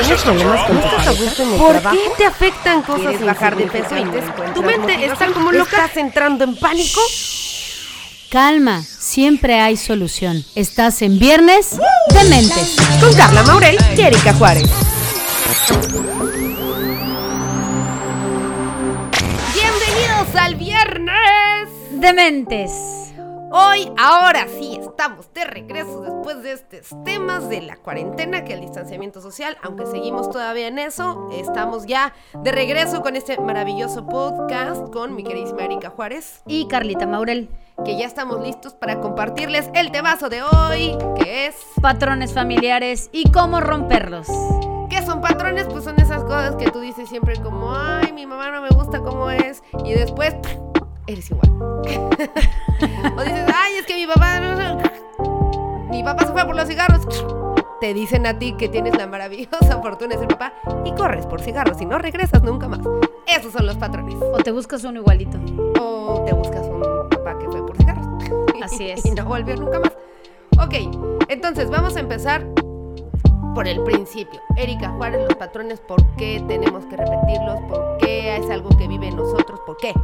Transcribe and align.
¿Tienes 0.00 0.22
problemas 0.22 0.66
con 0.66 0.80
tu 0.80 0.88
pareja? 0.88 1.12
¿Por 1.58 1.82
qué 1.92 2.10
te 2.16 2.26
afectan 2.26 2.82
cosas 2.82 3.00
¿Quieres 3.02 3.24
bajar 3.24 3.56
de 3.56 3.66
peso 3.66 3.96
y 3.96 4.04
te? 4.04 4.52
Tu 4.54 4.62
mente 4.62 5.04
está 5.04 5.26
como 5.26 5.52
loca. 5.52 5.76
¿Estás 5.76 5.96
entrando 5.96 6.44
en 6.44 6.56
pánico? 6.56 7.00
Calma, 8.30 8.82
siempre 8.82 9.60
hay 9.60 9.76
solución. 9.76 10.44
Estás 10.54 11.02
en 11.02 11.18
Viernes 11.18 11.78
de 12.08 12.24
Mentes. 12.30 12.76
Con 13.00 13.12
Carla 13.14 13.42
Maurel 13.42 13.76
y 13.96 14.00
Erika 14.00 14.32
Juárez. 14.34 14.70
Bienvenidos 19.52 20.34
al 20.40 20.54
Viernes 20.54 21.68
De 21.92 22.12
Mentes. 22.12 22.99
Hoy, 23.52 23.90
ahora 23.98 24.46
sí, 24.46 24.78
estamos 24.80 25.34
de 25.34 25.44
regreso 25.44 26.02
después 26.02 26.40
de 26.44 26.52
estos 26.52 26.94
temas 27.04 27.48
de 27.48 27.60
la 27.60 27.76
cuarentena, 27.76 28.44
que 28.44 28.52
el 28.52 28.60
distanciamiento 28.60 29.20
social, 29.20 29.58
aunque 29.64 29.86
seguimos 29.86 30.30
todavía 30.30 30.68
en 30.68 30.78
eso, 30.78 31.28
estamos 31.32 31.84
ya 31.84 32.12
de 32.44 32.52
regreso 32.52 33.02
con 33.02 33.16
este 33.16 33.40
maravilloso 33.40 34.06
podcast 34.06 34.92
con 34.92 35.16
mi 35.16 35.24
queridísima 35.24 35.64
Erika 35.64 35.90
Juárez, 35.90 36.42
Y 36.46 36.68
Carlita 36.68 37.08
Maurel. 37.08 37.50
que 37.84 37.98
ya 37.98 38.06
estamos 38.06 38.40
listos 38.40 38.74
para 38.74 39.00
compartirles 39.00 39.68
el 39.74 39.90
temazo 39.90 40.28
de 40.28 40.42
hoy, 40.44 40.96
que 41.16 41.46
es... 41.46 41.56
Patrones 41.82 42.32
familiares 42.32 43.08
y 43.10 43.32
cómo 43.32 43.58
romperlos. 43.58 44.28
¿Qué 44.88 45.02
son 45.04 45.20
patrones? 45.20 45.66
Pues 45.66 45.82
son 45.82 45.98
esas 45.98 46.22
cosas 46.22 46.54
que 46.54 46.70
tú 46.70 46.78
dices 46.78 47.08
siempre 47.08 47.34
como, 47.42 47.74
ay, 47.74 48.12
mi 48.12 48.26
mamá 48.26 48.52
no 48.52 48.62
me 48.62 48.68
gusta 48.68 49.00
cómo 49.00 49.28
es, 49.30 49.62
y 49.84 49.92
después 49.92 50.36
eres 51.12 51.30
igual. 51.30 51.50
o 53.16 53.22
dices, 53.22 53.48
ay, 53.54 53.74
es 53.78 53.86
que 53.86 53.94
mi 53.94 54.06
papá, 54.06 54.40
mi 55.90 56.02
papá 56.02 56.26
se 56.26 56.32
fue 56.32 56.44
por 56.44 56.56
los 56.56 56.68
cigarros. 56.68 57.06
Te 57.80 57.94
dicen 57.94 58.26
a 58.26 58.38
ti 58.38 58.54
que 58.58 58.68
tienes 58.68 58.96
la 58.96 59.06
maravillosa 59.06 59.80
fortuna 59.80 60.14
de 60.14 60.18
ser 60.18 60.28
papá 60.28 60.52
y 60.84 60.92
corres 60.92 61.26
por 61.26 61.40
cigarros 61.40 61.80
y 61.80 61.86
no 61.86 61.98
regresas 61.98 62.42
nunca 62.42 62.68
más. 62.68 62.80
Esos 63.26 63.52
son 63.52 63.66
los 63.66 63.76
patrones. 63.76 64.16
O 64.20 64.36
te 64.38 64.52
buscas 64.52 64.84
uno 64.84 65.00
igualito. 65.00 65.38
O 65.80 66.22
te 66.26 66.34
buscas 66.34 66.66
un 66.66 67.08
papá 67.08 67.38
que 67.38 67.46
fue 67.46 67.66
por 67.66 67.76
cigarros. 67.78 68.06
Así 68.62 68.90
es. 68.90 69.04
y 69.06 69.12
no 69.12 69.24
volvió 69.24 69.56
nunca 69.56 69.80
más. 69.80 69.92
Ok, 70.62 70.74
entonces 71.28 71.70
vamos 71.70 71.96
a 71.96 72.00
empezar 72.00 72.46
por 73.54 73.66
el 73.66 73.82
principio. 73.82 74.40
Erika 74.56 74.90
Juárez, 74.90 75.22
los 75.26 75.36
patrones, 75.36 75.80
¿por 75.80 76.04
qué 76.16 76.42
tenemos 76.46 76.84
que 76.86 76.96
repetirlos? 76.96 77.60
¿Por 77.68 77.96
qué 77.98 78.36
es 78.36 78.50
algo 78.50 78.68
que 78.76 78.86
vive 78.86 79.08
en 79.08 79.16
nosotros? 79.16 79.60
¿Por 79.66 79.76
qué? 79.78 79.94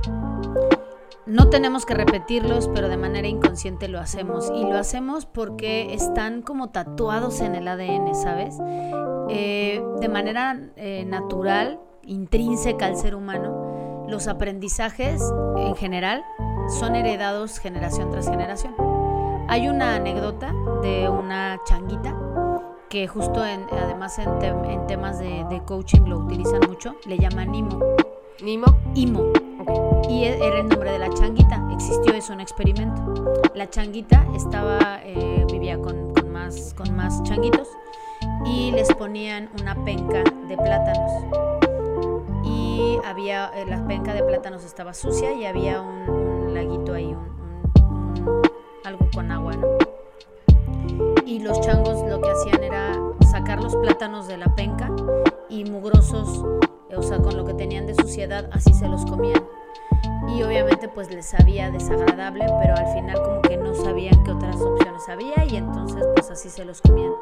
No 1.27 1.49
tenemos 1.51 1.85
que 1.87 1.95
repetirlos, 1.95 2.69
pero 2.73 2.89
de 2.89 2.97
manera 2.97 3.27
inconsciente 3.27 3.89
lo 3.89 3.99
hacemos. 3.99 4.51
Y 4.55 4.63
lo 4.65 4.79
hacemos 4.79 5.27
porque 5.27 5.93
están 5.93 6.41
como 6.43 6.69
tatuados 6.71 7.41
en 7.41 7.57
el 7.57 7.67
ADN, 7.67 8.15
¿sabes? 8.15 8.57
Eh, 9.29 9.83
de 10.01 10.09
manera 10.09 10.57
eh, 10.77 11.05
natural, 11.05 11.81
intrínseca 12.05 12.87
al 12.87 12.97
ser 12.97 13.17
humano, 13.17 14.05
los 14.09 14.29
aprendizajes 14.29 15.21
en 15.57 15.75
general 15.75 16.25
son 16.79 16.95
heredados 16.95 17.59
generación 17.59 18.11
tras 18.11 18.29
generación. 18.29 18.75
Hay 19.49 19.69
una 19.69 19.97
anécdota 19.97 20.53
de 20.83 21.09
una 21.09 21.59
changuita 21.65 22.17
que 22.89 23.09
justo 23.09 23.45
en, 23.45 23.63
además 23.73 24.17
en, 24.21 24.27
tem- 24.39 24.65
en 24.71 24.87
temas 24.87 25.19
de, 25.19 25.45
de 25.51 25.61
coaching 25.65 26.03
lo 26.07 26.19
utilizan 26.19 26.61
mucho, 26.69 26.95
le 27.05 27.19
llaman 27.19 27.53
Imo. 27.53 27.81
Nimo. 28.45 28.67
Imo. 28.95 29.33
Y 30.09 30.25
e- 30.25 30.39
era 30.47 30.61
el 30.61 30.69
nombre 30.69 30.93
de 30.93 30.99
la 30.99 31.11
changuita. 31.11 31.63
Existió, 31.73 32.15
es 32.15 32.31
un 32.31 32.41
experimento. 32.41 33.15
La 33.55 33.69
changuita 33.69 34.25
estaba, 34.35 35.01
eh, 35.05 35.45
vivía 35.51 35.79
con, 35.81 36.13
con 36.15 36.31
más, 36.31 36.75
con 36.75 36.95
más 36.95 37.23
changuitos 37.25 37.69
y 38.45 38.71
les 38.73 38.93
ponían 38.95 39.51
una 39.61 39.75
penca 39.85 40.23
de 40.49 40.57
plátanos. 40.57 41.13
Y 42.45 42.99
había, 43.05 43.51
eh, 43.57 43.67
la 43.67 43.87
penca 43.87 44.15
de 44.15 44.23
plátanos 44.23 44.65
estaba 44.65 44.95
sucia 44.95 45.33
y 45.33 45.45
había 45.45 45.81
un, 45.81 46.09
un 46.09 46.55
laguito 46.55 46.95
ahí, 46.95 47.07
un- 47.07 47.83
un- 47.83 48.43
algo 48.85 49.07
con 49.15 49.31
agua, 49.33 49.53
¿no? 49.57 49.67
Y 51.27 51.41
los 51.41 51.61
changos 51.61 52.09
lo 52.09 52.21
que 52.21 52.31
hacían 52.31 52.63
era 52.63 52.93
sacar 53.33 53.63
los 53.63 53.75
plátanos 53.77 54.29
de 54.29 54.37
la 54.39 54.55
penca 54.55 54.91
y 55.49 55.65
mugrosos, 55.65 56.45
o 56.95 57.03
sea, 57.03 57.19
con 57.19 57.37
lo 57.37 57.45
que 57.45 57.55
tenían 57.55 57.87
de 57.87 57.95
suciedad, 57.95 58.49
así 58.53 58.73
se 58.73 58.89
los 58.89 59.05
comían. 59.05 59.43
Y 60.29 60.43
obviamente 60.43 60.89
pues 60.89 61.11
les 61.11 61.27
sabía 61.27 61.71
desagradable, 61.71 62.47
pero 62.61 62.75
al 62.77 62.87
final 62.89 63.23
como 63.23 63.43
que 63.43 63.57
no 63.57 63.75
sabían 63.75 64.23
qué 64.25 64.33
otras 64.33 64.61
opciones 64.61 65.09
había 65.09 65.45
y 65.45 65.57
entonces 65.57 66.05
pues 66.15 66.31
así 66.31 66.49
se 66.51 66.65
los 66.65 66.81
comían. 66.83 67.13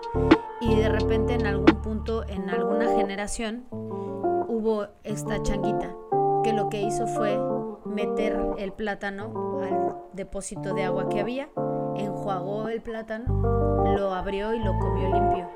Y 0.60 0.74
de 0.76 0.88
repente 0.88 1.34
en 1.34 1.46
algún 1.46 1.82
punto, 1.82 2.26
en 2.26 2.48
alguna 2.50 2.88
generación, 2.96 3.64
hubo 3.70 4.88
esta 5.02 5.42
changuita 5.42 5.94
que 6.42 6.52
lo 6.52 6.68
que 6.68 6.82
hizo 6.82 7.06
fue 7.06 7.38
meter 7.84 8.38
el 8.58 8.72
plátano 8.72 9.60
al 9.62 9.96
depósito 10.12 10.74
de 10.74 10.84
agua 10.84 11.08
que 11.08 11.20
había, 11.20 11.48
enjuagó 11.96 12.68
el 12.68 12.80
plátano, 12.80 13.84
lo 13.96 14.12
abrió 14.12 14.54
y 14.54 14.58
lo 14.58 14.78
comió 14.78 15.08
limpio. 15.12 15.48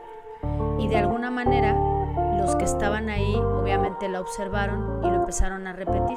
Y 0.79 0.89
de 0.89 0.97
alguna 0.97 1.31
manera 1.31 1.77
los 2.39 2.55
que 2.57 2.65
estaban 2.65 3.09
ahí 3.11 3.35
obviamente 3.35 4.09
la 4.09 4.21
observaron 4.21 5.01
y 5.05 5.09
lo 5.09 5.17
empezaron 5.17 5.67
a 5.67 5.73
repetir. 5.73 6.17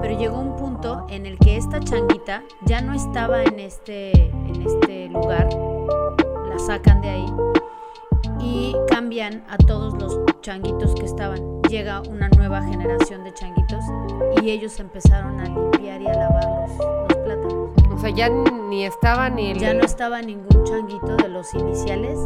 Pero 0.00 0.18
llegó 0.18 0.38
un 0.38 0.56
punto 0.56 1.06
en 1.10 1.26
el 1.26 1.38
que 1.38 1.56
esta 1.56 1.80
changuita 1.80 2.44
ya 2.64 2.80
no 2.80 2.94
estaba 2.94 3.42
en 3.42 3.58
este, 3.58 4.12
en 4.12 4.62
este 4.62 5.08
lugar, 5.08 5.48
la 6.48 6.58
sacan 6.58 7.02
de 7.02 7.10
ahí 7.10 7.26
y 8.40 8.74
cambian 8.88 9.44
a 9.48 9.58
todos 9.58 9.94
los 10.00 10.18
changuitos 10.40 10.94
que 10.94 11.04
estaban. 11.04 11.62
Llega 11.62 12.00
una 12.02 12.28
nueva 12.30 12.62
generación 12.62 13.24
de 13.24 13.34
changuitos 13.34 13.84
y 14.40 14.50
ellos 14.50 14.78
empezaron 14.80 15.40
a 15.40 15.44
limpiar 15.44 16.00
y 16.00 16.06
a 16.06 16.14
lavar 16.14 16.44
los, 16.44 16.78
los 16.78 17.18
plátanos. 17.24 17.70
O 17.92 17.98
sea, 17.98 18.10
ya 18.10 18.28
ni 18.28 18.84
estaba 18.84 19.28
ni 19.28 19.50
el... 19.50 19.58
Ya 19.58 19.74
no 19.74 19.84
estaba 19.84 20.22
ningún 20.22 20.64
changuito 20.64 21.16
de 21.16 21.28
los 21.28 21.52
iniciales 21.54 22.20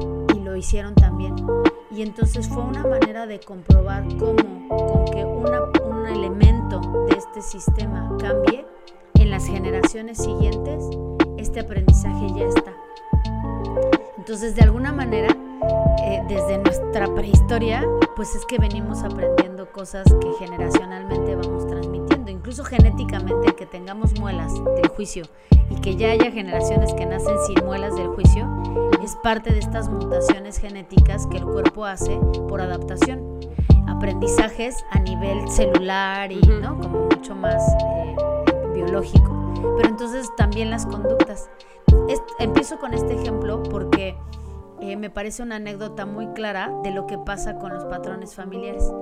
lo 0.45 0.57
hicieron 0.57 0.95
también. 0.95 1.35
Y 1.91 2.03
entonces 2.03 2.49
fue 2.49 2.63
una 2.63 2.85
manera 2.85 3.27
de 3.27 3.41
comprobar 3.41 4.05
cómo 4.17 4.69
con 4.69 5.05
que 5.07 5.25
un 5.25 6.07
elemento 6.07 6.81
de 7.09 7.17
este 7.17 7.43
sistema 7.43 8.17
cambie, 8.19 8.67
en 9.15 9.31
las 9.31 9.47
generaciones 9.47 10.19
siguientes 10.19 10.85
este 11.37 11.61
aprendizaje 11.61 12.27
ya 12.35 12.47
está. 12.47 12.73
Entonces, 14.19 14.55
de 14.55 14.63
alguna 14.63 14.93
manera, 14.93 15.29
eh, 16.03 16.23
desde 16.29 16.59
nuestra 16.59 17.13
prehistoria, 17.15 17.85
pues 18.15 18.35
es 18.35 18.45
que 18.45 18.59
venimos 18.59 19.03
aprendiendo 19.03 19.71
cosas 19.73 20.05
que 20.21 20.33
generacionalmente 20.39 21.35
vamos 21.35 21.67
transmitiendo. 21.67 22.31
Incluso 22.31 22.65
genéticamente, 22.65 23.55
que 23.55 23.67
tengamos 23.67 24.19
muelas 24.21 24.53
del 24.77 24.89
juicio 24.89 25.25
y 25.71 25.77
que 25.81 25.97
ya 25.97 26.11
haya 26.11 26.31
generaciones 26.31 26.93
que 26.95 27.07
nacen 27.07 27.37
sin 27.47 27.65
muelas 27.65 27.97
del 27.97 28.09
juicio, 28.09 28.47
es 29.03 29.17
parte 29.23 29.53
de 29.53 29.59
estas 29.59 29.89
mutaciones 29.89 30.59
genéticas 30.59 31.27
que 31.27 31.39
el 31.39 31.45
cuerpo 31.45 31.85
hace 31.85 32.17
por 32.49 32.61
adaptación. 32.61 33.41
Aprendizajes 33.89 34.85
a 34.91 34.99
nivel 34.99 35.49
celular 35.49 36.31
y. 36.31 36.41
¿no? 36.41 36.79
como 36.79 37.07
mucho 37.07 37.35
más 37.35 37.63
eh, 37.83 38.17
biológico. 38.75 39.42
Pero 39.55 39.89
entonces 39.89 40.31
también 40.37 40.71
las 40.71 40.87
conductas. 40.87 41.51
Es- 42.09 42.23
empiezo 42.39 42.79
con 42.79 42.95
este 42.95 43.15
ejemplo 43.15 43.63
porque 43.63 44.17
eh, 44.81 44.97
me 44.97 45.11
parece 45.11 45.43
una 45.43 45.57
anécdota 45.57 46.07
muy 46.07 46.27
clara 46.29 46.73
de 46.83 46.91
lo 46.91 47.07
que 47.07 47.19
pasa 47.19 47.57
con 47.59 47.73
los 47.73 47.85
patrones 47.85 48.35
familiares. 48.35 48.93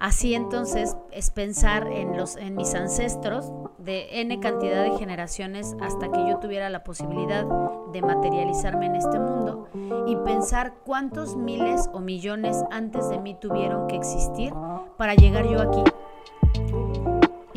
Así 0.00 0.34
entonces 0.34 0.96
es 1.10 1.30
pensar 1.30 1.88
en, 1.88 2.16
los, 2.16 2.36
en 2.36 2.54
mis 2.54 2.72
ancestros 2.74 3.52
de 3.78 4.20
N 4.20 4.38
cantidad 4.38 4.84
de 4.84 4.96
generaciones 4.96 5.76
hasta 5.80 6.10
que 6.12 6.24
yo 6.28 6.38
tuviera 6.38 6.70
la 6.70 6.84
posibilidad 6.84 7.44
de 7.92 8.00
materializarme 8.02 8.86
en 8.86 8.94
este 8.94 9.18
mundo 9.18 9.66
y 10.06 10.14
pensar 10.16 10.74
cuántos 10.86 11.34
miles 11.36 11.90
o 11.92 11.98
millones 11.98 12.64
antes 12.70 13.08
de 13.08 13.18
mí 13.18 13.34
tuvieron 13.40 13.88
que 13.88 13.96
existir 13.96 14.54
para 14.96 15.14
llegar 15.14 15.46
yo 15.48 15.60
aquí. 15.60 15.82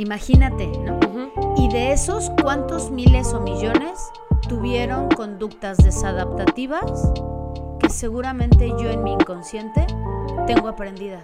Imagínate, 0.01 0.65
¿no? 0.79 0.99
Y 1.57 1.69
de 1.69 1.91
esos, 1.91 2.31
¿cuántos 2.41 2.89
miles 2.89 3.35
o 3.35 3.39
millones 3.39 4.11
tuvieron 4.49 5.09
conductas 5.09 5.77
desadaptativas 5.77 7.13
que 7.79 7.87
seguramente 7.87 8.69
yo 8.69 8.89
en 8.89 9.03
mi 9.03 9.13
inconsciente 9.13 9.85
tengo 10.47 10.69
aprendidas? 10.69 11.21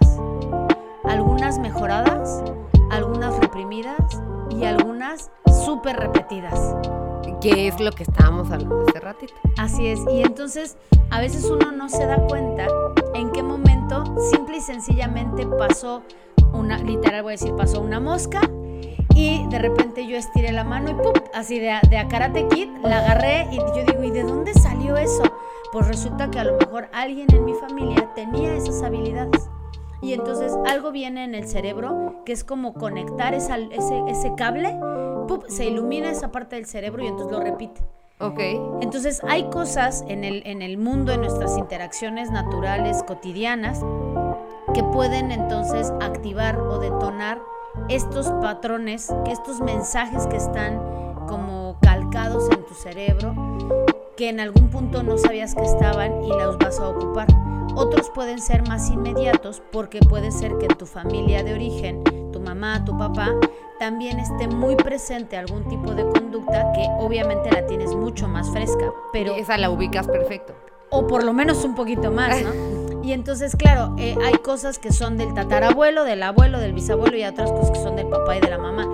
Algunas 1.02 1.58
mejoradas, 1.58 2.44
algunas 2.92 3.36
reprimidas 3.40 3.98
y 4.48 4.62
algunas 4.62 5.32
súper 5.64 5.96
repetidas. 5.96 6.76
Que 7.40 7.66
es 7.66 7.80
lo 7.80 7.90
que 7.90 8.04
estábamos 8.04 8.48
hablando 8.52 8.84
hace 8.88 9.00
ratito. 9.00 9.34
Así 9.56 9.88
es, 9.88 9.98
y 10.08 10.22
entonces 10.22 10.76
a 11.10 11.18
veces 11.18 11.46
uno 11.46 11.72
no 11.72 11.88
se 11.88 12.06
da 12.06 12.24
cuenta 12.28 12.68
en 13.14 13.32
qué 13.32 13.42
momento 13.42 14.04
simple 14.30 14.58
y 14.58 14.60
sencillamente 14.60 15.48
pasó 15.58 16.04
una, 16.52 16.78
literal 16.78 17.24
voy 17.24 17.32
a 17.32 17.34
decir, 17.34 17.56
pasó 17.56 17.80
una 17.80 17.98
mosca 17.98 18.40
y 19.18 19.46
de 19.48 19.58
repente 19.58 20.06
yo 20.06 20.16
estiré 20.16 20.52
la 20.52 20.62
mano 20.62 20.90
y 20.90 20.94
¡pum! 20.94 21.12
Así 21.34 21.58
de, 21.58 21.74
de 21.90 21.98
a 21.98 22.06
Karate 22.06 22.46
Kid, 22.46 22.68
la 22.84 22.98
agarré 22.98 23.48
y 23.50 23.56
yo 23.56 23.84
digo, 23.84 24.04
¿y 24.04 24.10
de 24.12 24.22
dónde 24.22 24.54
salió 24.54 24.96
eso? 24.96 25.22
Pues 25.72 25.88
resulta 25.88 26.30
que 26.30 26.38
a 26.38 26.44
lo 26.44 26.56
mejor 26.56 26.88
alguien 26.92 27.26
en 27.34 27.44
mi 27.44 27.54
familia 27.54 28.08
tenía 28.14 28.54
esas 28.54 28.80
habilidades. 28.82 29.48
Y 30.00 30.12
entonces 30.12 30.56
algo 30.68 30.92
viene 30.92 31.24
en 31.24 31.34
el 31.34 31.48
cerebro 31.48 32.22
que 32.24 32.32
es 32.32 32.44
como 32.44 32.74
conectar 32.74 33.34
esa- 33.34 33.58
ese, 33.58 34.02
ese 34.06 34.32
cable, 34.36 34.78
¡pup! 35.26 35.46
se 35.48 35.64
ilumina 35.66 36.10
esa 36.10 36.30
parte 36.30 36.54
del 36.54 36.66
cerebro 36.66 37.02
y 37.02 37.08
entonces 37.08 37.36
lo 37.36 37.42
repite. 37.42 37.80
Ok. 38.20 38.38
Entonces 38.80 39.20
hay 39.28 39.50
cosas 39.50 40.04
en 40.06 40.22
el, 40.22 40.42
en 40.46 40.62
el 40.62 40.78
mundo, 40.78 41.12
en 41.12 41.22
nuestras 41.22 41.58
interacciones 41.58 42.30
naturales, 42.30 43.02
cotidianas, 43.02 43.80
que 44.74 44.84
pueden 44.84 45.32
entonces 45.32 45.92
activar 46.00 46.58
o 46.60 46.78
detonar 46.78 47.40
estos 47.88 48.28
patrones, 48.42 49.12
que 49.24 49.32
estos 49.32 49.60
mensajes 49.60 50.26
que 50.26 50.36
están 50.36 50.78
como 51.26 51.76
calcados 51.82 52.48
en 52.50 52.64
tu 52.64 52.74
cerebro, 52.74 53.34
que 54.16 54.28
en 54.28 54.40
algún 54.40 54.68
punto 54.70 55.02
no 55.02 55.18
sabías 55.18 55.54
que 55.54 55.62
estaban 55.64 56.22
y 56.24 56.28
los 56.28 56.58
vas 56.58 56.78
a 56.80 56.88
ocupar. 56.88 57.26
Otros 57.76 58.10
pueden 58.10 58.40
ser 58.40 58.66
más 58.66 58.90
inmediatos 58.90 59.62
porque 59.70 60.00
puede 60.00 60.32
ser 60.32 60.56
que 60.58 60.66
en 60.66 60.76
tu 60.76 60.86
familia 60.86 61.44
de 61.44 61.54
origen, 61.54 62.02
tu 62.32 62.40
mamá, 62.40 62.84
tu 62.84 62.96
papá, 62.98 63.30
también 63.78 64.18
esté 64.18 64.48
muy 64.48 64.74
presente 64.74 65.36
algún 65.36 65.68
tipo 65.68 65.94
de 65.94 66.02
conducta 66.08 66.72
que 66.72 66.88
obviamente 66.98 67.50
la 67.52 67.64
tienes 67.66 67.94
mucho 67.94 68.26
más 68.26 68.50
fresca, 68.50 68.92
pero 69.12 69.34
Esa 69.36 69.56
la 69.56 69.70
ubicas 69.70 70.08
perfecto. 70.08 70.54
o 70.90 71.06
por 71.06 71.22
lo 71.22 71.32
menos 71.32 71.64
un 71.64 71.76
poquito 71.76 72.10
más, 72.10 72.42
¿no? 72.42 72.50
Y 73.08 73.14
entonces, 73.14 73.56
claro, 73.56 73.94
eh, 73.96 74.14
hay 74.22 74.34
cosas 74.34 74.78
que 74.78 74.92
son 74.92 75.16
del 75.16 75.32
tatarabuelo, 75.32 76.04
del 76.04 76.22
abuelo, 76.22 76.60
del 76.60 76.74
bisabuelo 76.74 77.16
y 77.16 77.24
otras 77.24 77.50
cosas 77.50 77.70
que 77.70 77.78
son 77.80 77.96
del 77.96 78.06
papá 78.06 78.36
y 78.36 78.40
de 78.40 78.50
la 78.50 78.58
mamá. 78.58 78.86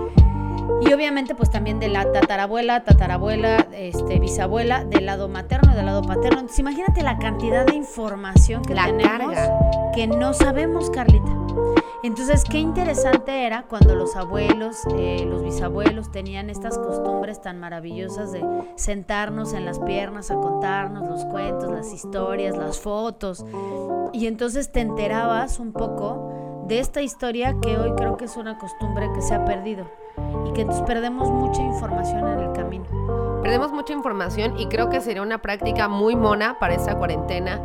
Y 0.79 0.93
obviamente, 0.93 1.35
pues 1.35 1.51
también 1.51 1.81
de 1.81 1.89
la 1.89 2.09
tatarabuela, 2.09 2.85
tatarabuela, 2.85 3.67
este, 3.73 4.21
bisabuela, 4.21 4.85
del 4.85 5.05
lado 5.05 5.27
materno 5.27 5.73
y 5.73 5.75
del 5.75 5.87
lado 5.87 6.01
paterno. 6.01 6.39
Entonces, 6.39 6.59
imagínate 6.59 7.03
la 7.03 7.17
cantidad 7.17 7.65
de 7.65 7.75
información 7.75 8.61
que 8.61 8.73
La 8.73 8.85
tenemos 8.85 9.35
carga. 9.35 9.91
que 9.93 10.07
no 10.07 10.33
sabemos, 10.33 10.89
Carlita. 10.91 11.35
Entonces, 12.03 12.43
qué 12.43 12.59
interesante 12.59 13.45
era 13.45 13.63
cuando 13.63 13.95
los 13.95 14.15
abuelos, 14.15 14.77
eh, 14.95 15.25
los 15.27 15.43
bisabuelos 15.43 16.11
tenían 16.11 16.49
estas 16.49 16.77
costumbres 16.77 17.41
tan 17.41 17.59
maravillosas 17.59 18.31
de 18.31 18.43
sentarnos 18.75 19.53
en 19.53 19.65
las 19.65 19.79
piernas 19.79 20.31
a 20.31 20.35
contarnos 20.35 21.07
los 21.09 21.25
cuentos, 21.25 21.71
las 21.71 21.91
historias, 21.91 22.57
las 22.57 22.79
fotos. 22.79 23.45
Y 24.13 24.27
entonces 24.27 24.71
te 24.71 24.81
enterabas 24.81 25.59
un 25.59 25.71
poco 25.71 26.63
de 26.67 26.79
esta 26.79 27.01
historia 27.01 27.55
que 27.61 27.77
hoy 27.77 27.91
creo 27.95 28.17
que 28.17 28.25
es 28.25 28.37
una 28.37 28.57
costumbre 28.57 29.09
que 29.13 29.21
se 29.21 29.35
ha 29.35 29.45
perdido 29.45 29.85
y 30.47 30.53
que 30.53 30.61
entonces 30.61 30.85
perdemos 30.85 31.29
mucha 31.29 31.61
información 31.61 32.27
en 32.27 32.39
el 32.39 32.53
camino. 32.53 32.85
Perdemos 33.41 33.71
mucha 33.71 33.93
información 33.93 34.59
y 34.59 34.67
creo 34.67 34.89
que 34.89 35.01
sería 35.01 35.21
una 35.21 35.41
práctica 35.41 35.87
muy 35.87 36.15
mona 36.15 36.57
para 36.59 36.73
esta 36.73 36.97
cuarentena. 36.97 37.61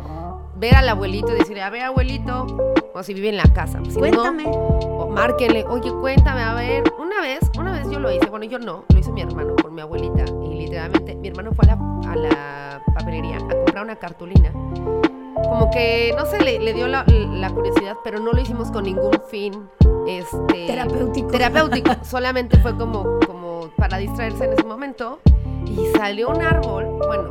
Ver 0.55 0.75
al 0.75 0.87
abuelito 0.87 1.33
y 1.33 1.39
decirle, 1.39 1.63
a 1.63 1.71
ver, 1.71 1.81
abuelito, 1.81 2.45
o 2.93 3.03
si 3.03 3.13
vive 3.13 3.29
en 3.29 3.37
la 3.37 3.51
casa. 3.53 3.79
Si 3.85 3.93
no, 3.93 3.99
Cuéntame. 3.99 4.43
o 4.47 5.07
márquenle, 5.09 5.65
oye, 5.65 5.91
cuéntame, 5.91 6.41
a 6.41 6.53
ver. 6.53 6.83
Una 6.99 7.21
vez, 7.21 7.39
una 7.57 7.71
vez 7.73 7.89
yo 7.89 7.99
lo 7.99 8.11
hice, 8.11 8.25
bueno, 8.29 8.45
yo 8.45 8.59
no, 8.59 8.85
lo 8.91 8.99
hizo 8.99 9.11
mi 9.11 9.21
hermano 9.21 9.55
por 9.55 9.71
mi 9.71 9.81
abuelita. 9.81 10.25
Y 10.43 10.55
literalmente, 10.55 11.15
mi 11.15 11.27
hermano 11.27 11.51
fue 11.53 11.65
a 11.69 11.75
la, 11.75 12.11
a 12.11 12.15
la 12.15 12.83
papelería 12.95 13.37
a 13.37 13.39
comprar 13.47 13.83
una 13.83 13.95
cartulina. 13.97 14.51
Como 14.51 15.69
que, 15.71 16.13
no 16.17 16.25
sé, 16.25 16.41
le, 16.41 16.59
le 16.59 16.73
dio 16.73 16.87
la, 16.87 17.05
la 17.07 17.49
curiosidad, 17.49 17.97
pero 18.03 18.19
no 18.19 18.31
lo 18.31 18.39
hicimos 18.39 18.71
con 18.71 18.83
ningún 18.83 19.11
fin 19.29 19.67
este, 20.07 20.67
Terapéutico. 20.67 21.27
terapéutico. 21.29 21.91
Solamente 22.03 22.57
fue 22.59 22.75
como, 22.77 23.19
como 23.25 23.69
para 23.77 23.97
distraerse 23.97 24.45
en 24.45 24.53
ese 24.53 24.63
momento. 24.63 25.19
Y 25.65 25.87
salió 25.97 26.29
un 26.29 26.41
árbol, 26.41 26.85
bueno, 27.07 27.29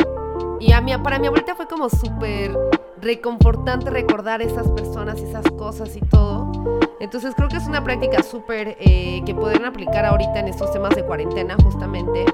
y 0.61 0.73
a 0.73 0.81
mi, 0.81 0.97
para 0.99 1.19
mi 1.19 1.27
abuelita 1.27 1.55
fue 1.55 1.67
como 1.67 1.89
súper 1.91 2.57
reconfortante 3.01 3.91
recordar 3.91 4.43
esas 4.43 4.69
personas, 4.69 5.21
esas 5.21 5.45
cosas 5.53 5.97
y 5.97 6.01
todo. 6.01 6.51
Entonces 7.01 7.35
creo 7.35 7.49
que 7.49 7.57
es 7.57 7.67
una 7.67 7.83
práctica 7.83 8.23
súper 8.23 8.77
eh, 8.81 9.23
que 9.25 9.35
pueden 9.35 9.65
aplicar 9.65 10.05
ahorita 10.05 10.41
en 10.41 10.49
estos 10.49 10.71
temas 10.73 10.95
de 10.95 11.05
cuarentena 11.05 11.57
justamente. 11.63 12.25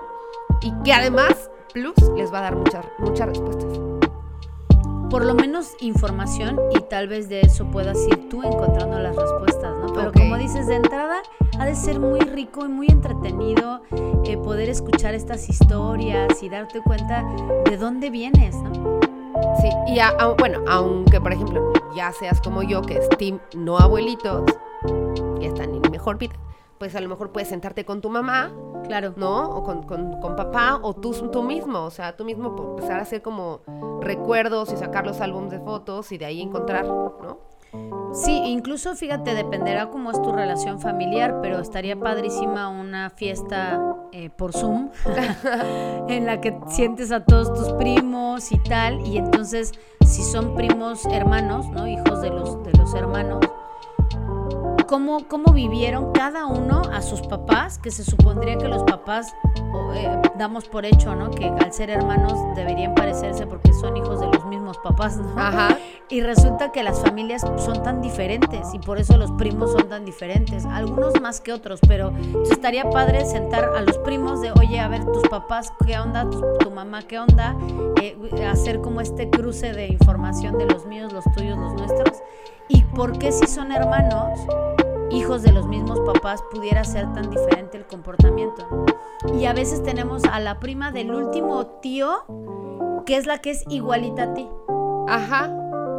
Y 0.62 0.72
que 0.82 0.92
además, 0.92 1.50
plus, 1.72 1.94
les 2.16 2.32
va 2.32 2.38
a 2.38 2.42
dar 2.42 2.56
muchas, 2.56 2.84
muchas 2.98 3.28
respuestas. 3.28 3.78
por 5.08 5.24
lo 5.24 5.34
menos 5.34 5.76
información 5.80 6.58
y 6.74 6.80
tal 6.90 7.06
vez 7.06 7.28
de 7.28 7.40
eso 7.40 7.64
puedas 7.70 7.96
ir 8.08 8.28
tú 8.28 8.42
encontrando 8.42 8.98
las 8.98 9.14
respuestas, 9.14 9.72
¿no? 9.78 9.92
Pero 9.94 10.08
Ok. 10.08 10.14
como 10.18 10.36
dices, 10.36 10.66
de 10.66 10.74
entrada 10.74 11.18
ha 11.60 11.64
de 11.64 11.76
ser 11.76 12.00
muy 12.00 12.18
rico 12.20 12.66
y 12.66 12.68
muy 12.68 12.88
entretenido 12.88 13.82
eh, 14.24 14.36
poder 14.36 14.68
escuchar 14.68 15.14
estas 15.14 15.48
historias 15.48 16.42
y 16.42 16.48
darte 16.48 16.80
cuenta 16.82 17.24
de 17.64 17.76
dónde 17.76 18.10
vienes, 18.10 18.56
¿no? 18.56 18.95
Sí, 19.60 19.68
y 19.88 19.98
a- 19.98 20.08
a- 20.18 20.34
bueno, 20.34 20.60
aunque 20.68 21.20
por 21.20 21.32
ejemplo 21.32 21.72
ya 21.94 22.12
seas 22.12 22.40
como 22.40 22.62
yo, 22.62 22.82
que 22.82 22.98
es 22.98 23.08
team 23.10 23.38
no 23.54 23.78
abuelitos, 23.78 24.44
que 25.40 25.46
están 25.46 25.74
en 25.74 25.90
mejor 25.90 26.18
vida, 26.18 26.34
pues 26.78 26.94
a 26.94 27.00
lo 27.00 27.08
mejor 27.08 27.32
puedes 27.32 27.48
sentarte 27.48 27.84
con 27.84 28.00
tu 28.00 28.10
mamá, 28.10 28.52
Claro. 28.86 29.14
¿no? 29.16 29.48
O 29.50 29.64
con, 29.64 29.82
con- 29.82 30.20
con 30.20 30.36
papá, 30.36 30.78
o 30.82 30.94
tú, 30.94 31.12
tú 31.32 31.42
mismo, 31.42 31.84
o 31.84 31.90
sea, 31.90 32.16
tú 32.16 32.24
mismo 32.24 32.54
po- 32.54 32.70
empezar 32.76 32.98
a 32.98 33.02
hacer 33.02 33.20
como 33.22 33.60
recuerdos 34.00 34.72
y 34.72 34.76
sacar 34.76 35.06
los 35.06 35.20
álbumes 35.20 35.50
de 35.50 35.58
fotos 35.60 36.12
y 36.12 36.18
de 36.18 36.26
ahí 36.26 36.40
encontrar, 36.42 36.86
¿no? 36.86 37.38
Sí, 38.12 38.32
incluso 38.46 38.94
fíjate, 38.94 39.34
dependerá 39.34 39.90
cómo 39.90 40.10
es 40.10 40.20
tu 40.22 40.32
relación 40.32 40.80
familiar, 40.80 41.40
pero 41.42 41.60
estaría 41.60 42.00
padrísima 42.00 42.68
una 42.68 43.10
fiesta 43.10 43.78
eh, 44.12 44.30
por 44.30 44.54
Zoom 44.54 44.88
en 46.08 46.24
la 46.24 46.40
que 46.40 46.58
sientes 46.68 47.12
a 47.12 47.24
todos 47.24 47.52
tus 47.52 47.74
primos 47.74 48.52
y 48.52 48.58
tal, 48.58 49.06
y 49.06 49.18
entonces 49.18 49.72
si 50.00 50.22
son 50.22 50.54
primos 50.54 51.04
hermanos, 51.06 51.68
¿no? 51.68 51.86
Hijos 51.86 52.22
de 52.22 52.30
los, 52.30 52.62
de 52.64 52.72
los 52.72 52.94
hermanos, 52.94 53.40
¿cómo, 54.86 55.26
cómo 55.28 55.52
vivieron 55.52 56.12
cada 56.12 56.46
uno 56.46 56.82
a 56.92 57.02
sus 57.02 57.22
papás, 57.22 57.78
que 57.78 57.90
se 57.90 58.04
supondría 58.04 58.56
que 58.56 58.68
los 58.68 58.82
papás 58.84 59.34
eh, 59.94 60.20
damos 60.38 60.68
por 60.68 60.84
hecho, 60.84 61.14
¿no? 61.14 61.30
Que 61.30 61.46
al 61.46 61.72
ser 61.72 61.90
hermanos 61.90 62.34
deberían 62.54 62.94
parecerse 62.94 63.46
porque 63.46 63.72
son 63.72 63.96
hijos 63.96 64.20
de 64.20 64.26
los 64.26 64.44
mismos 64.46 64.78
papás, 64.78 65.16
¿no? 65.16 65.32
Ajá. 65.36 65.76
Y 66.08 66.20
resulta 66.20 66.70
que 66.70 66.82
las 66.82 67.00
familias 67.00 67.42
son 67.42 67.82
tan 67.82 68.00
diferentes 68.00 68.72
y 68.74 68.78
por 68.78 68.98
eso 68.98 69.16
los 69.16 69.32
primos 69.32 69.72
son 69.72 69.88
tan 69.88 70.04
diferentes, 70.04 70.64
algunos 70.64 71.20
más 71.20 71.40
que 71.40 71.52
otros, 71.52 71.80
pero 71.86 72.12
estaría 72.50 72.88
padre 72.90 73.24
sentar 73.24 73.64
a 73.76 73.80
los 73.80 73.98
primos 73.98 74.40
de, 74.40 74.52
oye, 74.52 74.78
a 74.78 74.88
ver, 74.88 75.04
tus 75.04 75.26
papás, 75.28 75.72
¿qué 75.84 75.98
onda? 75.98 76.28
Tu, 76.30 76.40
tu 76.60 76.70
mamá, 76.70 77.02
¿qué 77.02 77.18
onda? 77.18 77.56
Eh, 78.00 78.16
hacer 78.46 78.80
como 78.80 79.00
este 79.00 79.28
cruce 79.30 79.72
de 79.72 79.88
información 79.88 80.58
de 80.58 80.66
los 80.66 80.86
míos, 80.86 81.12
los 81.12 81.24
tuyos, 81.36 81.58
los 81.58 81.74
nuestros. 81.74 82.22
¿Y 82.68 82.82
por 82.82 83.18
qué 83.18 83.32
si 83.32 83.46
son 83.46 83.72
hermanos, 83.72 84.40
hijos 85.10 85.42
de 85.42 85.52
los 85.52 85.66
mismos 85.66 86.00
papás, 86.00 86.42
pudiera 86.50 86.84
ser 86.84 87.12
tan 87.12 87.30
diferente 87.30 87.76
el 87.78 87.86
comportamiento? 87.86 88.66
Y 89.34 89.46
a 89.46 89.52
veces 89.52 89.82
tenemos 89.82 90.24
a 90.24 90.40
la 90.40 90.58
prima 90.60 90.90
del 90.92 91.14
último 91.14 91.66
tío, 91.80 92.24
que 93.04 93.16
es 93.16 93.26
la 93.26 93.38
que 93.38 93.50
es 93.50 93.64
igualita 93.68 94.24
a 94.24 94.34
ti. 94.34 94.48
Ajá. 95.08 95.48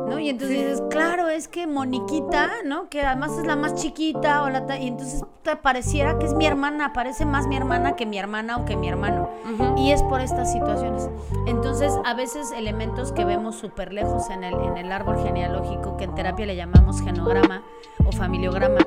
¿no? 0.07 0.19
Y 0.19 0.29
entonces 0.29 0.57
Sí. 0.57 0.63
dices, 0.63 0.83
claro, 0.89 1.27
es 1.27 1.49
que 1.49 1.67
Moniquita, 1.67 2.49
¿no? 2.65 2.87
Que 2.87 3.01
además 3.01 3.37
es 3.37 3.45
la 3.45 3.57
más 3.57 3.75
chiquita, 3.75 4.43
o 4.43 4.49
la 4.49 4.63
y 4.79 4.87
entonces 4.87 5.21
te 5.43 5.57
pareciera 5.57 6.17
que 6.17 6.25
es 6.27 6.33
mi 6.33 6.45
hermana, 6.45 6.93
parece 6.93 7.25
más 7.25 7.45
mi 7.47 7.57
hermana 7.57 7.97
que 7.97 8.05
mi 8.05 8.17
hermana 8.17 8.55
o 8.55 8.63
que 8.63 8.77
mi 8.77 8.87
hermano. 8.87 9.29
Ujú. 9.53 9.75
Y 9.77 9.91
es 9.91 10.01
por 10.03 10.21
estas 10.21 10.49
situaciones. 10.51 11.09
Entonces, 11.45 11.93
a 12.05 12.13
veces 12.13 12.53
elementos 12.53 13.11
que 13.11 13.25
vemos 13.25 13.57
súper 13.57 13.91
lejos 13.91 14.29
en 14.29 14.45
el, 14.45 14.53
en 14.53 14.77
el 14.77 14.93
árbol 14.93 15.17
genealógico, 15.21 15.97
que 15.97 16.05
en 16.05 16.15
terapia 16.15 16.45
le 16.45 16.55
llamamos 16.55 17.01
genograma 17.01 17.63
o 18.05 18.11
familiograma, 18.13 18.79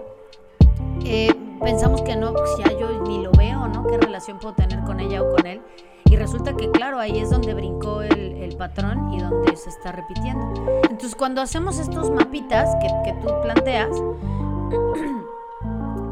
eh, 1.04 1.35
pensamos 1.61 2.02
que 2.02 2.16
no, 2.16 2.33
pues 2.33 2.50
ya 2.59 2.73
yo 2.78 3.02
ni 3.02 3.23
lo 3.23 3.33
veo, 3.33 3.66
¿no? 3.69 3.87
¿Qué 3.87 3.99
relación 3.99 4.38
puedo 4.38 4.54
tener 4.54 4.83
con 4.85 5.00
ella 5.00 5.23
o 5.23 5.35
con 5.35 5.47
él? 5.47 5.61
Y 6.04 6.16
resulta 6.16 6.57
que, 6.57 6.71
claro, 6.71 6.99
ahí 6.99 7.19
es 7.19 7.30
donde 7.30 7.54
brincó 7.54 8.02
el, 8.02 8.19
el 8.19 8.57
patrón 8.57 9.12
y 9.12 9.21
donde 9.21 9.57
se 9.57 9.71
está 9.71 9.92
repitiendo. 9.92 10.52
Entonces, 10.85 11.14
cuando 11.14 11.40
hacemos 11.40 11.78
estos 11.78 12.11
mapitas 12.11 12.75
que, 12.80 12.88
que 13.04 13.12
tú 13.21 13.28
planteas, 13.42 13.90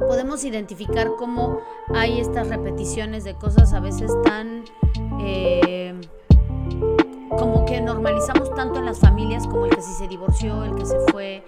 podemos 0.07 0.45
identificar 0.45 1.11
cómo 1.18 1.59
hay 1.95 2.21
estas 2.21 2.49
repeticiones 2.49 3.25
de 3.25 3.35
cosas 3.35 3.73
a 3.73 3.80
veces 3.80 4.12
tan... 4.25 4.64
eh, 5.21 5.99
como 7.38 7.64
que 7.64 7.80
normalizamos 7.80 8.52
tanto 8.54 8.80
en 8.80 8.87
las 8.87 8.99
familias 8.99 9.47
como 9.47 9.66
el 9.66 9.75
que 9.75 9.83
sí 9.83 9.92
se 9.92 10.09
divorció, 10.09 10.64
el 10.64 10.75
que 10.75 10.85
se 10.85 10.99
fue, 11.12 11.45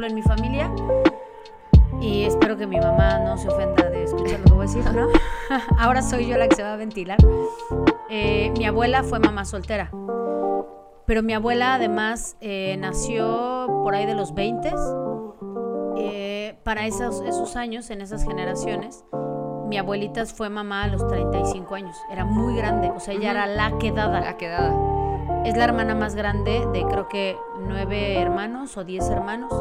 ejemplo, 0.00 0.06
en 0.06 0.14
mi 0.14 0.22
familia, 0.22 0.70
y 2.00 2.24
espero 2.24 2.56
que 2.56 2.66
mi 2.66 2.78
mamá 2.78 3.18
no 3.18 3.36
se 3.36 3.48
ofenda 3.48 3.90
de 3.90 4.04
escuchar 4.04 4.40
lo 4.40 4.44
que 4.44 4.52
voy 4.52 4.66
a 4.66 4.68
decir, 4.68 4.84
¿no? 4.92 5.08
Ahora 5.78 6.02
soy 6.02 6.26
yo 6.26 6.36
la 6.38 6.48
que 6.48 6.56
se 6.56 6.62
va 6.62 6.74
a 6.74 6.76
ventilar. 6.76 7.18
Eh, 8.08 8.52
mi 8.56 8.66
abuela 8.66 9.02
fue 9.02 9.18
mamá 9.18 9.44
soltera, 9.44 9.90
pero 11.06 11.22
mi 11.22 11.34
abuela 11.34 11.74
además 11.74 12.36
eh, 12.40 12.76
nació 12.78 13.66
por 13.84 13.94
ahí 13.94 14.06
de 14.06 14.14
los 14.14 14.34
20 14.34 14.72
eh, 15.96 16.58
para 16.64 16.86
esos, 16.86 17.20
esos 17.22 17.56
años, 17.56 17.90
en 17.90 18.00
esas 18.00 18.24
generaciones, 18.24 19.04
mi 19.68 19.78
abuelita 19.78 20.24
fue 20.26 20.48
mamá 20.48 20.84
a 20.84 20.88
los 20.88 21.06
35 21.06 21.74
años. 21.74 21.96
Era 22.10 22.24
muy 22.24 22.56
grande, 22.56 22.90
o 22.90 22.98
sea, 22.98 23.14
ella 23.14 23.30
Ujú. 23.30 23.38
era 23.38 23.46
la 23.46 23.78
quedada. 23.78 24.20
La 24.20 24.36
quedada. 24.36 24.99
Es 25.44 25.56
la 25.56 25.64
hermana 25.64 25.94
más 25.94 26.14
grande 26.14 26.66
de 26.72 26.84
creo 26.84 27.08
que 27.08 27.36
nueve 27.66 28.20
hermanos 28.20 28.76
o 28.76 28.84
diez 28.84 29.08
hermanos. 29.08 29.52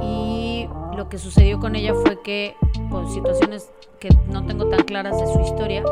Y 0.00 0.68
lo 0.96 1.08
que 1.08 1.18
sucedió 1.18 1.60
con 1.60 1.76
ella 1.76 1.94
fue 1.94 2.22
que, 2.22 2.56
por 2.90 3.08
situaciones 3.10 3.70
que 4.00 4.08
no 4.28 4.46
tengo 4.46 4.68
tan 4.68 4.82
claras 4.84 5.18
de 5.20 5.26
su 5.26 5.40
historia, 5.40 5.84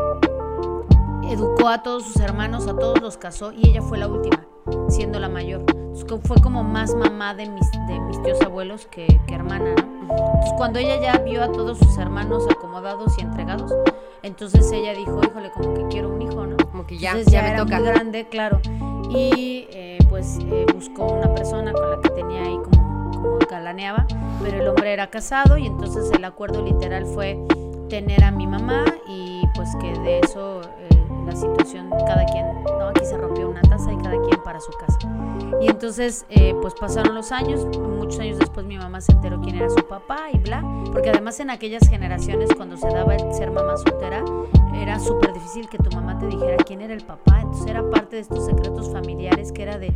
educó 1.31 1.69
a 1.69 1.83
todos 1.83 2.05
sus 2.05 2.17
hermanos, 2.17 2.67
a 2.67 2.77
todos 2.77 3.01
los 3.03 3.17
casó 3.19 3.53
y 3.53 3.69
ella 3.69 3.83
fue 3.83 3.99
la 3.99 4.09
última, 4.09 4.47
siendo 4.89 5.21
la 5.21 5.29
mayor. 5.29 5.65
Fue 6.25 6.41
como 6.43 6.65
más 6.65 6.95
mamá 6.95 7.35
de 7.35 7.49
mis, 7.49 7.71
de 7.87 8.01
mis 8.01 8.23
tíos 8.23 8.41
abuelos 8.41 8.87
que, 8.87 9.07
que 9.27 9.35
hermana, 9.35 9.75
¿no? 9.75 9.92
Entonces 10.17 10.53
cuando 10.57 10.79
ella 10.79 11.01
ya 11.01 11.19
vio 11.19 11.43
a 11.43 11.51
todos 11.53 11.79
sus 11.79 11.97
hermanos 11.99 12.45
acomodados 12.51 13.17
y 13.19 13.23
entregados, 13.23 13.73
entonces 14.23 14.71
ella 14.73 14.93
dijo, 14.95 15.21
híjole, 15.25 15.51
como 15.53 15.75
que 15.75 15.89
quiero 15.89 16.09
un 16.11 16.23
hijo, 16.23 16.47
¿no? 16.47 16.57
Como 16.71 16.87
que 16.87 16.99
ya, 16.99 17.11
Entonces 17.11 17.33
ya, 17.33 17.43
me 17.43 17.49
era 17.51 17.59
toca. 17.65 17.79
muy 17.79 17.89
grande, 17.89 18.29
claro. 18.29 18.61
Y 19.11 19.67
eh, 19.73 19.99
pues 20.09 20.39
eh, 20.41 20.67
buscó 20.75 21.07
una 21.13 21.35
persona 21.35 21.73
con 21.73 21.91
la 21.91 22.01
que 22.01 22.11
tenía 22.11 22.43
ahí 22.43 22.57
como, 22.71 23.11
como 23.13 23.39
galaneaba, 23.51 24.07
pero 24.43 24.61
el 24.63 24.69
hombre 24.69 24.93
era 24.93 25.09
casado 25.09 25.59
y 25.59 25.67
entonces 25.67 26.11
el 26.13 26.25
acuerdo 26.25 26.63
literal 26.63 27.05
fue 27.07 27.39
tener 27.89 28.25
a 28.25 28.31
mi 28.31 28.47
mamá 28.47 28.85
y 29.09 29.43
pues 29.55 29.69
que 29.81 29.93
de 30.01 30.21
eso 30.21 30.63
eh, 30.79 30.89
la 31.27 31.37
situación, 31.37 31.91
cada 32.07 32.25
quien, 32.27 32.47
no, 32.65 32.89
aquí 32.89 33.05
se 33.05 33.19
rompió 33.19 33.42
taza 33.83 33.93
y 33.93 33.97
cada 33.97 34.21
quien 34.21 34.43
para 34.43 34.61
su 34.61 34.73
casa. 34.73 34.99
Y 35.61 35.69
entonces 35.69 36.27
eh, 36.29 36.55
pues 36.61 36.75
pasaron 36.75 37.15
los 37.15 37.33
años, 37.33 37.67
muchos 37.79 38.21
años 38.21 38.39
después 38.39 38.67
mi 38.67 38.79
mamá 38.79 39.01
se 39.01 39.13
enteró 39.13 39.41
quién 39.41 39.57
era 39.57 39.69
su 39.71 39.85
papá 39.87 40.31
y 40.33 40.39
bla, 40.39 40.63
porque 40.93 41.11
además 41.11 41.39
en 41.41 41.51
aquellas 41.51 41.89
generaciones 41.89 42.51
cuando 42.57 42.77
se 42.77 42.89
daba 42.89 43.15
el 43.15 43.33
ser 43.33 43.51
mamá 43.51 43.77
soltera, 43.77 44.25
era 44.75 44.99
súper 44.99 45.33
difícil 45.33 45.69
que 45.69 45.79
tu 45.79 45.91
mamá 45.95 46.19
te 46.19 46.27
dijera 46.27 46.57
quién 46.65 46.81
era 46.81 46.95
el 46.95 47.05
papá. 47.05 47.41
Entonces 47.41 47.67
era 47.67 47.89
parte 47.91 48.17
de 48.17 48.23
estos 48.23 48.45
secretos 48.47 48.91
familiares 48.93 49.53
que 49.53 49.63
era 49.63 49.79
de, 49.79 49.93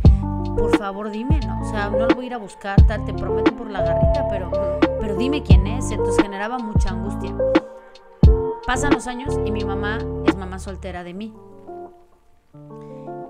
por 0.57 0.77
favor 0.77 1.09
dime, 1.09 1.39
¿no? 1.45 1.61
O 1.61 1.71
sea, 1.71 1.89
no 1.89 2.07
lo 2.07 2.15
voy 2.15 2.25
a 2.25 2.27
ir 2.27 2.33
a 2.33 2.37
buscar, 2.37 2.81
tal, 2.87 3.05
te 3.05 3.13
prometo 3.13 3.55
por 3.55 3.69
la 3.69 3.81
garrita, 3.81 4.27
pero, 4.29 4.51
pero 4.99 5.15
dime 5.15 5.43
quién 5.43 5.65
es. 5.67 5.91
Entonces 5.91 6.21
generaba 6.21 6.57
mucha 6.59 6.89
angustia. 6.89 7.35
Pasan 8.65 8.93
los 8.93 9.07
años 9.07 9.39
y 9.45 9.51
mi 9.51 9.63
mamá 9.63 9.99
es 10.25 10.35
mamá 10.35 10.59
soltera 10.59 11.03
de 11.03 11.13
mí. 11.13 11.33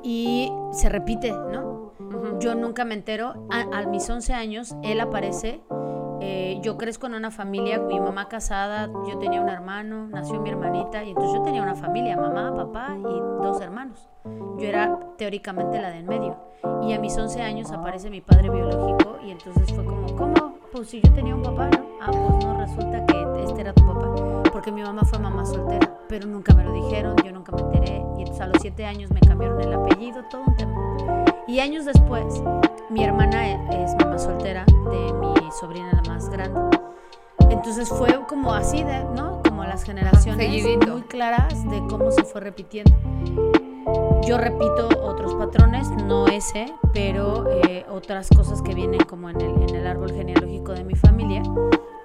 Y 0.03 0.51
se 0.71 0.89
repite, 0.89 1.31
¿no? 1.31 1.91
Yo 2.39 2.55
nunca 2.55 2.85
me 2.85 2.93
entero. 2.93 3.47
A, 3.49 3.79
a 3.79 3.85
mis 3.87 4.09
11 4.09 4.33
años, 4.33 4.75
él 4.83 4.99
aparece. 4.99 5.61
eh, 6.19 6.59
yo 6.63 6.77
crezco 6.77 7.05
en 7.07 7.13
una 7.13 7.29
familia, 7.29 7.77
mi 7.79 7.99
mamá 7.99 8.27
casada, 8.27 8.89
yo 9.07 9.19
tenía 9.19 9.39
un 9.39 9.49
hermano, 9.49 10.07
nació 10.07 10.39
mi 10.41 10.49
hermanita, 10.49 11.03
y 11.03 11.09
entonces 11.09 11.33
yo 11.37 11.43
tenía 11.43 11.61
una 11.61 11.75
familia, 11.75 12.17
mamá, 12.17 12.55
papá 12.55 12.95
y 12.97 13.19
dos 13.43 13.61
hermanos. 13.61 14.09
Yo 14.57 14.67
era 14.67 14.97
teóricamente 15.17 15.79
la 15.79 15.91
del 15.91 16.05
medio. 16.05 16.35
Y 16.81 16.93
a 16.93 16.99
mis 16.99 17.15
11 17.17 17.41
años 17.43 17.71
aparece 17.71 18.09
mi 18.09 18.21
padre 18.21 18.49
biológico, 18.49 19.17
y 19.23 19.29
entonces 19.31 19.71
fue 19.71 19.85
como, 19.85 20.15
¿cómo? 20.15 20.55
Pues 20.71 20.89
si 20.89 21.01
yo 21.01 21.13
tenía 21.13 21.35
un 21.35 21.43
papá, 21.43 21.69
¿no? 21.69 21.85
Ah, 22.01 22.09
pues 22.11 22.45
no, 22.45 22.57
resulta 22.59 23.05
que 23.05 23.43
este 23.43 23.61
era 23.61 23.73
tu 23.73 23.85
papá. 23.85 24.46
Porque 24.57 24.71
mi 24.71 24.81
mamá 24.81 25.03
fue 25.03 25.19
mamá 25.19 25.45
soltera, 25.45 25.87
pero 26.09 26.25
nunca 26.25 26.51
me 26.55 26.63
lo 26.63 26.73
dijeron, 26.73 27.15
yo 27.23 27.31
nunca 27.31 27.51
me 27.51 27.61
enteré. 27.61 28.03
Y 28.17 28.21
entonces 28.21 28.41
a 28.41 28.47
los 28.47 28.59
7 28.59 28.87
años 28.87 29.11
me 29.11 29.19
cambiaron 29.19 29.61
el 29.61 29.71
apellido, 29.71 30.23
todo 30.31 30.45
un 30.47 30.55
tema. 30.55 31.25
Y 31.45 31.59
años 31.59 31.85
después, 31.85 32.41
mi 32.89 33.03
hermana 33.03 33.49
e- 33.49 33.83
es 33.83 33.95
mamá 33.99 34.17
soltera 34.17 34.65
de 34.65 35.13
mi 35.13 35.35
sobrina 35.59 35.91
la 35.93 36.11
más 36.11 36.27
grande. 36.29 36.59
Entonces 37.51 37.87
fue 37.87 38.19
como 38.27 38.51
así, 38.51 38.83
de, 38.83 39.03
¿no? 39.15 39.43
Como 39.47 39.63
las 39.63 39.83
generaciones 39.83 40.43
seguidito. 40.43 40.87
muy 40.87 41.03
claras 41.03 41.63
de 41.69 41.77
cómo 41.87 42.09
se 42.09 42.23
fue 42.23 42.41
repitiendo. 42.41 42.91
Yo 44.25 44.39
repito 44.39 44.89
otros 45.03 45.35
patrones, 45.35 45.87
no 46.03 46.25
ese, 46.25 46.65
pero 46.93 47.45
eh, 47.47 47.85
otras 47.91 48.27
cosas 48.35 48.63
que 48.63 48.73
vienen 48.73 49.01
como 49.01 49.29
en 49.29 49.39
el, 49.39 49.69
en 49.69 49.75
el 49.75 49.85
árbol 49.85 50.11
genealógico 50.11 50.71
de 50.71 50.83
mi 50.83 50.95
familia, 50.95 51.43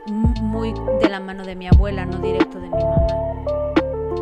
muy 0.06 0.74
de 1.00 1.08
la 1.08 1.20
mano 1.20 1.44
de 1.44 1.54
mi 1.56 1.68
abuela, 1.68 2.04
no 2.06 2.18
directo 2.18 2.58
de 2.60 2.68
mi 2.68 2.82
mamá. 2.82 3.06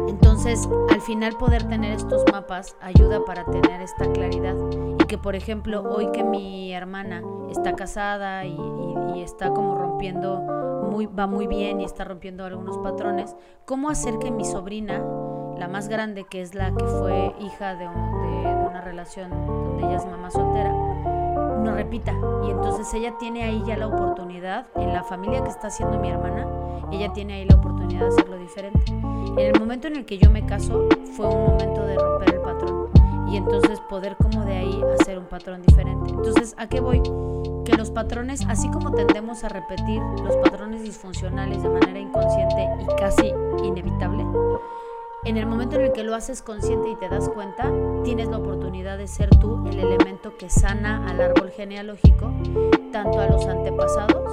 Entonces, 0.09 0.69
al 0.91 1.01
final 1.01 1.35
poder 1.37 1.65
tener 1.65 1.93
estos 1.93 2.25
mapas 2.33 2.77
ayuda 2.81 3.25
para 3.25 3.45
tener 3.45 3.81
esta 3.81 4.11
claridad 4.13 4.55
y 5.01 5.05
que, 5.07 5.19
por 5.19 5.35
ejemplo, 5.35 5.83
hoy 5.83 6.11
que 6.13 6.25
mi 6.25 6.73
hermana 6.73 7.23
está 7.51 7.75
casada 7.75 8.45
y, 8.45 8.59
está 9.21 9.51
como 9.51 9.75
rompiendo, 9.77 10.41
muy, 10.91 11.05
va 11.05 11.27
muy 11.27 11.47
bien 11.47 11.81
y 11.81 11.85
está 11.85 12.05
rompiendo 12.05 12.45
algunos 12.47 12.79
patrones, 12.79 13.37
¿cómo 13.67 13.91
hacer 13.91 14.19
que 14.19 14.31
mi 14.31 14.47
sobrina, 14.47 15.05
la 15.59 15.69
más 15.69 15.89
grande, 15.89 16.25
que 16.25 16.41
es 16.41 16.55
la 16.55 16.75
que 16.75 16.85
fue 16.87 17.35
hija 17.39 17.75
de- 17.75 17.85
de 17.85 18.55
una 18.67 18.81
relación 18.81 19.29
donde 19.31 19.85
ella 19.87 19.97
es 19.97 20.07
mamá 20.07 20.31
soltera, 20.31 20.73
no 21.61 21.75
repita. 21.75 22.13
Y 22.47 22.51
entonces 22.51 22.93
ella 22.95 23.17
tiene 23.19 23.43
ahí 23.43 23.63
ya 23.67 23.77
la 23.77 23.87
oportunidad, 23.87 24.67
en 24.77 24.93
la 24.93 25.03
familia 25.05 25.43
que 25.43 25.51
está 25.51 25.69
haciendo 25.69 25.99
mi 25.99 26.09
hermana, 26.09 26.47
ella 26.93 27.13
tiene 27.13 27.35
ahí 27.35 27.45
la 27.45 27.57
oportunidad 27.57 28.01
de 28.01 28.09
hacerlo 28.09 28.39
diferente. 28.39 28.81
En 28.91 29.39
el 29.39 29.61
momento 29.61 29.89
en 29.89 29.97
el 29.97 30.05
que 30.05 30.19
yo 30.19 30.31
me 30.31 30.45
caso, 30.45 30.89
fue 31.17 31.27
un 31.27 31.47
momento 31.47 31.87
de 31.87 31.97
romper 31.97 32.35
el 32.35 32.41
patrón. 32.41 32.89
Y 33.31 33.37
entonces 33.37 33.81
poder 33.89 34.17
como 34.17 34.45
de 34.45 34.57
ahí 34.57 34.85
hacer 34.99 35.19
un 35.19 35.27
patrón 35.27 35.63
diferente. 35.63 36.11
Entonces, 36.11 36.55
¿a 36.59 36.69
qué 36.69 36.81
voy? 36.81 37.01
Que 37.65 37.77
los 37.77 37.91
patrones, 37.91 38.45
así 38.49 38.69
como 38.71 38.93
tendemos 38.93 39.45
a 39.45 39.49
repetir 39.49 40.03
los 40.25 40.37
patrones 40.39 40.83
disfuncionales 40.83 41.63
de 41.63 41.69
manera 41.69 41.99
inconsciente 41.99 42.69
y 42.83 42.97
casi 42.97 43.33
inevitable, 43.63 44.27
en 45.25 45.37
el 45.37 45.47
momento 45.47 45.77
en 45.77 45.83
el 45.83 45.93
que 45.93 46.03
lo 46.03 46.15
haces 46.15 46.43
consciente 46.43 46.91
y 46.91 46.97
te 46.97 47.09
das 47.09 47.29
cuenta, 47.29 47.71
tienes 48.05 48.29
la 48.29 48.39
oportunidad 48.39 48.97
de 48.97 49.07
ser 49.07 49.31
tú 49.39 49.67
el 49.67 49.79
elemento 49.79 50.37
que 50.39 50.49
sana 50.49 51.07
al 51.09 51.21
árbol 51.21 51.51
genealógico, 51.51 52.33
tanto 52.93 53.21
a 53.21 53.27
los 53.27 53.47
antepasados 53.47 54.31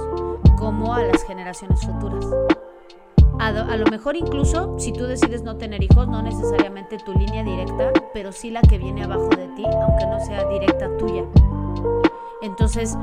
como 0.58 0.94
a 0.94 1.02
las 1.02 1.22
generaciones 1.24 1.80
futuras. 1.84 2.26
A, 3.38 3.48
a 3.48 3.76
lo 3.76 3.86
mejor 3.86 4.16
incluso 4.16 4.78
si 4.78 4.92
tú 4.92 5.04
decides 5.04 5.42
no 5.42 5.56
tener 5.56 5.82
hijos, 5.82 6.08
no 6.08 6.22
necesariamente 6.22 6.96
tu 7.04 7.12
línea 7.12 7.44
directa, 7.44 7.92
pero 8.12 8.32
sí 8.32 8.50
la 8.50 8.62
que 8.62 8.78
viene 8.78 9.04
abajo 9.04 9.28
de 9.28 9.46
ti, 9.48 9.64
aunque 9.64 10.06
no 10.06 10.18
sea 10.24 10.48
directa 10.48 10.88
tuya. 10.96 11.24
Entonces, 12.40 12.96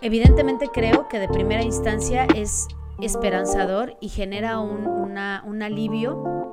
evidentemente 0.00 0.68
creo 0.72 1.08
que 1.08 1.18
de 1.18 1.28
primera 1.28 1.62
instancia 1.62 2.24
es 2.34 2.68
esperanzador 3.00 3.96
y 4.00 4.08
genera 4.08 4.58
un, 4.58 5.62
alivio 5.62 6.43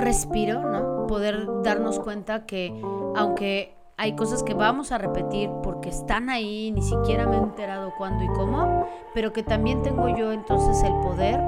respiro, 0.00 0.60
¿no? 0.60 1.06
Poder 1.06 1.46
darnos 1.62 1.98
cuenta 2.00 2.46
que 2.46 2.72
aunque 3.16 3.76
hay 3.96 4.16
cosas 4.16 4.42
que 4.42 4.54
vamos 4.54 4.92
a 4.92 4.98
repetir 4.98 5.50
porque 5.62 5.90
están 5.90 6.30
ahí, 6.30 6.70
ni 6.72 6.82
siquiera 6.82 7.26
me 7.26 7.36
he 7.36 7.40
enterado 7.40 7.92
cuándo 7.98 8.24
y 8.24 8.28
cómo, 8.28 8.86
pero 9.12 9.32
que 9.32 9.42
también 9.42 9.82
tengo 9.82 10.08
yo 10.08 10.32
entonces 10.32 10.82
el 10.82 10.92
poder 11.00 11.38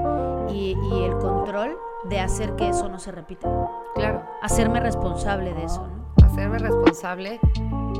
y, 0.49 0.77
y 0.91 1.03
el 1.03 1.17
control 1.17 1.75
de 2.09 2.19
hacer 2.19 2.55
que 2.55 2.69
eso 2.69 2.89
no 2.89 2.99
se 2.99 3.11
repita, 3.11 3.49
Claro. 3.95 4.21
hacerme 4.41 4.79
responsable 4.81 5.53
de 5.53 5.63
eso, 5.63 5.87
¿no? 5.87 6.03
hacerme 6.25 6.59
responsable 6.59 7.39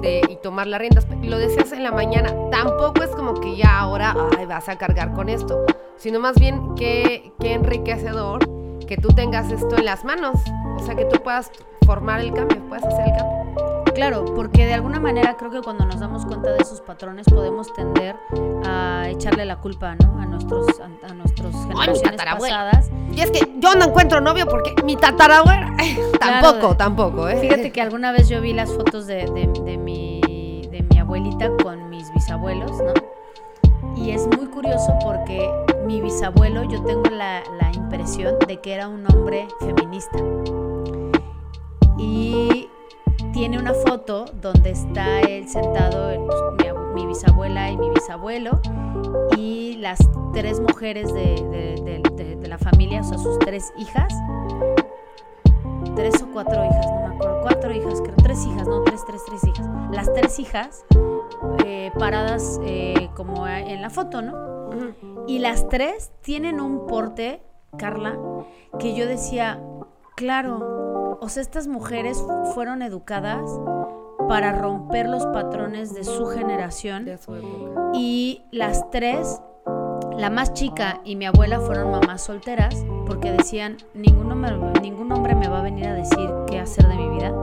de, 0.02 0.22
y 0.30 0.36
tomar 0.38 0.68
las 0.68 0.80
riendas. 0.80 1.08
Lo 1.22 1.38
decías 1.38 1.72
en 1.72 1.84
la 1.84 1.92
mañana, 1.92 2.34
tampoco 2.52 3.02
es 3.04 3.10
como 3.12 3.36
que 3.36 3.56
ya 3.56 3.80
ahora 3.80 4.14
ay, 4.38 4.46
vas 4.46 4.68
a 4.70 4.78
cargar 4.78 5.14
con 5.14 5.30
esto, 5.30 5.64
sino 5.98 6.20
más 6.20 6.36
bien 6.40 6.76
que, 6.76 7.32
que 7.40 7.54
enriquecedor 7.54 8.40
que 8.86 8.98
tú 8.98 9.10
tengas 9.10 9.52
esto 9.52 9.78
en 9.78 9.86
las 9.86 10.04
manos, 10.06 10.40
o 10.76 10.80
sea, 10.80 10.96
que 10.96 11.06
tú 11.06 11.22
puedas 11.22 11.52
formar 11.86 12.20
el 12.22 12.34
cambio, 12.34 12.62
puedas 12.68 12.86
hacer 12.86 13.08
el 13.08 13.14
cambio. 13.18 13.44
Claro, 13.94 14.26
porque 14.36 14.66
de 14.66 14.74
alguna 14.74 15.00
manera 15.00 15.38
creo 15.38 15.52
que 15.52 15.62
cuando 15.62 15.86
nos 15.86 16.00
damos 16.00 16.26
cuenta 16.26 16.52
de 16.52 16.58
esos 16.64 16.82
patrones 16.82 17.28
podemos 17.28 17.72
tender 17.74 18.16
a 18.66 19.08
echarle 19.10 19.46
la 19.46 19.58
culpa, 19.58 19.96
¿no? 19.96 20.20
A 20.20 20.26
nuestros 20.26 20.66
a, 20.80 20.86
a 21.08 21.14
nuestros 21.14 21.54
generaciones 21.54 22.02
tatarabuela. 22.02 22.72
pasadas. 22.72 22.92
Y 23.16 23.22
es 23.22 23.30
que 23.30 23.54
yo 23.60 23.76
no 23.76 23.86
encuentro 23.86 24.20
novio 24.20 24.48
porque 24.48 24.74
mi 24.84 24.96
tatarabuela, 24.96 25.76
tampoco, 26.20 26.76
tampoco, 26.76 27.30
¿eh? 27.30 27.38
Fíjate 27.38 27.72
que 27.72 27.82
alguna 27.84 28.12
vez 28.12 28.28
yo 28.30 28.42
vi 28.42 28.54
las 28.54 28.74
fotos 28.74 29.06
de, 29.06 29.26
de- 29.32 29.62
de 29.64 29.78
mi, 29.78 30.68
de 30.72 30.82
mi 30.90 30.98
abuelita 30.98 31.52
con 31.62 31.90
mis 31.92 32.12
bisabuelos, 32.14 32.72
¿no? 32.72 32.94
Mi 35.94 36.02
bisabuelo, 36.02 36.64
yo 36.64 36.82
tengo 36.84 37.04
la, 37.12 37.44
la 37.62 37.72
impresión 37.72 38.36
de 38.48 38.58
que 38.58 38.74
era 38.74 38.88
un 38.88 39.06
hombre 39.14 39.48
feminista. 39.60 40.18
Y 42.00 42.68
tiene 43.32 43.60
una 43.60 43.74
foto 43.76 44.26
donde 44.42 44.72
está 44.72 45.22
él 45.22 45.48
sentado, 45.48 46.10
mi, 46.60 46.68
abu- 46.68 46.94
mi 46.96 47.06
bisabuela 47.06 47.70
y 47.70 47.78
mi 47.78 47.92
bisabuelo, 47.92 48.60
y 49.38 49.76
las 49.82 50.00
tres 50.34 50.60
mujeres 50.60 51.14
de, 51.14 51.22
de- 51.52 52.48
la 52.48 52.58
familia, 52.60 53.02
o 53.02 53.04
sea, 53.04 53.18
sus 53.18 53.38
tres 53.40 53.72
hijas, 53.78 54.14
tres 55.96 56.22
o 56.22 56.28
cuatro 56.32 56.64
hijas, 56.66 56.86
no 56.88 57.08
me 57.08 57.16
acuerdo, 57.16 57.40
cuatro 57.42 57.72
hijas, 57.74 58.02
creo, 58.02 58.16
tres 58.18 58.46
hijas, 58.46 58.68
no, 58.68 58.82
tres, 58.84 59.04
tres, 59.08 59.22
tres 59.26 59.44
hijas. 59.46 59.68
Las 59.92 60.12
tres 60.14 60.38
hijas 60.40 60.86
eh, 61.66 61.92
paradas 61.98 62.60
eh, 62.64 63.10
como 63.16 63.48
en 63.48 63.82
la 63.82 63.90
foto, 63.90 64.22
¿no? 64.22 64.34
Ujú. 64.70 65.13
Y 65.28 65.40
las 65.40 65.68
tres 65.70 66.12
tienen 66.22 66.60
un 66.60 66.86
porte, 66.86 67.42
Carla, 67.78 68.18
que 68.80 68.96
yo 68.96 69.08
decía, 69.08 69.62
claro, 70.16 71.18
o 71.22 71.30
sea, 71.30 71.42
estas 71.42 71.68
mujeres 71.68 72.24
fueron 72.54 72.82
educadas 72.82 73.50
para 74.28 74.52
romper 74.52 75.08
los 75.08 75.26
patrones 75.28 75.94
de 75.94 76.04
su 76.04 76.26
generación. 76.26 77.06
De 77.06 77.18
su 77.18 77.36
época. 77.36 77.92
Y 77.94 78.44
las 78.52 78.90
tres, 78.90 79.42
la 80.18 80.30
más 80.30 80.54
chica 80.54 81.02
y 81.04 81.16
mi 81.16 81.26
abuela 81.26 81.60
fueron 81.60 81.92
mamás 81.92 82.24
solteras 82.24 82.86
porque 83.06 83.32
decían, 83.32 83.78
ningún 83.94 84.32
hombre, 84.32 84.58
ningún 84.82 85.12
hombre 85.12 85.36
me 85.36 85.48
va 85.48 85.60
a 85.60 85.64
venir 85.64 85.88
a 85.88 85.94
decir 85.94 86.30
qué 86.48 86.60
hacer 86.60 86.88
de 86.88 86.96
mi 86.96 87.10
vida. 87.10 87.34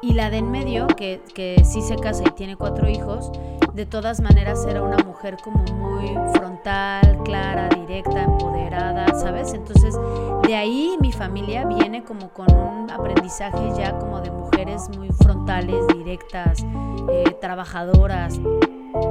Y 0.00 0.14
la 0.14 0.30
de 0.30 0.38
en 0.38 0.50
medio, 0.50 0.86
que, 0.86 1.20
que 1.34 1.62
sí 1.64 1.82
se 1.82 1.96
casa 1.96 2.22
y 2.26 2.30
tiene 2.30 2.56
cuatro 2.56 2.88
hijos, 2.88 3.32
de 3.74 3.86
todas 3.86 4.20
maneras 4.20 4.64
era 4.68 4.82
una 4.82 4.98
mujer 4.98 5.36
como 5.42 5.62
muy 5.72 6.08
frontal, 6.34 7.18
clara, 7.24 7.68
directa, 7.68 8.22
empoderada, 8.22 9.06
¿sabes? 9.14 9.54
Entonces, 9.54 9.94
de 10.42 10.56
ahí 10.56 10.96
mi 11.00 11.12
familia 11.12 11.64
viene 11.64 12.02
como 12.04 12.28
con 12.30 12.52
un 12.52 12.90
aprendizaje 12.90 13.72
ya 13.76 13.96
como 13.98 14.20
de 14.20 14.30
mujeres 14.30 14.88
muy 14.96 15.10
frontales, 15.10 15.86
directas, 15.96 16.64
eh, 17.10 17.36
trabajadoras. 17.40 18.40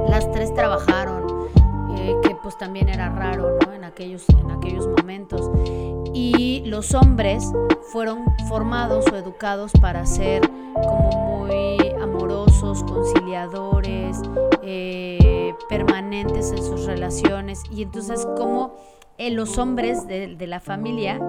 Las 0.08 0.30
tres 0.32 0.52
trabajaron, 0.54 1.48
eh, 1.98 2.14
que 2.22 2.36
pues 2.36 2.56
también 2.56 2.88
era 2.88 3.08
raro, 3.10 3.58
¿no? 3.66 3.72
En 3.72 3.84
aquellos, 3.84 4.24
en 4.28 4.50
aquellos 4.50 4.86
momentos. 4.86 5.50
Y 6.14 6.62
los 6.66 6.94
hombres 6.94 7.52
fueron 7.92 8.24
formados 8.48 9.04
o 9.12 9.16
educados 9.16 9.72
para 9.80 10.06
ser 10.06 10.48
como 10.74 11.46
muy 11.46 11.78
amorosos, 12.00 12.84
conciliadores, 12.84 14.20
eh, 14.62 15.54
permanentes 15.68 16.52
en 16.52 16.62
sus 16.62 16.86
relaciones. 16.86 17.62
Y 17.70 17.82
entonces 17.82 18.26
como 18.36 18.76
eh, 19.18 19.30
los 19.30 19.58
hombres 19.58 20.06
de, 20.06 20.36
de 20.36 20.46
la 20.46 20.60
familia 20.60 21.20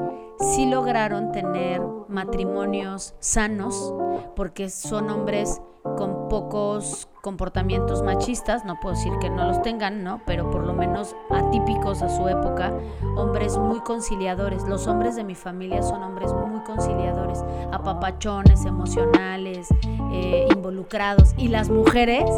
sí 0.54 0.68
lograron 0.68 1.32
tener 1.32 1.82
matrimonios 2.08 3.16
sanos, 3.20 3.94
porque 4.36 4.70
son 4.70 5.10
hombres 5.10 5.62
con 5.98 6.19
pocos 6.30 7.08
comportamientos 7.22 8.02
machistas, 8.02 8.64
no 8.64 8.80
puedo 8.80 8.96
decir 8.96 9.12
que 9.20 9.30
no 9.30 9.46
los 9.46 9.62
tengan, 9.62 10.04
¿no? 10.04 10.22
Pero 10.26 10.50
por 10.50 10.64
lo 10.64 10.74
menos 10.74 11.16
atípicos 11.30 12.02
a 12.02 12.10
su 12.10 12.28
época, 12.30 12.74
hombres 13.18 13.58
muy 13.58 13.82
conciliadores. 13.82 14.64
Los 14.64 14.88
hombres 14.88 15.16
de 15.16 15.24
mi 15.24 15.36
familia 15.36 15.82
son 15.84 16.02
hombres 16.02 16.32
muy 16.34 16.62
conciliadores, 16.62 17.44
apapachones, 17.72 18.66
emocionales, 18.66 19.68
eh, 20.14 20.48
involucrados. 20.56 21.34
Y 21.38 21.50
las 21.50 21.70
mujeres 21.70 22.30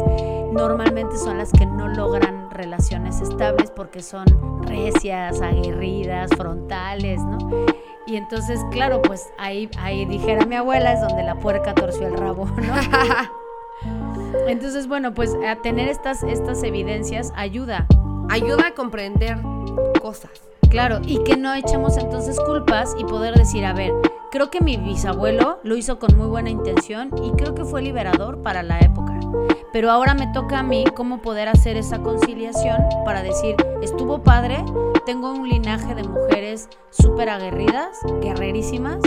normalmente 0.52 1.16
son 1.16 1.38
las 1.38 1.52
que 1.52 1.66
no 1.66 1.88
logran 1.88 2.50
relaciones 2.50 3.20
estables 3.20 3.70
porque 3.70 4.02
son 4.02 4.24
recias, 4.62 5.40
aguerridas, 5.40 6.30
frontales, 6.36 7.20
¿no? 7.22 7.38
Y 8.06 8.16
entonces, 8.16 8.60
claro, 8.72 9.00
pues 9.00 9.32
ahí, 9.38 9.70
ahí 9.78 10.04
dijera 10.06 10.44
mi 10.44 10.56
abuela, 10.56 10.92
es 10.92 11.00
donde 11.00 11.22
la 11.22 11.38
puerca 11.38 11.72
torció 11.74 12.08
el 12.08 12.16
rabo, 12.16 12.46
¿no? 12.46 12.74
Entonces, 14.48 14.86
bueno, 14.86 15.14
pues 15.14 15.36
a 15.46 15.56
tener 15.56 15.88
estas, 15.88 16.22
estas 16.22 16.62
evidencias 16.62 17.32
ayuda, 17.36 17.86
Ayuda 18.28 18.68
a 18.68 18.74
comprender 18.74 19.38
cosas. 20.00 20.30
claro, 20.70 21.00
y 21.04 21.22
que 21.22 21.36
no 21.36 21.52
echemos 21.52 21.98
entonces 21.98 22.40
culpas 22.40 22.94
y 22.98 23.04
poder 23.04 23.34
decir, 23.34 23.64
a 23.64 23.74
ver, 23.74 23.92
creo 24.30 24.50
que 24.50 24.62
mi 24.62 24.78
bisabuelo 24.78 25.58
lo 25.64 25.76
hizo 25.76 25.98
con 25.98 26.16
muy 26.16 26.28
buena 26.28 26.48
intención 26.48 27.10
y 27.22 27.32
creo 27.32 27.54
que 27.54 27.64
fue 27.64 27.82
liberador 27.82 28.40
para 28.42 28.62
la 28.62 28.80
época. 28.80 29.20
Pero 29.72 29.90
ahora 29.90 30.14
me 30.14 30.28
toca 30.28 30.60
a 30.60 30.62
mí 30.62 30.84
cómo 30.94 31.20
poder 31.20 31.48
hacer 31.48 31.76
esa 31.76 31.98
conciliación 31.98 32.78
para 33.04 33.22
decir, 33.22 33.56
estuvo 33.82 34.22
padre, 34.22 34.64
tengo 35.04 35.32
un 35.32 35.48
linaje 35.48 35.94
de 35.94 36.04
mujeres 36.04 36.68
súper 36.90 37.28
aguerridas, 37.28 37.98
guerrerísimas, 38.20 39.00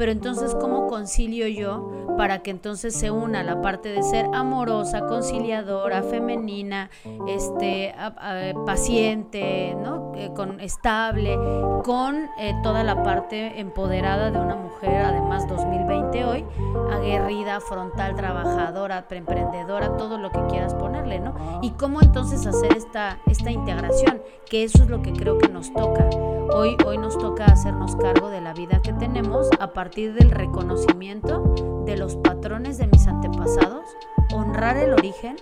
pero 0.00 0.12
entonces 0.12 0.54
cómo 0.58 0.86
concilio 0.86 1.46
yo 1.46 2.06
para 2.16 2.38
que 2.42 2.50
entonces 2.50 2.94
se 2.94 3.10
una 3.10 3.42
la 3.42 3.60
parte 3.60 3.90
de 3.90 4.02
ser 4.02 4.26
amorosa, 4.32 5.06
conciliadora, 5.06 6.02
femenina, 6.02 6.88
este, 7.28 7.92
a- 7.92 8.06
a- 8.18 8.64
paciente, 8.64 9.74
¿no? 9.78 10.12
Eh, 10.16 10.30
con 10.34 10.58
estable, 10.60 11.36
con 11.84 12.16
eh, 12.38 12.54
toda 12.62 12.82
la 12.82 13.02
parte 13.02 13.60
empoderada 13.60 14.30
de 14.30 14.38
una 14.38 14.56
mujer, 14.56 15.02
además 15.02 15.46
2020 15.48 16.24
hoy, 16.24 16.44
aguerrida, 16.92 17.60
frontal, 17.60 18.14
trabajadora, 18.16 19.06
pre- 19.06 19.18
emprendedora, 19.18 19.96
todo 19.98 20.16
lo 20.16 20.30
que 20.30 20.40
quieras 20.48 20.74
ponerle, 20.74 21.20
¿no? 21.20 21.34
Y 21.62 21.70
cómo 21.72 22.00
entonces 22.00 22.46
hacer 22.46 22.74
esta, 22.74 23.18
esta 23.26 23.50
integración, 23.50 24.22
que 24.48 24.64
eso 24.64 24.82
es 24.82 24.88
lo 24.88 25.02
que 25.02 25.12
creo 25.12 25.36
que 25.38 25.48
nos 25.48 25.72
toca. 25.74 26.08
Hoy, 26.54 26.76
hoy 26.86 26.96
nos 26.98 27.16
toca 27.18 27.44
hacernos 27.44 27.94
cargo 27.96 28.28
de 28.30 28.40
la 28.40 28.52
vida 28.54 28.80
que 28.82 28.92
tenemos 28.94 29.48
a 29.60 29.68
partir 29.72 29.89
del 29.90 30.30
reconocimiento 30.30 31.82
de 31.84 31.96
los 31.96 32.14
patrones 32.16 32.78
de 32.78 32.86
mis 32.86 33.06
antepasados, 33.08 33.84
honrar 34.32 34.76
el 34.76 34.92
origen 34.92 35.36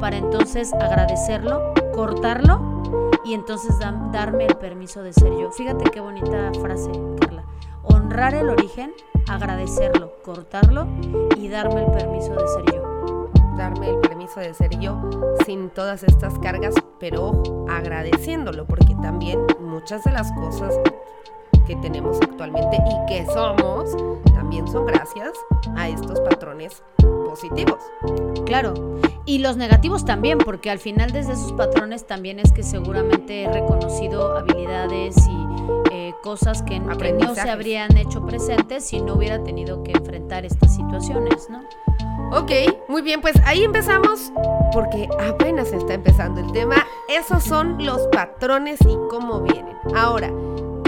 para 0.00 0.16
entonces 0.16 0.72
agradecerlo, 0.74 1.72
cortarlo 1.94 2.82
y 3.24 3.32
entonces 3.34 3.74
dam- 3.80 4.10
darme 4.12 4.44
el 4.46 4.56
permiso 4.56 5.02
de 5.02 5.12
ser 5.14 5.32
yo. 5.38 5.50
Fíjate 5.50 5.90
qué 5.90 6.00
bonita 6.00 6.52
frase, 6.60 6.90
Carla. 7.20 7.44
Honrar 7.84 8.34
el 8.34 8.50
origen, 8.50 8.92
agradecerlo, 9.28 10.12
cortarlo 10.22 10.86
y 11.36 11.48
darme 11.48 11.84
el 11.86 11.90
permiso 11.92 12.32
de 12.34 12.48
ser 12.48 12.64
yo. 12.74 13.30
Darme 13.56 13.88
el 13.88 13.98
permiso 14.00 14.40
de 14.40 14.52
ser 14.52 14.78
yo 14.78 15.00
sin 15.46 15.70
todas 15.70 16.02
estas 16.02 16.38
cargas, 16.40 16.74
pero 17.00 17.42
agradeciéndolo, 17.70 18.66
porque 18.66 18.94
también 19.00 19.40
muchas 19.60 20.04
de 20.04 20.12
las 20.12 20.30
cosas 20.32 20.74
que 21.66 21.76
tenemos 21.76 22.18
actualmente 22.22 22.76
y 22.76 23.06
que 23.06 23.26
somos 23.26 23.94
también 24.34 24.68
son 24.68 24.86
gracias 24.86 25.32
a 25.76 25.88
estos 25.88 26.20
patrones 26.20 26.82
positivos. 27.28 27.80
Claro, 28.44 28.74
y 29.24 29.38
los 29.38 29.56
negativos 29.56 30.04
también, 30.04 30.38
porque 30.38 30.70
al 30.70 30.78
final 30.78 31.10
desde 31.10 31.32
esos 31.32 31.52
patrones 31.52 32.06
también 32.06 32.38
es 32.38 32.52
que 32.52 32.62
seguramente 32.62 33.42
he 33.42 33.52
reconocido 33.52 34.36
habilidades 34.36 35.16
y 35.26 35.46
eh, 35.90 36.14
cosas 36.22 36.62
que, 36.62 36.80
que 36.80 37.12
no 37.12 37.34
se 37.34 37.50
habrían 37.50 37.96
hecho 37.96 38.24
presentes 38.24 38.84
si 38.84 39.02
no 39.02 39.14
hubiera 39.14 39.42
tenido 39.42 39.82
que 39.82 39.92
enfrentar 39.92 40.44
estas 40.44 40.76
situaciones, 40.76 41.48
¿no? 41.50 41.62
Ok, 42.32 42.52
muy 42.88 43.02
bien, 43.02 43.20
pues 43.20 43.34
ahí 43.44 43.64
empezamos 43.64 44.32
porque 44.72 45.08
apenas 45.28 45.72
está 45.72 45.94
empezando 45.94 46.40
el 46.40 46.52
tema. 46.52 46.76
Esos 47.08 47.44
son 47.44 47.84
los 47.84 48.06
patrones 48.08 48.80
y 48.82 48.96
cómo 49.10 49.40
vienen. 49.40 49.76
Ahora, 49.94 50.32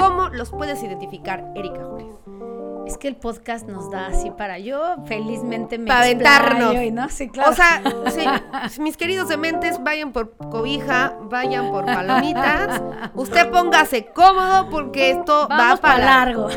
¿cómo 0.08 0.28
los 0.28 0.50
puedes 0.50 0.82
identificar, 0.82 1.44
Erika 1.54 1.84
Juárez? 1.84 2.14
Es 2.86 2.96
que 2.96 3.08
el 3.08 3.16
podcast 3.16 3.68
nos 3.68 3.90
da 3.90 4.06
así 4.06 4.30
para 4.30 4.58
yo 4.58 4.96
felizmente 5.04 5.76
me 5.76 5.88
Para 5.88 6.00
aventarnos. 6.00 6.74
y 6.76 6.90
no, 6.90 7.10
sí, 7.10 7.28
claro. 7.28 7.50
O 7.50 7.52
sea, 7.52 7.82
sí, 8.70 8.80
mis 8.80 8.96
queridos 8.96 9.28
dementes, 9.28 9.82
vayan 9.84 10.12
por 10.12 10.34
cobija, 10.36 11.12
vayan 11.24 11.70
por 11.70 11.84
palomitas. 11.84 12.80
Usted 13.14 13.50
póngase 13.50 14.06
cómodo 14.06 14.70
porque 14.70 15.10
esto 15.10 15.46
va 15.50 15.58
Vamos 15.58 15.80
para 15.80 15.98
largo. 15.98 16.48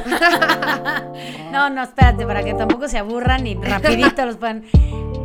no, 1.52 1.70
no, 1.70 1.84
espérate, 1.84 2.26
para 2.26 2.44
que 2.44 2.54
tampoco 2.54 2.88
se 2.88 2.98
aburran 2.98 3.46
y 3.46 3.56
rapidito 3.56 4.26
los 4.26 4.38
puedan 4.38 4.64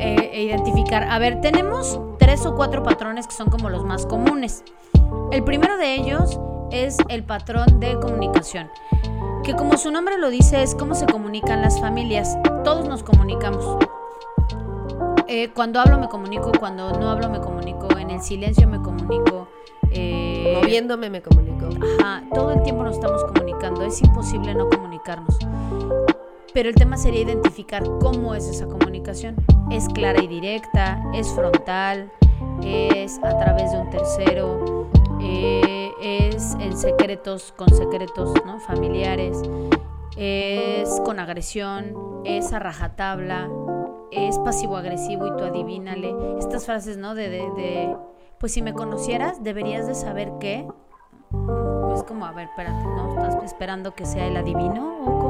eh, 0.01 0.43
identificar. 0.43 1.05
A 1.05 1.21
ver, 1.21 1.41
tenemos 1.41 2.01
tres 2.19 2.45
o 2.47 2.57
cuatro 2.57 2.83
patrones 2.83 3.29
que 3.29 3.35
son 3.35 3.49
como 3.49 3.71
los 3.71 3.85
más 3.85 4.07
comunes. 4.07 4.65
El 5.31 5.45
primero 5.45 5.77
de 5.77 5.95
ellos 5.95 6.41
es 6.71 6.97
el 7.09 7.23
patrón 7.25 7.81
de 7.81 7.99
comunicación, 7.99 8.71
que 9.45 9.55
como 9.55 9.77
su 9.77 9.91
nombre 9.91 10.19
lo 10.19 10.31
dice 10.31 10.63
es 10.63 10.75
cómo 10.75 10.95
se 10.95 11.07
comunican 11.07 11.63
las 11.63 11.81
familias. 11.81 12.37
Todos 12.65 12.89
nos 12.89 13.03
comunicamos. 13.03 13.65
Eh, 15.29 15.51
cuando 15.55 15.81
hablo 15.81 15.99
me 15.99 16.09
comunico, 16.09 16.53
cuando 16.59 16.93
no 16.99 17.11
hablo 17.11 17.29
me 17.29 17.41
comunico, 17.41 17.89
en 17.99 18.11
el 18.11 18.21
silencio 18.23 18.67
me 18.69 18.81
comunico. 18.81 19.49
eh, 19.91 20.59
Moviéndome 20.61 21.11
me 21.11 21.23
comunico. 21.23 21.69
Ajá, 22.01 22.23
todo 22.33 22.53
el 22.53 22.63
tiempo 22.63 22.83
nos 22.85 22.95
estamos 22.97 23.25
comunicando, 23.25 23.83
es 23.83 24.01
imposible 24.03 24.55
no 24.55 24.69
comunicarnos. 24.69 25.37
Pero 26.55 26.69
el 26.71 26.75
tema 26.75 26.97
sería 26.97 27.21
identificar 27.23 27.83
cómo 28.01 28.35
es 28.35 28.47
esa 28.47 28.67
comunicación. 28.67 29.37
¿Es 29.71 29.89
clara 29.89 30.23
y 30.23 30.27
directa? 30.27 31.03
¿Es 31.13 31.29
frontal? 31.31 32.11
¿Es 32.65 33.19
a 33.23 33.37
través 33.37 33.73
de 33.73 33.79
un 33.79 33.91
tercero? 33.91 34.87
eh, 35.21 35.86
¿Es 36.07 36.57
en 36.61 36.77
secretos, 36.77 37.53
con 37.57 37.69
secretos 37.69 38.33
¿no? 38.47 38.61
familiares? 38.61 39.43
¿Es 40.17 41.01
con 41.05 41.19
agresión? 41.19 42.23
¿Es 42.25 42.53
a 42.53 42.61
rajatabla? 42.61 43.51
¿Es 44.13 44.39
pasivo-agresivo 44.39 45.27
y 45.27 45.37
tú 45.37 45.43
adivínale? 45.43 46.15
Estas 46.39 46.65
frases, 46.65 46.97
¿no? 46.97 47.17
De, 47.17 47.29
de, 47.29 47.97
pues 48.39 48.53
si 48.53 48.63
me 48.63 48.73
conocieras, 48.73 49.43
deberías 49.43 49.89
de 49.89 49.97
saber 49.97 50.31
qué. 50.39 50.69
Es 51.93 52.05
como, 52.05 52.25
a 52.25 52.31
ver, 52.31 52.51
espérate, 52.51 52.85
¿no? 52.85 53.09
¿Estás 53.09 53.43
esperando 53.43 53.97
que 53.97 54.07
sea 54.07 54.29
el 54.29 54.37
adivino 54.37 55.01
o? 55.05 55.26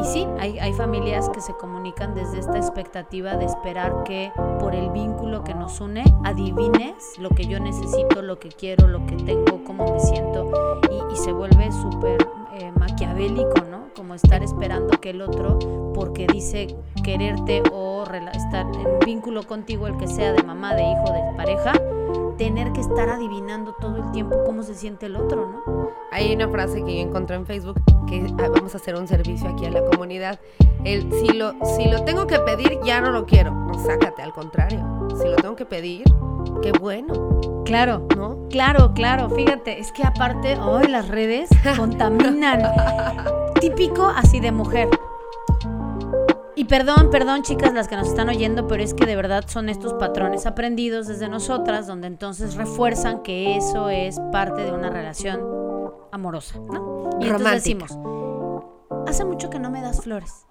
Y 0.00 0.04
sí, 0.04 0.26
hay, 0.38 0.58
hay 0.58 0.72
familias 0.72 1.28
que 1.28 1.42
se 1.42 1.52
comunican 1.52 2.14
desde 2.14 2.38
esta 2.38 2.56
expectativa 2.56 3.36
de 3.36 3.44
esperar 3.44 4.02
que 4.04 4.32
por 4.58 4.74
el 4.74 4.88
vínculo 4.90 5.44
que 5.44 5.52
nos 5.52 5.78
une 5.78 6.04
adivines 6.24 7.18
lo 7.18 7.28
que 7.28 7.44
yo 7.44 7.60
necesito, 7.60 8.22
lo 8.22 8.38
que 8.38 8.48
quiero, 8.48 8.88
lo 8.88 9.04
que 9.04 9.16
tengo, 9.16 9.62
cómo 9.62 9.92
me 9.92 10.00
siento 10.00 10.80
y, 11.12 11.16
se 11.16 11.32
vuelve 11.32 11.70
súper 11.70 12.26
eh, 12.54 12.72
maquiavélico, 12.78 13.62
¿no? 13.70 13.88
Como 13.94 14.14
estar 14.14 14.42
esperando 14.42 14.98
que 15.00 15.10
el 15.10 15.20
otro, 15.20 15.58
porque 15.92 16.26
dice 16.26 16.74
quererte 17.04 17.62
o 17.70 18.04
estar 18.32 18.66
en 18.74 18.98
vínculo 19.04 19.42
contigo, 19.46 19.86
el 19.86 19.98
que 19.98 20.06
sea 20.06 20.32
de 20.32 20.42
mamá, 20.42 20.74
de 20.74 20.82
hijo, 20.82 21.12
de 21.12 21.36
pareja, 21.36 21.72
tener 22.40 22.72
que 22.72 22.80
estar 22.80 23.10
adivinando 23.10 23.74
todo 23.74 23.98
el 23.98 24.12
tiempo 24.12 24.34
cómo 24.46 24.62
se 24.62 24.74
siente 24.74 25.04
el 25.04 25.16
otro, 25.16 25.46
¿no? 25.46 25.90
Hay 26.10 26.34
una 26.34 26.48
frase 26.48 26.82
que 26.82 26.96
yo 26.96 27.02
encontré 27.02 27.36
en 27.36 27.44
Facebook 27.44 27.78
que 28.08 28.32
ah, 28.38 28.48
vamos 28.48 28.72
a 28.72 28.78
hacer 28.78 28.94
un 28.96 29.06
servicio 29.06 29.50
aquí 29.50 29.66
a 29.66 29.70
la 29.70 29.84
comunidad. 29.84 30.40
El 30.82 31.12
si 31.12 31.34
lo, 31.34 31.52
si 31.76 31.84
lo 31.90 32.02
tengo 32.04 32.26
que 32.26 32.38
pedir, 32.38 32.78
ya 32.82 33.02
no 33.02 33.10
lo 33.10 33.26
quiero. 33.26 33.52
No, 33.52 33.74
sácate, 33.74 34.22
al 34.22 34.32
contrario. 34.32 34.80
Si 35.20 35.28
lo 35.28 35.36
tengo 35.36 35.54
que 35.54 35.66
pedir, 35.66 36.04
qué 36.62 36.72
bueno, 36.72 37.40
Claro, 37.66 38.08
¿no? 38.16 38.48
Claro, 38.48 38.94
claro, 38.94 39.28
fíjate, 39.28 39.78
es 39.78 39.92
que 39.92 40.02
aparte, 40.02 40.58
hoy 40.58 40.88
las 40.88 41.08
redes 41.08 41.50
contaminan. 41.76 42.62
Típico 43.60 44.06
así 44.06 44.40
de 44.40 44.50
mujer. 44.50 44.88
Y 46.60 46.64
perdón, 46.64 47.08
perdón 47.10 47.40
chicas 47.40 47.72
las 47.72 47.88
que 47.88 47.96
nos 47.96 48.08
están 48.08 48.28
oyendo, 48.28 48.68
pero 48.68 48.82
es 48.82 48.92
que 48.92 49.06
de 49.06 49.16
verdad 49.16 49.44
son 49.46 49.70
estos 49.70 49.94
patrones 49.94 50.44
aprendidos 50.44 51.06
desde 51.06 51.26
nosotras, 51.26 51.86
donde 51.86 52.06
entonces 52.06 52.54
refuerzan 52.54 53.22
que 53.22 53.56
eso 53.56 53.88
es 53.88 54.20
parte 54.30 54.64
de 54.64 54.70
una 54.70 54.90
relación 54.90 55.40
amorosa, 56.12 56.58
¿no? 56.58 57.08
Y 57.18 57.28
entonces 57.28 57.64
decimos, 57.64 57.98
hace 59.06 59.24
mucho 59.24 59.48
que 59.48 59.58
no 59.58 59.70
me 59.70 59.80
das 59.80 60.02
flores. 60.02 60.44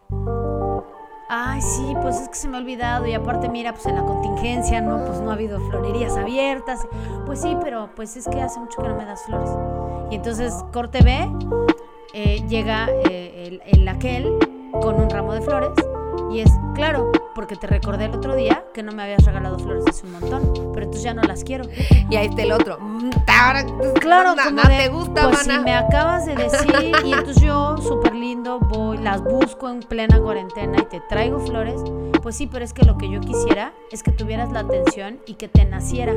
Ay, 1.30 1.62
sí, 1.62 1.94
pues 2.02 2.20
es 2.20 2.30
que 2.30 2.36
se 2.36 2.48
me 2.48 2.58
ha 2.58 2.60
olvidado 2.60 3.06
y 3.06 3.14
aparte 3.14 3.48
mira, 3.48 3.74
pues 3.74 3.86
en 3.86 3.94
la 3.94 4.04
contingencia, 4.04 4.82
¿no? 4.82 5.06
Pues 5.06 5.22
no 5.22 5.30
ha 5.30 5.34
habido 5.34 5.60
florerías 5.70 6.18
abiertas. 6.18 6.88
Pues 7.28 7.40
sí, 7.40 7.56
pero 7.62 7.92
pues 7.96 8.18
es 8.18 8.28
que 8.28 8.42
hace 8.42 8.60
mucho 8.60 8.82
que 8.82 8.88
no 8.88 8.96
me 8.96 9.06
das 9.06 9.22
flores. 9.28 9.52
Y 10.10 10.16
entonces 10.16 10.56
corte 10.74 11.04
B, 11.04 11.32
eh, 12.16 12.44
llega 12.48 12.90
eh, 13.12 13.62
el, 13.64 13.80
el 13.80 13.88
aquel 13.88 14.40
con 14.82 14.96
un 14.96 15.08
ramo 15.08 15.34
de 15.34 15.42
flores 15.42 15.70
y 16.32 16.42
es, 16.42 16.52
claro, 16.76 17.12
porque 17.36 17.56
te 17.56 17.68
recordé 17.68 18.06
el 18.06 18.16
otro 18.16 18.36
día 18.36 18.64
que 18.74 18.84
no 18.84 18.92
me 18.92 19.04
habías 19.04 19.24
regalado 19.26 19.58
flores 19.60 19.84
hace 19.88 20.06
un 20.06 20.14
montón, 20.14 20.52
pero 20.74 20.86
entonces 20.86 21.04
ya 21.04 21.14
no 21.14 21.22
las 21.24 21.44
quiero. 21.44 21.66
Y 22.10 22.16
ahí 22.16 22.28
está 22.28 22.42
el 22.44 22.52
otro. 22.52 22.78
Mm, 22.80 23.10
ahora, 23.28 23.66
Claro, 24.00 24.36
na- 24.36 24.44
como 24.46 24.56
nada 24.58 24.70
de, 24.70 24.78
te 24.84 24.90
gusta, 24.90 25.30
pues 25.30 25.48
mana. 25.48 25.60
si 25.60 25.66
me 25.66 25.74
acabas 25.76 26.26
de 26.26 26.36
decir 26.36 26.92
y 27.06 27.14
entonces 27.14 27.42
yo, 27.44 27.78
súper 27.78 28.16
lindo, 28.16 28.60
voy, 28.60 28.98
las 28.98 29.24
busco 29.24 29.70
en 29.70 29.80
plena 29.82 30.20
cuarentena 30.20 30.78
y 30.82 30.86
te 30.86 31.00
traigo 31.10 31.40
flores, 31.40 31.82
pues 32.22 32.36
sí, 32.36 32.48
pero 32.48 32.66
es 32.66 32.74
que 32.74 32.84
lo 32.84 32.98
que 32.98 33.10
yo 33.10 33.20
quisiera 33.22 33.74
es 33.92 34.04
que 34.04 34.12
tuvieras 34.12 34.52
la 34.52 34.62
atención 34.62 35.20
y 35.26 35.36
que 35.36 35.48
te 35.48 35.66
naciera. 35.66 36.14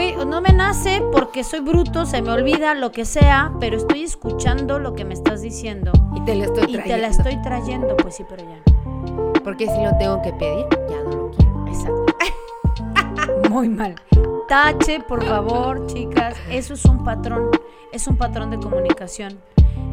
Güey, 0.00 0.16
no 0.24 0.40
me 0.40 0.54
nace 0.54 1.02
porque 1.12 1.44
soy 1.44 1.60
bruto, 1.60 2.06
se 2.06 2.22
me 2.22 2.32
olvida 2.32 2.72
lo 2.72 2.90
que 2.90 3.04
sea, 3.04 3.52
pero 3.60 3.76
estoy 3.76 4.02
escuchando 4.02 4.78
lo 4.78 4.94
que 4.94 5.04
me 5.04 5.12
estás 5.12 5.42
diciendo 5.42 5.92
Y 6.16 6.22
te 6.22 6.36
lo 6.36 6.44
estoy 6.44 6.62
y 6.62 6.72
trayendo. 6.72 6.94
te 6.94 6.98
la 7.02 7.08
estoy 7.08 7.42
trayendo, 7.42 7.96
pues 7.98 8.16
sí, 8.16 8.24
pero 8.26 8.42
ya 8.42 8.56
no. 8.56 9.32
Porque 9.44 9.66
si 9.66 9.84
lo 9.84 9.94
tengo 9.98 10.22
que 10.22 10.32
pedir, 10.32 10.64
ya 10.88 11.02
no 11.02 11.10
lo 11.10 11.30
quiero. 11.32 11.66
Exacto. 11.66 12.06
Muy 13.50 13.68
mal. 13.68 13.94
Tache, 14.48 15.00
por 15.00 15.22
favor, 15.22 15.86
chicas. 15.86 16.34
Eso 16.50 16.72
es 16.72 16.84
un 16.86 17.04
patrón. 17.04 17.50
Es 17.92 18.06
un 18.06 18.16
patrón 18.16 18.50
de 18.50 18.56
comunicación. 18.56 19.38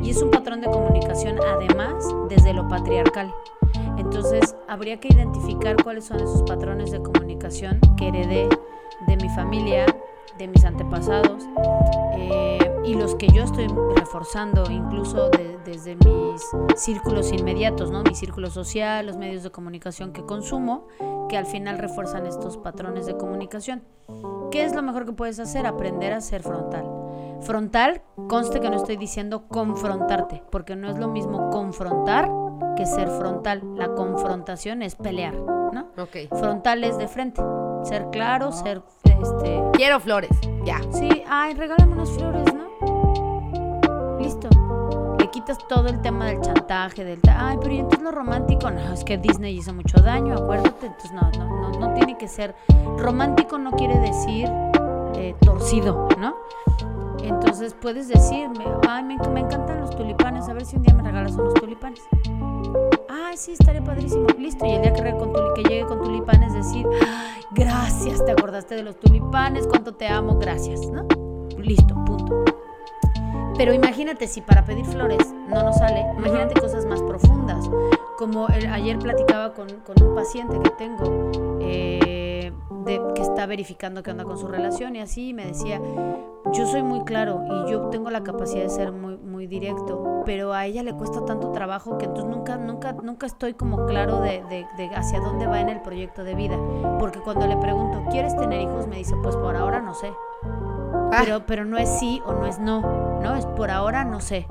Y 0.02 0.12
es 0.12 0.22
un 0.22 0.32
patrón 0.32 0.62
de 0.62 0.68
comunicación 0.68 1.38
además 1.46 2.06
desde 2.30 2.54
lo 2.54 2.66
patriarcal. 2.70 3.36
Entonces, 3.98 4.56
habría 4.70 5.02
que 5.02 5.10
identificar 5.10 5.76
cuáles 5.84 6.06
son 6.06 6.22
esos 6.22 6.44
patrones 6.44 6.92
de 6.92 7.02
comunicación 7.02 7.82
que 7.98 8.08
heredé 8.08 8.48
de 9.06 9.18
mi 9.18 9.30
familia, 9.30 9.86
de 10.38 10.48
mis 10.48 10.64
antepasados, 10.66 11.44
eh, 12.16 12.60
y 12.84 12.96
los 12.96 13.16
que 13.16 13.28
yo 13.28 13.44
estoy 13.44 13.68
reforzando 13.96 14.64
incluso 14.70 15.30
de- 15.30 15.58
desde 15.66 15.96
mis 15.96 16.42
círculos 16.76 17.32
inmediatos, 17.34 17.92
¿no? 17.92 18.04
Mi 18.04 18.16
círculo 18.16 18.50
social, 18.50 19.06
los 19.06 19.18
medios 19.18 19.44
de 19.44 19.52
comunicación 19.52 20.14
que 20.14 20.24
consumo, 20.26 20.88
que 21.28 21.38
al 21.38 21.46
final 21.46 21.78
refuerzan 21.78 22.26
estos 22.26 22.58
patrones 22.58 23.06
de 23.06 23.18
comunicación. 23.18 23.84
¿Qué 24.52 24.64
es 24.64 24.74
lo 24.74 24.82
mejor 24.82 25.06
que 25.06 25.12
puedes 25.12 25.40
hacer? 25.40 25.66
Aprender 25.68 26.14
a 26.14 26.22
ser 26.22 26.42
frontal. 26.44 26.86
Frontal, 27.42 28.02
conste 28.30 28.60
que 28.62 28.70
no 28.70 28.78
estoy 28.78 28.96
diciendo 28.98 29.48
confrontarte, 29.50 30.42
porque 30.52 30.76
no 30.76 30.90
es 30.90 30.98
lo 30.98 31.08
mismo 31.10 31.50
confrontar 31.50 32.30
que 32.78 32.86
ser 32.86 33.10
frontal. 33.10 33.62
La 33.76 33.94
confrontación 33.94 34.82
es 34.82 34.96
pelear, 34.96 35.36
¿no? 35.36 35.88
Ok. 36.02 36.34
Frontal 36.40 36.84
es 36.84 36.98
de 36.98 37.08
frente, 37.08 37.42
ser 37.84 38.08
claro, 38.10 38.52
ser 38.52 38.82
este, 39.22 39.62
Quiero 39.74 40.00
flores. 40.00 40.32
Ya. 40.66 40.82
Sí, 40.92 41.24
ay, 41.30 41.54
regálame 41.54 41.94
unas 41.94 42.10
flores, 42.12 42.46
¿no? 42.54 44.18
Listo. 44.20 44.50
Le 45.20 45.30
quitas 45.30 45.58
todo 45.68 45.88
el 45.88 46.02
tema 46.02 46.28
del 46.28 46.42
chantaje, 46.42 47.04
del... 47.04 47.20
Ay, 47.30 47.58
pero 47.62 47.74
¿y 47.74 47.80
entonces 47.80 48.04
lo 48.04 48.12
romántico? 48.12 48.70
No, 48.70 48.94
es 48.94 49.04
que 49.04 49.18
Disney 49.18 49.58
hizo 49.58 49.74
mucho 49.74 50.02
daño, 50.02 50.36
acuérdate. 50.36 50.88
Entonces, 50.88 51.12
no, 51.12 51.30
no, 51.38 51.70
no, 51.70 51.80
no 51.80 51.94
tiene 51.94 52.18
que 52.18 52.28
ser... 52.28 52.56
Romántico 52.98 53.58
no 53.58 53.72
quiere 53.72 53.98
decir 54.00 54.50
eh, 55.16 55.36
torcido, 55.42 56.08
¿no? 56.20 56.36
Entonces 57.24 57.76
puedes 57.80 58.08
decirme, 58.08 58.66
ay, 58.88 59.04
me, 59.04 59.18
me 59.30 59.42
encantan 59.42 59.82
los 59.82 59.96
tulipanes, 59.96 60.48
a 60.48 60.54
ver 60.54 60.66
si 60.66 60.78
un 60.78 60.84
día 60.84 60.94
me 60.94 61.04
regalas 61.04 61.34
unos 61.34 61.54
tulipanes. 61.56 62.02
Ay, 63.10 63.38
sí, 63.38 63.54
estaría 63.54 63.84
padrísimo. 63.84 64.28
Listo, 64.38 64.66
y 64.66 64.72
el 64.72 64.82
día 64.82 64.94
que, 64.94 65.12
con 65.18 65.34
que 65.56 65.64
llegue 65.64 65.86
con 65.86 66.02
tulipanes, 66.02 66.54
decir, 66.54 66.86
ay, 67.02 67.42
gracias, 67.52 68.24
te 68.26 68.32
acordaste 68.32 68.76
de 68.76 68.84
los 68.84 69.00
tulipanes, 69.00 69.68
cuánto 69.68 69.94
te 69.96 70.08
amo, 70.08 70.38
gracias, 70.38 70.82
¿no? 70.92 71.08
Listo, 71.58 71.96
punto. 72.06 72.44
Pero 73.58 73.74
imagínate 73.74 74.28
si 74.28 74.42
para 74.42 74.64
pedir 74.66 74.86
flores 74.86 75.34
no 75.50 75.64
nos 75.64 75.78
sale, 75.78 76.06
imagínate 76.18 76.60
cosas 76.60 76.86
más 76.86 77.02
profundas. 77.02 77.70
Como 78.18 78.48
el- 78.50 78.68
ayer 78.68 79.00
platicaba 79.00 79.54
con, 79.54 79.68
con 79.86 80.02
un 80.04 80.16
paciente 80.16 80.60
que 80.60 80.70
tengo, 80.72 81.32
eh, 81.62 82.17
de, 82.88 83.00
que 83.14 83.22
está 83.22 83.46
verificando 83.46 84.02
qué 84.02 84.10
onda 84.12 84.24
con 84.24 84.38
su 84.40 84.48
relación 84.48 84.96
y 84.96 85.02
así, 85.02 85.30
y 85.30 85.34
me 85.34 85.46
decía, 85.46 85.80
yo 86.54 86.66
soy 86.66 86.82
muy 86.82 87.02
claro 87.04 87.44
y 87.68 87.72
yo 87.72 87.82
tengo 87.90 88.10
la 88.10 88.24
capacidad 88.24 88.64
de 88.64 88.70
ser 88.70 88.92
muy, 88.92 89.18
muy 89.18 89.46
directo, 89.48 90.24
pero 90.26 90.54
a 90.54 90.66
ella 90.66 90.82
le 90.82 90.94
cuesta 90.94 91.24
tanto 91.26 91.52
trabajo 91.52 91.98
que 91.98 92.06
entonces 92.06 92.34
nunca, 92.34 92.58
nunca, 92.58 92.94
nunca 92.94 93.28
estoy 93.28 93.54
como 93.54 93.86
claro 93.86 94.22
de, 94.22 94.42
de- 94.50 94.66
de 94.78 94.90
hacia 94.96 95.20
dónde 95.20 95.46
va 95.46 95.60
en 95.60 95.70
el 95.70 95.82
proyecto 95.82 96.24
de 96.24 96.34
vida. 96.36 96.58
Porque 97.00 97.20
cuando 97.20 97.46
le 97.48 97.58
pregunto, 97.58 98.02
¿quieres 98.10 98.36
tener 98.36 98.62
hijos? 98.62 98.88
Me 98.88 98.96
dice, 98.98 99.14
pues 99.22 99.36
por 99.36 99.56
ahora 99.56 99.82
no 99.82 99.94
sé. 99.94 100.12
Ah. 101.12 101.20
Pero, 101.24 101.46
pero 101.46 101.66
no 101.66 101.78
es 101.78 101.90
sí 102.00 102.22
o 102.26 102.34
no 102.34 102.46
es 102.48 102.60
no, 102.60 102.82
¿no? 103.22 103.36
Es 103.36 103.46
por 103.46 103.70
ahora 103.70 104.04
no 104.06 104.20
sé. 104.20 104.48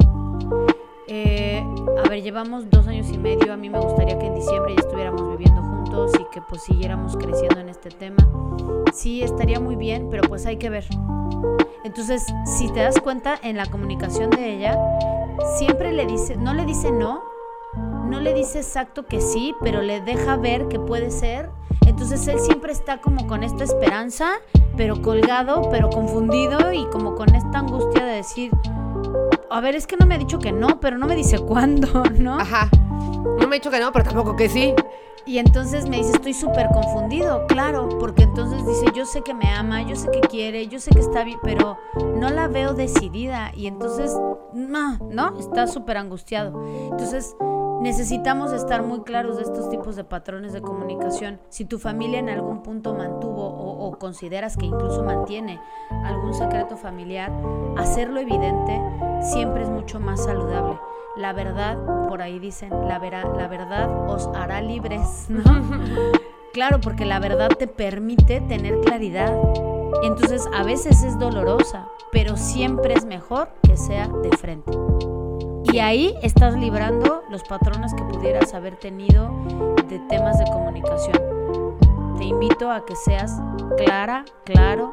Eh, 1.08 1.64
a 2.04 2.08
ver, 2.08 2.22
llevamos 2.22 2.68
dos 2.70 2.86
años 2.88 3.08
y 3.10 3.18
medio. 3.18 3.52
A 3.52 3.56
mí 3.56 3.70
me 3.70 3.78
gustaría 3.78 4.18
que 4.18 4.26
en 4.26 4.34
diciembre 4.34 4.74
ya 4.74 4.80
estuviéramos 4.80 5.22
viviendo 5.30 5.60
juntos 5.62 5.75
y 6.18 6.24
que 6.32 6.40
pues 6.42 6.62
siguiéramos 6.62 7.16
creciendo 7.16 7.58
en 7.60 7.68
este 7.68 7.90
tema. 7.90 8.16
Sí, 8.92 9.22
estaría 9.22 9.60
muy 9.60 9.76
bien, 9.76 10.08
pero 10.10 10.28
pues 10.28 10.46
hay 10.46 10.56
que 10.56 10.70
ver. 10.70 10.84
Entonces, 11.84 12.24
si 12.58 12.70
te 12.72 12.80
das 12.80 13.00
cuenta 13.00 13.38
en 13.42 13.56
la 13.56 13.66
comunicación 13.66 14.30
de 14.30 14.54
ella, 14.54 14.78
siempre 15.56 15.92
le 15.92 16.06
dice, 16.06 16.36
no 16.36 16.52
le 16.52 16.64
dice 16.64 16.90
no, 16.90 17.22
no 18.08 18.20
le 18.20 18.34
dice 18.34 18.58
exacto 18.58 19.06
que 19.06 19.20
sí, 19.20 19.54
pero 19.62 19.82
le 19.82 20.00
deja 20.00 20.36
ver 20.36 20.68
que 20.68 20.78
puede 20.78 21.10
ser. 21.10 21.50
Entonces 21.86 22.26
él 22.28 22.40
siempre 22.40 22.72
está 22.72 23.00
como 23.00 23.26
con 23.26 23.42
esta 23.42 23.64
esperanza, 23.64 24.32
pero 24.76 25.00
colgado, 25.00 25.68
pero 25.70 25.88
confundido 25.90 26.72
y 26.72 26.84
como 26.86 27.14
con 27.14 27.34
esta 27.34 27.60
angustia 27.60 28.04
de 28.04 28.16
decir, 28.16 28.52
a 29.50 29.60
ver, 29.60 29.74
es 29.74 29.86
que 29.86 29.96
no 29.96 30.06
me 30.06 30.16
ha 30.16 30.18
dicho 30.18 30.38
que 30.38 30.52
no, 30.52 30.80
pero 30.80 30.98
no 30.98 31.06
me 31.06 31.16
dice 31.16 31.38
cuándo, 31.46 32.02
¿no? 32.18 32.38
Ajá. 32.38 32.68
No 33.38 33.48
me 33.48 33.56
he 33.56 33.58
dicho 33.58 33.70
que 33.70 33.80
no, 33.80 33.92
pero 33.92 34.04
tampoco 34.04 34.36
que 34.36 34.48
sí. 34.48 34.74
Y 35.26 35.38
entonces 35.38 35.88
me 35.88 35.96
dice, 35.96 36.12
estoy 36.12 36.34
súper 36.34 36.68
confundido, 36.68 37.48
claro, 37.48 37.88
porque 37.98 38.22
entonces 38.22 38.64
dice, 38.64 38.86
yo 38.94 39.04
sé 39.04 39.22
que 39.22 39.34
me 39.34 39.48
ama, 39.48 39.82
yo 39.82 39.96
sé 39.96 40.08
que 40.12 40.20
quiere, 40.20 40.68
yo 40.68 40.78
sé 40.78 40.92
que 40.92 41.00
está 41.00 41.24
bien, 41.24 41.40
pero 41.42 41.76
no 42.14 42.30
la 42.30 42.46
veo 42.46 42.74
decidida 42.74 43.50
y 43.52 43.66
entonces, 43.66 44.16
no, 44.54 44.98
¿no? 45.10 45.36
Está 45.36 45.66
súper 45.66 45.96
angustiado. 45.96 46.64
Entonces, 46.92 47.34
necesitamos 47.80 48.52
estar 48.52 48.84
muy 48.84 49.00
claros 49.00 49.36
de 49.36 49.42
estos 49.42 49.68
tipos 49.68 49.96
de 49.96 50.04
patrones 50.04 50.52
de 50.52 50.62
comunicación. 50.62 51.40
Si 51.48 51.64
tu 51.64 51.80
familia 51.80 52.20
en 52.20 52.28
algún 52.28 52.62
punto 52.62 52.94
mantuvo 52.94 53.48
o, 53.48 53.88
o 53.88 53.98
consideras 53.98 54.56
que 54.56 54.66
incluso 54.66 55.02
mantiene 55.02 55.60
algún 56.04 56.34
secreto 56.34 56.76
familiar, 56.76 57.32
hacerlo 57.76 58.20
evidente 58.20 58.80
siempre 59.22 59.64
es 59.64 59.70
mucho 59.70 59.98
más 59.98 60.24
saludable. 60.24 60.78
La 61.16 61.32
verdad, 61.32 61.78
por 62.08 62.20
ahí 62.22 62.38
dicen, 62.38 62.70
la, 62.88 62.98
vera- 62.98 63.28
la 63.36 63.48
verdad 63.48 63.88
os 64.08 64.28
hará 64.34 64.60
libres, 64.60 65.26
¿no? 65.28 65.42
claro, 66.52 66.78
porque 66.80 67.04
la 67.04 67.18
verdad 67.18 67.48
te 67.48 67.66
permite 67.66 68.40
tener 68.42 68.80
claridad. 68.80 69.32
Entonces 70.02 70.46
a 70.54 70.62
veces 70.62 71.02
es 71.02 71.18
dolorosa, 71.18 71.88
pero 72.12 72.36
siempre 72.36 72.94
es 72.94 73.04
mejor 73.06 73.48
que 73.62 73.76
sea 73.76 74.08
de 74.08 74.36
frente. 74.36 74.72
Y 75.72 75.78
ahí 75.78 76.14
estás 76.22 76.54
librando 76.54 77.22
los 77.30 77.42
patrones 77.44 77.92
que 77.94 78.02
pudieras 78.04 78.52
haber 78.54 78.76
tenido 78.76 79.30
de 79.88 79.98
temas 80.08 80.38
de 80.38 80.44
comunicación. 80.44 81.16
Te 82.18 82.24
invito 82.24 82.70
a 82.70 82.84
que 82.84 82.94
seas 82.96 83.40
clara, 83.78 84.24
claro, 84.44 84.92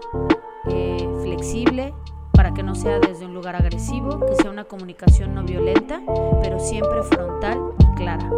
eh, 0.70 1.08
flexible, 1.22 1.94
para 2.34 2.54
que 2.54 2.64
no 2.64 2.76
sea 2.76 3.00
desde 3.00 3.26
un 3.26 3.34
lugar 3.34 3.56
agresivo, 3.56 4.20
que 4.26 4.36
sea 4.36 4.50
una 4.52 4.66
comunicación 4.66 5.34
no 5.36 5.44
violenta, 5.44 6.02
pero 6.42 6.60
siempre 6.60 7.04
frontal 7.04 7.60
y 7.80 7.96
clara. 7.96 8.30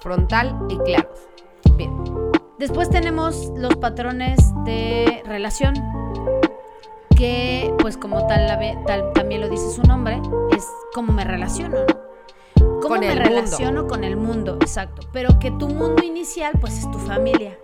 Frontal 0.00 0.56
y 0.68 0.76
claro. 0.78 1.08
Bien. 1.76 1.92
Después 2.58 2.88
tenemos 2.90 3.50
los 3.56 3.76
patrones 3.76 4.38
de 4.64 5.22
relación, 5.26 5.74
que 7.16 7.72
pues 7.78 7.96
como 7.96 8.26
tal, 8.26 8.46
la 8.46 8.56
ve- 8.56 8.78
tal- 8.86 9.12
también 9.12 9.40
lo 9.40 9.48
dice 9.48 9.70
su 9.70 9.82
nombre, 9.82 10.20
es 10.54 10.66
cómo 10.94 11.12
me 11.12 11.24
relaciono, 11.24 11.76
¿no? 11.78 12.80
¿Cómo 12.80 12.96
me 12.96 13.08
mundo. 13.08 13.22
relaciono 13.24 13.86
con 13.86 14.04
el 14.04 14.16
mundo? 14.16 14.56
Exacto. 14.60 15.06
Pero 15.12 15.38
que 15.38 15.50
tu 15.50 15.68
mundo 15.68 16.02
inicial 16.04 16.52
pues 16.60 16.78
es 16.78 16.90
tu 16.90 16.98
familia. 16.98 17.58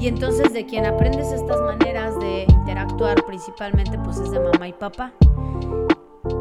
Y 0.00 0.08
entonces 0.08 0.54
de 0.54 0.64
quien 0.64 0.86
aprendes 0.86 1.30
estas 1.30 1.60
maneras 1.60 2.18
de 2.18 2.46
interactuar 2.48 3.22
principalmente 3.26 3.98
pues 3.98 4.16
es 4.16 4.30
de 4.30 4.40
mamá 4.40 4.66
y 4.66 4.72
papá. 4.72 5.12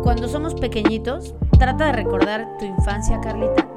Cuando 0.01 0.29
somos 0.29 0.55
pequeñitos, 0.55 1.35
trata 1.57 1.87
de 1.87 1.91
recordar 1.91 2.57
tu 2.57 2.63
infancia, 2.63 3.19
Carlita. 3.19 3.67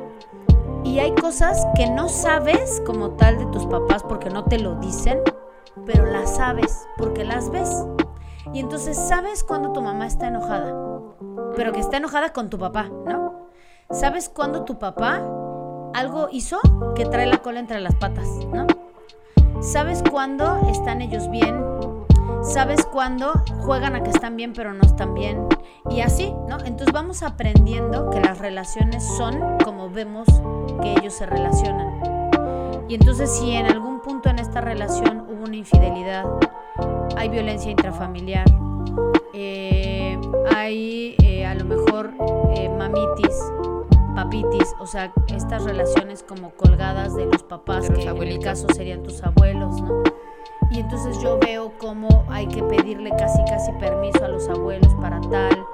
Y 0.85 1.01
hay 1.01 1.13
cosas 1.17 1.67
que 1.75 1.91
no 1.91 2.09
sabes 2.09 2.81
como 2.87 3.17
tal 3.17 3.39
de 3.39 3.47
tus 3.47 3.67
papás 3.67 4.05
porque 4.05 4.31
no 4.31 4.45
te 4.45 4.61
lo 4.61 4.77
dicen, 4.77 5.19
pero 5.85 6.07
las 6.07 6.37
sabes 6.37 6.87
porque 6.97 7.25
las 7.25 7.51
ves. 7.51 7.85
Y 8.53 8.61
entonces 8.61 8.97
sabes 8.97 9.43
cuando 9.43 9.73
tu 9.73 9.83
mamá 9.83 10.07
está 10.07 10.29
enojada, 10.29 10.77
pero 11.57 11.73
que 11.73 11.81
está 11.81 11.97
enojada 11.97 12.33
con 12.33 12.51
tu 12.51 12.59
papá, 12.59 12.85
¿no? 12.85 13.49
¿Sabes 13.91 14.29
cuando 14.29 14.65
tu 14.65 14.79
papá 14.79 15.21
algo 15.93 16.29
hizo 16.31 16.61
que 16.95 17.05
trae 17.05 17.27
la 17.27 17.39
cola 17.39 17.59
entre 17.59 17.81
las 17.81 17.97
patas, 17.97 18.29
¿no? 18.53 18.67
¿Sabes 19.63 20.03
cuándo 20.11 20.61
están 20.69 21.03
ellos 21.03 21.31
bien? 21.31 21.55
¿Sabes 22.43 22.85
cuándo 22.85 23.33
juegan 23.61 23.95
a 23.95 24.03
que 24.03 24.11
están 24.11 24.37
bien 24.37 24.53
pero 24.53 24.75
no 24.75 24.83
están 24.83 25.15
bien? 25.15 25.47
Y 25.89 26.01
así, 26.01 26.35
¿no? 26.49 26.59
Entonces 26.59 26.93
vamos 26.93 27.23
aprendiendo 27.23 28.11
que 28.11 28.21
las 28.21 28.39
relaciones 28.39 29.07
son 29.17 29.59
como 29.65 29.89
vemos 29.89 30.27
que 30.83 30.95
ellos 30.95 31.15
se 31.15 31.27
relacionan. 31.27 32.03
Y 32.89 32.97
entonces 32.97 33.31
si 33.31 33.53
en 33.53 33.67
algún 33.67 34.01
punto 34.01 34.31
en 34.31 34.41
esta 34.41 34.61
relación 34.61 35.27
hubo 35.31 35.45
una 35.45 35.55
infidelidad, 35.55 36.25
hay 37.17 37.29
violencia 37.29 37.71
intrafamiliar, 37.71 38.47
eh, 39.33 40.21
hay 40.53 41.15
eh, 41.23 41.47
a 41.47 41.55
lo 41.55 41.65
mejor 41.65 42.13
eh, 42.57 42.69
mamitis, 42.69 43.39
papitis, 44.23 44.75
o 44.79 44.87
sea, 44.87 45.13
estas 45.29 45.65
relaciones 45.65 46.23
como 46.23 46.51
colgadas 46.51 47.15
de 47.15 47.27
los 47.27 47.43
papás, 47.43 47.83
De 47.83 47.89
los 47.91 47.99
que 47.99 48.05
en 48.05 48.11
abuelitos. 48.11 48.45
caso 48.45 48.67
serían 48.75 49.03
tus 49.03 49.23
abuelos, 49.23 49.81
¿no? 49.81 50.03
Y 50.71 50.81
entonces 50.81 51.21
yo 51.21 51.39
veo 51.39 51.73
cómo 51.79 52.25
hay 52.31 52.47
que 52.47 52.63
pedirle 52.63 53.11
casi 53.11 53.43
casi 53.45 53.73
permiso 53.73 54.25
a 54.25 54.29
los 54.29 54.49
abuelos 54.49 54.95
para 55.01 55.21
tal, 55.21 55.67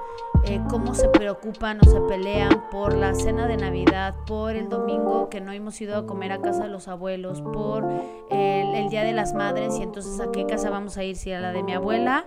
eh, 0.45 0.59
cómo 0.69 0.93
se 0.93 1.07
preocupan 1.09 1.79
o 1.81 1.89
se 1.89 2.01
pelean 2.01 2.69
por 2.69 2.93
la 2.95 3.13
cena 3.13 3.47
de 3.47 3.55
Navidad, 3.55 4.15
por 4.25 4.55
el 4.55 4.67
domingo 4.67 5.29
que 5.29 5.39
no 5.39 5.51
hemos 5.51 5.79
ido 5.79 5.95
a 5.95 6.05
comer 6.05 6.31
a 6.33 6.41
casa 6.41 6.63
de 6.63 6.69
los 6.69 6.87
abuelos, 6.87 7.41
por 7.41 7.85
el, 8.29 8.75
el 8.75 8.89
Día 8.89 9.03
de 9.03 9.13
las 9.13 9.33
Madres 9.33 9.77
y 9.79 9.83
entonces 9.83 10.19
a 10.19 10.31
qué 10.31 10.45
casa 10.45 10.69
vamos 10.69 10.97
a 10.97 11.03
ir, 11.03 11.15
si 11.15 11.31
a 11.31 11.39
la 11.39 11.53
de 11.53 11.63
mi 11.63 11.73
abuela 11.73 12.25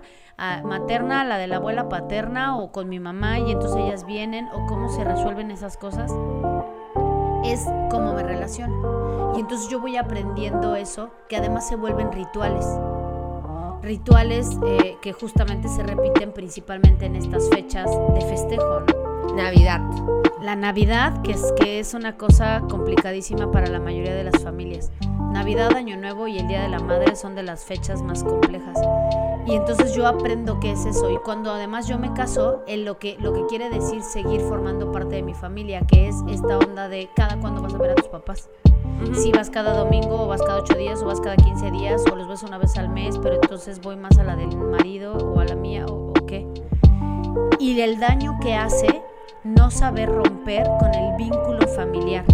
materna, 0.63 1.23
la 1.23 1.37
de 1.37 1.47
la 1.47 1.57
abuela 1.57 1.89
paterna 1.89 2.57
o 2.57 2.71
con 2.71 2.89
mi 2.89 2.99
mamá 2.99 3.39
y 3.39 3.51
entonces 3.51 3.81
ellas 3.81 4.05
vienen 4.05 4.47
o 4.53 4.65
cómo 4.67 4.89
se 4.89 5.03
resuelven 5.03 5.51
esas 5.51 5.77
cosas. 5.77 6.11
Es 7.45 7.65
cómo 7.89 8.13
me 8.13 8.23
relaciono. 8.23 9.33
Y 9.35 9.39
entonces 9.39 9.69
yo 9.69 9.79
voy 9.79 9.97
aprendiendo 9.97 10.75
eso, 10.75 11.11
que 11.27 11.37
además 11.37 11.67
se 11.67 11.75
vuelven 11.75 12.11
rituales. 12.11 12.65
Rituales 13.81 14.57
eh, 14.65 14.97
que 15.01 15.11
justamente 15.11 15.67
se 15.67 15.83
repiten 15.83 16.31
principalmente 16.31 17.05
en 17.05 17.15
estas 17.15 17.49
fechas 17.49 17.89
de 18.13 18.21
festejo. 18.21 18.83
Navidad. 19.35 19.81
La 20.43 20.57
Navidad, 20.57 21.21
que 21.21 21.31
es, 21.31 21.53
que 21.55 21.79
es 21.79 21.93
una 21.93 22.17
cosa 22.17 22.63
complicadísima 22.69 23.49
para 23.49 23.67
la 23.67 23.79
mayoría 23.79 24.13
de 24.13 24.25
las 24.25 24.43
familias. 24.43 24.91
Navidad, 25.31 25.73
Año 25.73 25.95
Nuevo 25.95 26.27
y 26.27 26.37
el 26.37 26.49
Día 26.49 26.63
de 26.63 26.67
la 26.67 26.79
Madre 26.79 27.15
son 27.15 27.33
de 27.33 27.43
las 27.43 27.63
fechas 27.63 28.01
más 28.01 28.25
complejas. 28.25 28.77
Y 29.47 29.55
entonces 29.55 29.95
yo 29.95 30.05
aprendo 30.05 30.59
qué 30.59 30.73
es 30.73 30.85
eso. 30.85 31.09
Y 31.09 31.15
cuando 31.19 31.49
además 31.49 31.87
yo 31.87 31.97
me 31.97 32.11
caso, 32.11 32.61
en 32.67 32.83
lo 32.83 32.99
que, 32.99 33.15
lo 33.21 33.31
que 33.31 33.45
quiere 33.45 33.69
decir 33.69 34.03
seguir 34.03 34.41
formando 34.41 34.91
parte 34.91 35.15
de 35.15 35.23
mi 35.23 35.33
familia, 35.33 35.79
que 35.87 36.09
es 36.09 36.17
esta 36.27 36.57
onda 36.57 36.89
de 36.89 37.09
cada 37.15 37.39
cuándo 37.39 37.61
vas 37.61 37.73
a 37.73 37.77
ver 37.77 37.91
a 37.91 37.95
tus 37.95 38.09
papás. 38.09 38.49
Si 39.13 39.31
vas 39.31 39.49
cada 39.49 39.73
domingo 39.77 40.23
o 40.23 40.27
vas 40.27 40.41
cada 40.41 40.59
ocho 40.59 40.75
días 40.75 41.01
o 41.03 41.05
vas 41.05 41.21
cada 41.21 41.37
15 41.37 41.71
días 41.71 42.03
o 42.11 42.17
los 42.17 42.27
ves 42.27 42.43
una 42.43 42.57
vez 42.57 42.77
al 42.77 42.89
mes, 42.89 43.17
pero 43.17 43.35
entonces 43.35 43.79
voy 43.79 43.95
más 43.95 44.17
a 44.17 44.25
la 44.25 44.35
del 44.35 44.57
marido 44.57 45.13
o 45.13 45.39
a 45.39 45.45
la 45.45 45.55
mía 45.55 45.85
o, 45.85 46.09
o 46.09 46.25
qué. 46.25 46.45
Y 47.59 47.79
el 47.79 47.97
daño 47.97 48.37
que 48.41 48.55
hace 48.55 49.01
no 49.43 49.71
saber 49.71 50.09
romper 50.09 50.67
con 50.79 50.93
el 50.93 51.15
vínculo 51.17 51.67
familiar. 51.67 52.25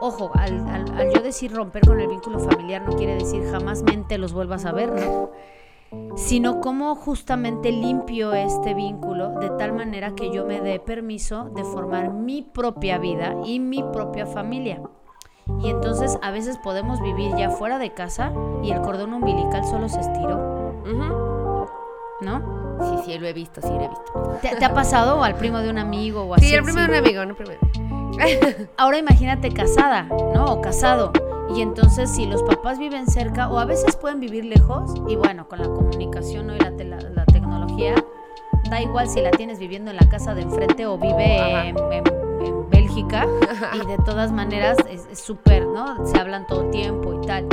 Ojo, 0.00 0.30
al, 0.34 0.66
al- 0.68 0.98
al 0.98 1.12
yo 1.12 1.22
decir 1.22 1.52
romper 1.54 1.86
con 1.86 2.00
el 2.00 2.08
vínculo 2.08 2.38
familiar 2.38 2.82
no 2.82 2.94
quiere 2.96 3.14
decir 3.14 3.42
jamás 3.50 3.82
mente 3.82 4.18
los 4.18 4.32
vuelvas 4.32 4.64
a 4.66 4.72
ver, 4.72 4.92
¿no? 4.92 5.30
Sino 6.16 6.60
cómo 6.60 6.94
justamente 6.96 7.70
limpio 7.70 8.32
este 8.34 8.74
vínculo 8.74 9.30
de 9.38 9.50
tal 9.50 9.72
manera 9.72 10.14
que 10.14 10.30
yo 10.30 10.44
me 10.44 10.60
dé 10.60 10.80
permiso 10.80 11.44
de 11.54 11.62
formar 11.64 12.12
mi 12.12 12.42
propia 12.42 12.98
vida 12.98 13.34
y 13.44 13.60
mi 13.60 13.82
propia 13.82 14.26
familia. 14.26 14.82
Y 15.62 15.68
entonces 15.70 16.18
a 16.22 16.30
veces 16.30 16.58
podemos 16.58 17.00
vivir 17.00 17.34
ya 17.36 17.50
fuera 17.50 17.78
de 17.78 17.92
casa 17.92 18.32
y 18.62 18.70
el 18.72 18.80
cordón 18.80 19.12
umbilical 19.12 19.64
solo 19.64 19.88
se 19.88 20.00
estiró. 20.00 20.72
¿no? 22.20 22.63
Sí, 22.80 23.12
sí, 23.12 23.18
lo 23.18 23.26
he 23.26 23.32
visto, 23.32 23.60
sí, 23.60 23.68
lo 23.68 23.82
he 23.82 23.88
visto. 23.88 24.38
¿Te, 24.42 24.56
te 24.56 24.64
ha 24.64 24.72
pasado 24.74 25.18
o 25.18 25.22
al 25.24 25.34
primo 25.36 25.58
de 25.58 25.70
un 25.70 25.78
amigo 25.78 26.22
o 26.22 26.34
así? 26.34 26.46
Sí, 26.48 26.54
el 26.54 26.62
primero 26.64 26.86
sí? 26.86 26.98
un 26.98 27.04
amigo, 27.04 27.24
no 27.24 27.34
primero. 27.34 27.60
Ahora 28.76 28.98
imagínate 28.98 29.50
casada, 29.50 30.02
¿no? 30.34 30.44
O 30.46 30.60
casado. 30.60 31.12
Y 31.54 31.60
entonces 31.60 32.10
si 32.10 32.26
los 32.26 32.42
papás 32.42 32.78
viven 32.78 33.06
cerca 33.06 33.48
o 33.48 33.58
a 33.58 33.64
veces 33.64 33.96
pueden 33.96 34.18
vivir 34.20 34.44
lejos 34.44 34.92
y 35.08 35.16
bueno, 35.16 35.46
con 35.48 35.60
la 35.60 35.66
comunicación 35.68 36.46
¿no? 36.48 36.56
y 36.56 36.58
la, 36.58 36.74
te- 36.76 36.84
la- 36.84 37.00
la 37.00 37.24
tecnología, 37.26 37.94
da 38.70 38.80
igual 38.80 39.08
si 39.08 39.20
la 39.20 39.30
tienes 39.30 39.58
viviendo 39.58 39.90
en 39.90 39.96
la 39.98 40.08
casa 40.08 40.34
de 40.34 40.42
enfrente 40.42 40.86
o 40.86 40.96
vive 40.98 41.36
en, 41.68 41.76
en- 41.92 42.04
en 42.44 42.70
Bélgica 42.70 43.26
y 43.74 43.86
de 43.86 43.96
todas 44.04 44.32
maneras 44.32 44.78
es 44.90 45.06
es 45.12 45.18
súper, 45.20 45.66
¿no? 45.66 46.04
Se 46.06 46.18
hablan 46.18 46.46
todo 46.46 46.70
tiempo 46.70 47.12
y 47.22 47.26
tal. 47.26 47.46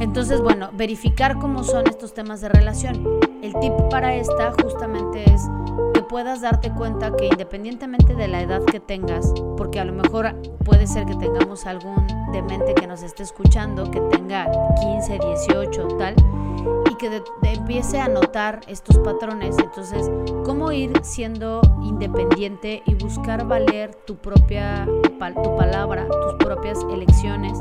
Entonces, 0.00 0.40
bueno, 0.42 0.68
verificar 0.74 1.38
cómo 1.38 1.64
son 1.64 1.86
estos 1.86 2.12
temas 2.14 2.40
de 2.40 2.48
relación. 2.48 3.02
El 3.42 3.54
tip 3.60 3.72
para 3.90 4.14
esta 4.14 4.52
justamente 4.62 5.24
es 5.32 5.42
que 5.94 6.02
puedas 6.02 6.42
darte 6.42 6.70
cuenta 6.72 7.14
que 7.16 7.26
independientemente 7.26 8.14
de 8.14 8.28
la 8.28 8.42
edad 8.42 8.62
que 8.64 8.80
tengas, 8.80 9.32
porque 9.56 9.80
a 9.80 9.84
lo 9.84 9.92
mejor 9.92 10.34
puede 10.64 10.86
ser 10.86 11.06
que 11.06 11.14
tengamos 11.16 11.64
algún 11.66 12.06
demente 12.32 12.74
que 12.74 12.86
nos 12.86 13.02
esté 13.02 13.22
escuchando, 13.22 13.90
que 13.90 14.00
tenga 14.00 14.50
15, 14.80 15.18
18, 15.18 15.88
tal, 15.98 16.14
y 16.90 16.94
que 16.96 17.08
de- 17.10 17.22
de- 17.42 17.52
empiece 17.54 17.98
a 18.00 18.08
notar 18.08 18.60
estos 18.68 18.98
patrones, 18.98 19.56
entonces, 19.58 20.10
cómo 20.44 20.72
ir 20.72 20.92
siendo 21.02 21.60
independiente 21.82 22.82
y 22.86 22.94
buscar 22.94 23.46
valer 23.46 23.94
tu 24.06 24.16
propia 24.16 24.86
tu 25.42 25.56
palabra, 25.56 26.06
tus 26.08 26.34
propias 26.34 26.78
elecciones, 26.92 27.58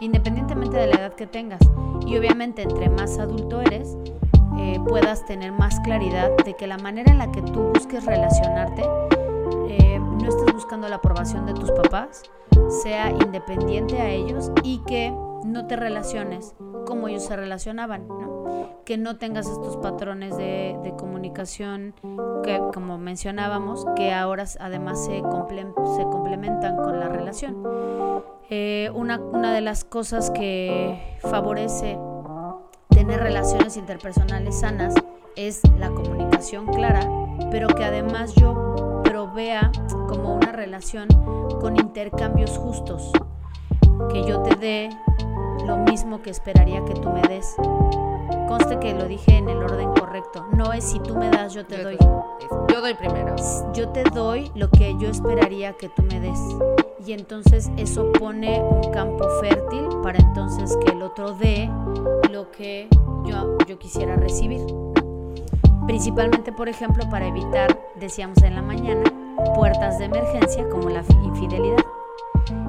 independientemente 0.00 0.76
de 0.76 0.86
la 0.86 0.96
edad 0.96 1.14
que 1.14 1.26
tengas. 1.26 1.60
Y 2.06 2.16
obviamente 2.16 2.62
entre 2.62 2.88
más 2.88 3.18
adulto 3.18 3.60
eres, 3.60 3.96
eh, 4.58 4.78
puedas 4.88 5.24
tener 5.26 5.52
más 5.52 5.78
claridad 5.80 6.30
de 6.44 6.54
que 6.54 6.66
la 6.66 6.78
manera 6.78 7.12
en 7.12 7.18
la 7.18 7.30
que 7.30 7.42
tú 7.42 7.72
busques 7.74 8.04
relacionarte, 8.04 8.82
eh, 9.68 9.98
no 9.98 10.28
estés 10.28 10.52
buscando 10.52 10.88
la 10.88 10.96
aprobación 10.96 11.46
de 11.46 11.54
tus 11.54 11.70
papás, 11.72 12.22
sea 12.82 13.10
independiente 13.10 14.00
a 14.00 14.08
ellos 14.08 14.50
y 14.62 14.78
que 14.86 15.12
no 15.44 15.66
te 15.66 15.76
relaciones 15.76 16.54
como 16.86 17.08
ellos 17.08 17.24
se 17.24 17.36
relacionaban, 17.36 18.08
¿no? 18.08 18.36
que 18.86 18.96
no 18.96 19.16
tengas 19.16 19.48
estos 19.48 19.76
patrones 19.78 20.36
de, 20.36 20.78
de 20.84 20.94
comunicación 20.94 21.92
que, 22.44 22.62
como 22.72 22.98
mencionábamos, 22.98 23.84
que 23.96 24.14
ahora 24.14 24.44
además 24.60 25.04
se, 25.04 25.22
comple- 25.22 25.74
se 25.96 26.02
complementan 26.04 26.76
con 26.76 27.00
la 27.00 27.08
relación. 27.08 27.62
Eh, 28.48 28.90
una, 28.94 29.18
una 29.18 29.52
de 29.52 29.60
las 29.60 29.82
cosas 29.84 30.30
que 30.30 31.18
favorece 31.20 31.98
tener 32.90 33.18
relaciones 33.20 33.76
interpersonales 33.76 34.60
sanas 34.60 34.94
es 35.34 35.60
la 35.78 35.90
comunicación 35.90 36.66
clara, 36.68 37.00
pero 37.50 37.66
que 37.68 37.84
además 37.84 38.34
yo 38.36 39.02
provea 39.02 39.72
como 40.08 40.36
una 40.36 40.52
relación 40.52 41.08
con 41.60 41.76
intercambios 41.76 42.56
justos, 42.56 43.10
que 44.10 44.24
yo 44.24 44.42
te 44.42 44.54
dé 44.54 44.90
lo 45.66 45.76
mismo 45.78 46.22
que 46.22 46.30
esperaría 46.30 46.84
que 46.84 46.94
tú 46.94 47.10
me 47.10 47.22
des. 47.22 47.56
Conste 48.48 48.78
que 48.78 48.94
lo 48.94 49.06
dije 49.06 49.36
en 49.36 49.48
el 49.48 49.58
orden 49.58 49.92
correcto. 49.92 50.46
No 50.52 50.72
es 50.72 50.84
si 50.84 51.00
tú 51.00 51.16
me 51.16 51.28
das, 51.28 51.52
yo 51.54 51.66
te 51.66 51.78
Yo 51.78 51.82
doy. 51.82 51.98
Yo 52.72 52.80
doy 52.80 52.94
primero. 52.94 53.34
Yo 53.74 53.88
te 53.88 54.04
doy 54.04 54.50
lo 54.54 54.70
que 54.70 54.94
yo 54.98 55.08
esperaría 55.08 55.72
que 55.72 55.88
tú 55.88 56.02
me 56.02 56.20
des. 56.20 56.38
Y 57.04 57.12
entonces 57.12 57.70
eso 57.76 58.12
pone 58.12 58.62
un 58.62 58.92
campo 58.92 59.28
fértil 59.40 59.88
para 60.02 60.18
entonces 60.18 60.76
que 60.84 60.92
el 60.92 61.02
otro 61.02 61.32
dé 61.32 61.68
lo 62.30 62.50
que 62.52 62.88
yo, 63.24 63.58
yo 63.66 63.78
quisiera 63.78 64.14
recibir. 64.16 64.64
Principalmente, 65.86 66.52
por 66.52 66.68
ejemplo, 66.68 67.08
para 67.10 67.26
evitar, 67.26 67.78
decíamos 67.96 68.42
en 68.42 68.54
la 68.54 68.62
mañana, 68.62 69.04
puertas 69.54 69.98
de 69.98 70.06
emergencia 70.06 70.68
como 70.68 70.90
la 70.90 71.04
infidelidad. 71.24 71.95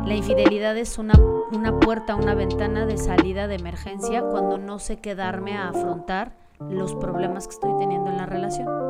La 0.08 0.15
infidelidad 0.15 0.78
es 0.78 0.98
una, 1.00 1.15
una 1.52 1.82
puerta, 1.82 2.15
una 2.15 2.34
ventana 2.34 2.86
de 2.86 2.98
salida 2.98 3.50
de 3.50 3.56
emergencia 3.56 4.22
cuando 4.22 4.58
no 4.58 4.80
sé 4.80 5.00
quedarme 5.00 5.58
a 5.58 5.67
afrontar 5.67 6.32
los 6.62 6.96
problemas 6.96 7.46
que 7.46 7.56
estoy 7.56 7.78
teniendo 7.78 8.10
en 8.10 8.15
la 8.15 8.26
relación. 8.26 8.87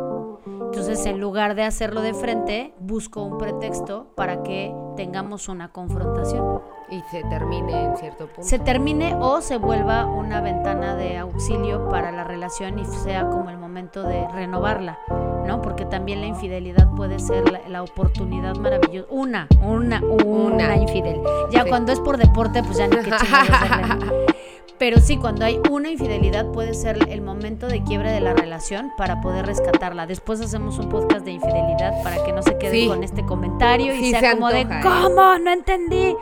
Entonces, 0.71 1.05
en 1.05 1.19
lugar 1.19 1.55
de 1.55 1.63
hacerlo 1.63 2.01
de 2.01 2.13
frente, 2.13 2.73
busco 2.79 3.23
un 3.23 3.37
pretexto 3.37 4.07
para 4.15 4.43
que 4.43 4.73
tengamos 4.95 5.49
una 5.49 5.71
confrontación. 5.71 6.61
Y 6.89 7.01
se 7.11 7.21
termine 7.23 7.83
en 7.85 7.97
cierto 7.97 8.27
punto. 8.27 8.43
Se 8.43 8.59
termine 8.59 9.15
o 9.19 9.41
se 9.41 9.57
vuelva 9.57 10.05
una 10.05 10.39
ventana 10.39 10.95
de 10.95 11.17
auxilio 11.17 11.89
para 11.89 12.11
la 12.11 12.23
relación 12.23 12.79
y 12.79 12.85
sea 12.85 13.27
como 13.29 13.49
el 13.49 13.57
momento 13.57 14.03
de 14.03 14.25
renovarla, 14.29 14.97
¿no? 15.45 15.61
Porque 15.61 15.83
también 15.85 16.21
la 16.21 16.27
infidelidad 16.27 16.87
puede 16.95 17.19
ser 17.19 17.51
la, 17.51 17.59
la 17.67 17.83
oportunidad 17.83 18.55
maravillosa. 18.55 19.07
Una, 19.11 19.47
una, 19.61 20.01
una, 20.01 20.23
Una. 20.65 20.75
infidel. 20.77 21.19
Ya 21.51 21.63
Sí. 21.63 21.69
cuando 21.69 21.91
es 21.91 21.99
por 21.99 22.17
deporte, 22.17 22.63
pues 22.63 22.77
ya 22.77 22.87
ni 22.87 22.95
qué 22.97 23.11
chingados. 23.11 24.13
Pero 24.77 24.99
sí, 24.99 25.17
cuando 25.17 25.43
hay 25.43 25.59
una 25.71 25.89
infidelidad 25.89 26.45
puede 26.51 26.73
ser 26.75 26.99
el 27.09 27.21
momento 27.21 27.67
de 27.67 27.83
quiebre 27.83 28.11
de 28.11 28.19
la 28.21 28.33
relación 28.33 28.91
para 28.95 29.21
poder 29.21 29.45
rescatarla. 29.47 30.05
Después 30.05 30.39
hacemos 30.39 30.77
un 30.77 30.87
podcast 30.89 31.25
de 31.25 31.31
infidelidad 31.31 32.03
para 32.03 32.23
que 32.23 32.31
no 32.31 32.43
se 32.43 32.57
quede 32.59 32.71
Sí. 32.81 32.87
con 32.87 33.03
este 33.03 33.25
comentario 33.25 33.95
y 33.95 33.97
Sí, 33.99 34.09
sea 34.11 34.19
se 34.21 34.31
como 34.33 34.49
de 34.49 34.61
antoja, 34.61 34.79
¿eh? 34.79 35.01
¿cómo? 35.03 35.39
No 35.39 35.51
entendí. 35.51 36.15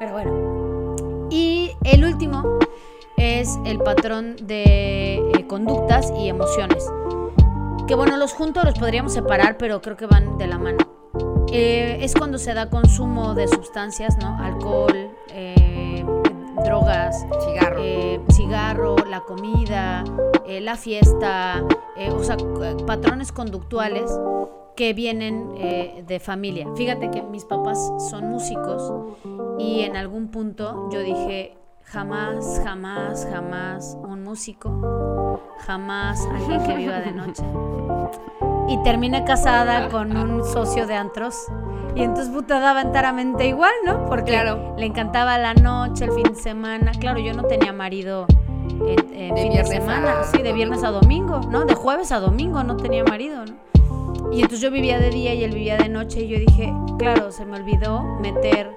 Pero 0.00 0.12
bueno. 0.12 0.96
Y 1.30 1.70
el 1.84 2.04
último 2.04 2.58
es 3.16 3.56
el 3.64 3.78
patrón 3.78 4.34
de 4.42 5.14
eh, 5.34 5.46
conductas 5.46 6.12
y 6.18 6.28
emociones. 6.28 6.84
Que 7.86 7.94
bueno, 7.94 8.16
los 8.16 8.32
juntos 8.32 8.64
los 8.64 8.74
podríamos 8.78 9.12
separar, 9.12 9.56
pero 9.56 9.80
creo 9.82 9.96
que 9.96 10.06
van 10.06 10.36
de 10.36 10.46
la 10.48 10.58
mano. 10.58 10.78
Eh, 11.52 11.98
es 12.00 12.14
cuando 12.14 12.38
se 12.38 12.54
da 12.54 12.70
consumo 12.70 13.34
de 13.34 13.46
sustancias, 13.48 14.16
¿no? 14.18 14.36
Alcohol, 14.42 15.10
eh, 15.28 15.54
la 19.20 19.26
comida, 19.26 20.04
eh, 20.46 20.60
la 20.60 20.76
fiesta, 20.76 21.62
eh, 21.96 22.10
o 22.10 22.22
sea, 22.24 22.36
c- 22.38 22.84
patrones 22.86 23.32
conductuales 23.32 24.10
que 24.76 24.92
vienen 24.94 25.52
eh, 25.58 26.04
de 26.06 26.20
familia. 26.20 26.66
Fíjate 26.74 27.10
que 27.10 27.22
mis 27.22 27.44
papás 27.44 27.78
son 28.10 28.28
músicos 28.30 28.90
y 29.58 29.80
en 29.82 29.96
algún 29.96 30.28
punto 30.28 30.88
yo 30.90 31.00
dije, 31.00 31.56
jamás, 31.84 32.60
jamás, 32.64 33.26
jamás 33.30 33.96
un 34.02 34.22
músico, 34.24 35.40
jamás 35.66 36.26
alguien 36.34 36.62
que 36.64 36.74
viva 36.76 37.00
de 37.00 37.12
noche. 37.12 37.42
Y 38.68 38.82
terminé 38.84 39.24
casada 39.24 39.88
con 39.88 40.16
un 40.16 40.44
socio 40.44 40.86
de 40.86 40.94
antros. 40.94 41.34
Y 41.96 42.02
entonces 42.04 42.32
puta 42.32 42.60
daba 42.60 42.82
enteramente 42.82 43.48
igual, 43.48 43.72
¿no? 43.84 44.06
Porque 44.06 44.30
Claro. 44.30 44.74
le 44.78 44.86
encantaba 44.86 45.36
la 45.38 45.54
noche, 45.54 46.04
el 46.04 46.12
fin 46.12 46.22
de 46.22 46.36
semana. 46.36 46.92
Claro, 47.00 47.18
yo 47.18 47.34
no 47.34 47.42
tenía 47.42 47.72
marido 47.72 48.26
en, 48.70 49.14
en 49.14 49.34
De 49.34 49.42
fin 49.42 49.52
de 49.52 49.64
semana, 49.64 50.20
a 50.20 50.24
sí, 50.24 50.42
de 50.42 50.52
viernes 50.52 50.82
a 50.84 50.90
domingo, 50.90 51.40
¿no? 51.50 51.64
De 51.64 51.74
jueves 51.74 52.12
a 52.12 52.20
domingo 52.20 52.62
no 52.64 52.76
tenía 52.76 53.04
marido, 53.04 53.44
¿no? 53.44 53.54
Y 54.32 54.36
entonces 54.42 54.60
yo 54.60 54.70
vivía 54.70 54.98
de 54.98 55.10
día 55.10 55.34
y 55.34 55.42
él 55.44 55.52
vivía 55.52 55.76
de 55.76 55.88
noche 55.88 56.20
y 56.22 56.28
yo 56.28 56.38
dije, 56.38 56.72
claro, 56.98 57.32
se 57.32 57.44
me 57.44 57.56
olvidó 57.56 58.02
meter 58.20 58.70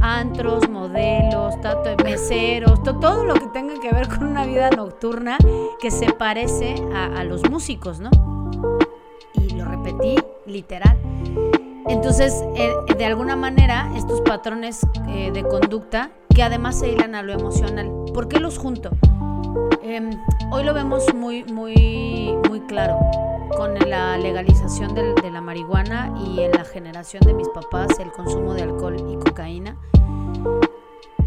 antros, 0.00 0.68
modelos, 0.68 1.60
tato, 1.60 1.90
meseros, 2.02 2.82
to- 2.82 2.98
todo 2.98 3.24
lo 3.24 3.34
que 3.34 3.46
tenga 3.48 3.74
que 3.80 3.90
ver 3.92 4.08
con 4.08 4.24
una 4.24 4.44
vida 4.46 4.70
nocturna 4.70 5.36
que 5.80 5.90
se 5.90 6.12
parece 6.12 6.74
a, 6.94 7.20
a 7.20 7.24
los 7.24 7.48
músicos, 7.50 8.00
¿no? 8.00 8.10
Y 9.34 9.50
lo 9.54 9.64
repetí 9.66 10.16
literal. 10.46 10.96
Entonces, 11.86 12.42
eh, 12.56 12.72
de 12.96 13.04
alguna 13.04 13.36
manera, 13.36 13.90
estos 13.96 14.20
patrones 14.22 14.86
eh, 15.08 15.30
de 15.32 15.42
conducta, 15.42 16.10
que 16.34 16.42
además 16.42 16.78
se 16.78 16.88
hilan 16.88 17.14
a 17.14 17.22
lo 17.22 17.32
emocional, 17.32 17.90
¿por 18.14 18.26
qué 18.28 18.40
los 18.40 18.58
junto? 18.58 18.90
Em, 19.82 20.10
hoy 20.50 20.64
lo 20.64 20.74
vemos 20.74 21.12
muy, 21.14 21.44
muy, 21.44 22.36
muy 22.48 22.60
claro 22.62 22.98
con 23.56 23.74
la 23.88 24.16
legalización 24.18 24.94
de 24.94 25.30
la 25.30 25.40
marihuana 25.40 26.12
y 26.26 26.40
en 26.40 26.52
la 26.52 26.64
generación 26.64 27.22
de 27.24 27.34
mis 27.34 27.48
papás 27.48 27.98
el 27.98 28.10
consumo 28.12 28.54
de 28.54 28.62
alcohol 28.62 28.96
y 29.08 29.16
cocaína. 29.16 29.76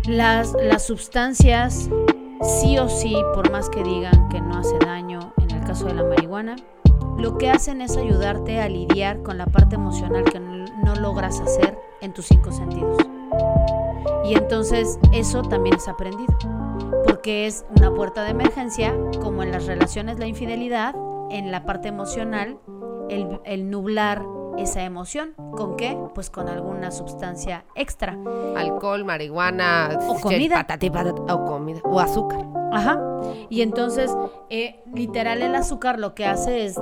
Las, 0.08 0.54
las 0.54 0.86
sustancias, 0.86 1.90
sí 2.42 2.78
o 2.78 2.90
sí, 2.90 3.16
por 3.34 3.52
más 3.52 3.70
que 3.70 3.84
digan 3.84 4.30
que 4.30 4.42
no 4.42 4.58
hace 4.58 4.78
daño 4.80 5.34
en 5.38 5.52
el 5.52 5.64
caso 5.64 5.86
de 5.86 5.94
la 5.94 6.04
marihuana, 6.04 6.56
lo 7.18 7.38
que 7.38 7.50
hacen 7.50 7.82
es 7.82 7.98
ayudarte 7.98 8.60
a 8.60 8.70
lidiar 8.70 9.22
con 9.24 9.38
la 9.38 9.46
parte 9.46 9.76
emocional 9.76 10.24
que 10.24 10.40
no 10.40 10.96
logras 10.96 11.40
hacer 11.40 11.78
en 12.02 12.14
tus 12.14 12.26
cinco 12.26 12.52
sentidos. 12.52 12.98
Y 14.26 14.36
entonces 14.36 15.00
eso 15.14 15.42
también 15.42 15.76
es 15.76 15.88
aprendido, 15.88 16.34
porque 17.08 17.48
es 17.48 17.66
una 17.76 17.94
puerta 17.94 18.24
de 18.24 18.32
emergencia, 18.32 18.94
como 19.22 19.42
en 19.42 19.52
las 19.52 19.66
relaciones 19.66 20.20
la 20.20 20.28
infidelidad, 20.28 20.94
en 21.32 21.52
la 21.52 21.66
parte 21.66 21.88
emocional, 21.88 22.60
el, 23.10 23.40
el 23.46 23.70
nublar 23.70 24.24
esa 24.58 24.84
emoción. 24.84 25.34
¿Con 25.56 25.78
qué? 25.78 25.98
Pues 26.14 26.30
con 26.30 26.50
alguna 26.50 26.92
sustancia 26.92 27.64
extra. 27.76 28.18
Alcohol, 28.56 29.06
marihuana, 29.06 29.98
O 30.08 30.20
comida. 30.20 30.56
patati, 30.56 30.90
patata, 30.90 31.36
o 31.36 31.46
comida, 31.46 31.80
o 31.84 32.00
azúcar. 32.00 32.46
Ajá. 32.72 33.00
Y 33.50 33.62
entonces, 33.62 34.16
eh, 34.50 34.82
literal, 34.94 35.42
el 35.42 35.56
azúcar 35.56 36.00
lo 36.00 36.14
que 36.14 36.26
hace 36.26 36.66
es 36.66 36.76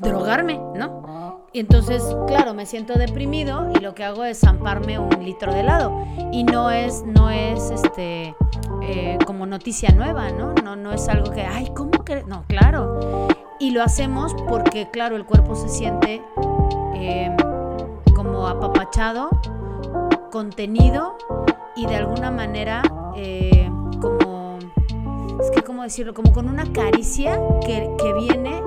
drogarme, 0.00 0.60
¿no? 0.74 1.37
Y 1.52 1.60
entonces, 1.60 2.02
claro, 2.26 2.52
me 2.52 2.66
siento 2.66 2.94
deprimido 2.98 3.70
y 3.74 3.80
lo 3.80 3.94
que 3.94 4.04
hago 4.04 4.24
es 4.24 4.40
zamparme 4.40 4.98
un 4.98 5.24
litro 5.24 5.52
de 5.52 5.60
helado. 5.60 6.04
Y 6.30 6.44
no 6.44 6.70
es, 6.70 7.02
no 7.06 7.30
es, 7.30 7.70
este, 7.70 8.34
eh, 8.82 9.18
como 9.26 9.46
noticia 9.46 9.90
nueva, 9.94 10.30
¿no? 10.30 10.52
No, 10.62 10.76
no 10.76 10.92
es 10.92 11.08
algo 11.08 11.30
que, 11.30 11.42
ay, 11.42 11.70
¿cómo 11.74 12.04
que? 12.04 12.22
No, 12.24 12.44
claro. 12.48 13.28
Y 13.58 13.70
lo 13.70 13.82
hacemos 13.82 14.34
porque, 14.46 14.90
claro, 14.90 15.16
el 15.16 15.24
cuerpo 15.24 15.56
se 15.56 15.68
siente 15.70 16.22
eh, 16.94 17.34
como 18.14 18.46
apapachado, 18.46 19.30
contenido 20.30 21.16
y 21.76 21.86
de 21.86 21.96
alguna 21.96 22.30
manera 22.30 22.82
eh, 23.16 23.70
como 24.00 24.58
es 25.40 25.50
que 25.50 25.62
cómo 25.62 25.82
decirlo, 25.82 26.12
como 26.12 26.32
con 26.32 26.48
una 26.48 26.70
caricia 26.72 27.40
que, 27.64 27.90
que 27.98 28.12
viene 28.14 28.62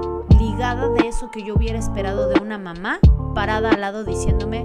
de 0.57 1.07
eso 1.07 1.31
que 1.31 1.43
yo 1.43 1.55
hubiera 1.55 1.79
esperado 1.79 2.27
de 2.27 2.39
una 2.39 2.57
mamá 2.57 2.99
parada 3.33 3.71
al 3.71 3.81
lado 3.81 4.03
diciéndome, 4.03 4.63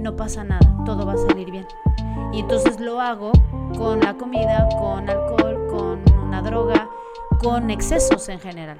no 0.00 0.16
pasa 0.16 0.42
nada, 0.42 0.76
todo 0.84 1.06
va 1.06 1.12
a 1.12 1.16
salir 1.16 1.50
bien. 1.50 1.66
Y 2.32 2.40
entonces 2.40 2.80
lo 2.80 3.00
hago 3.00 3.30
con 3.76 4.00
la 4.00 4.14
comida, 4.14 4.68
con 4.80 5.08
alcohol, 5.08 5.66
con 5.68 6.02
una 6.26 6.42
droga, 6.42 6.88
con 7.40 7.70
excesos 7.70 8.28
en 8.28 8.40
general. 8.40 8.76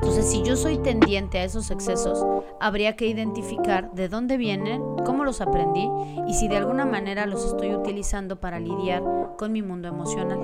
Entonces, 0.00 0.30
si 0.30 0.42
yo 0.42 0.56
soy 0.56 0.78
tendiente 0.78 1.38
a 1.38 1.44
esos 1.44 1.70
excesos, 1.70 2.26
habría 2.60 2.94
que 2.94 3.06
identificar 3.06 3.90
de 3.92 4.08
dónde 4.08 4.36
vienen, 4.36 4.82
cómo 5.06 5.24
los 5.24 5.40
aprendí 5.40 5.88
y 6.28 6.34
si 6.34 6.48
de 6.48 6.58
alguna 6.58 6.84
manera 6.84 7.26
los 7.26 7.44
estoy 7.46 7.74
utilizando 7.74 8.38
para 8.38 8.60
lidiar 8.60 9.02
con 9.38 9.52
mi 9.52 9.62
mundo 9.62 9.88
emocional. 9.88 10.38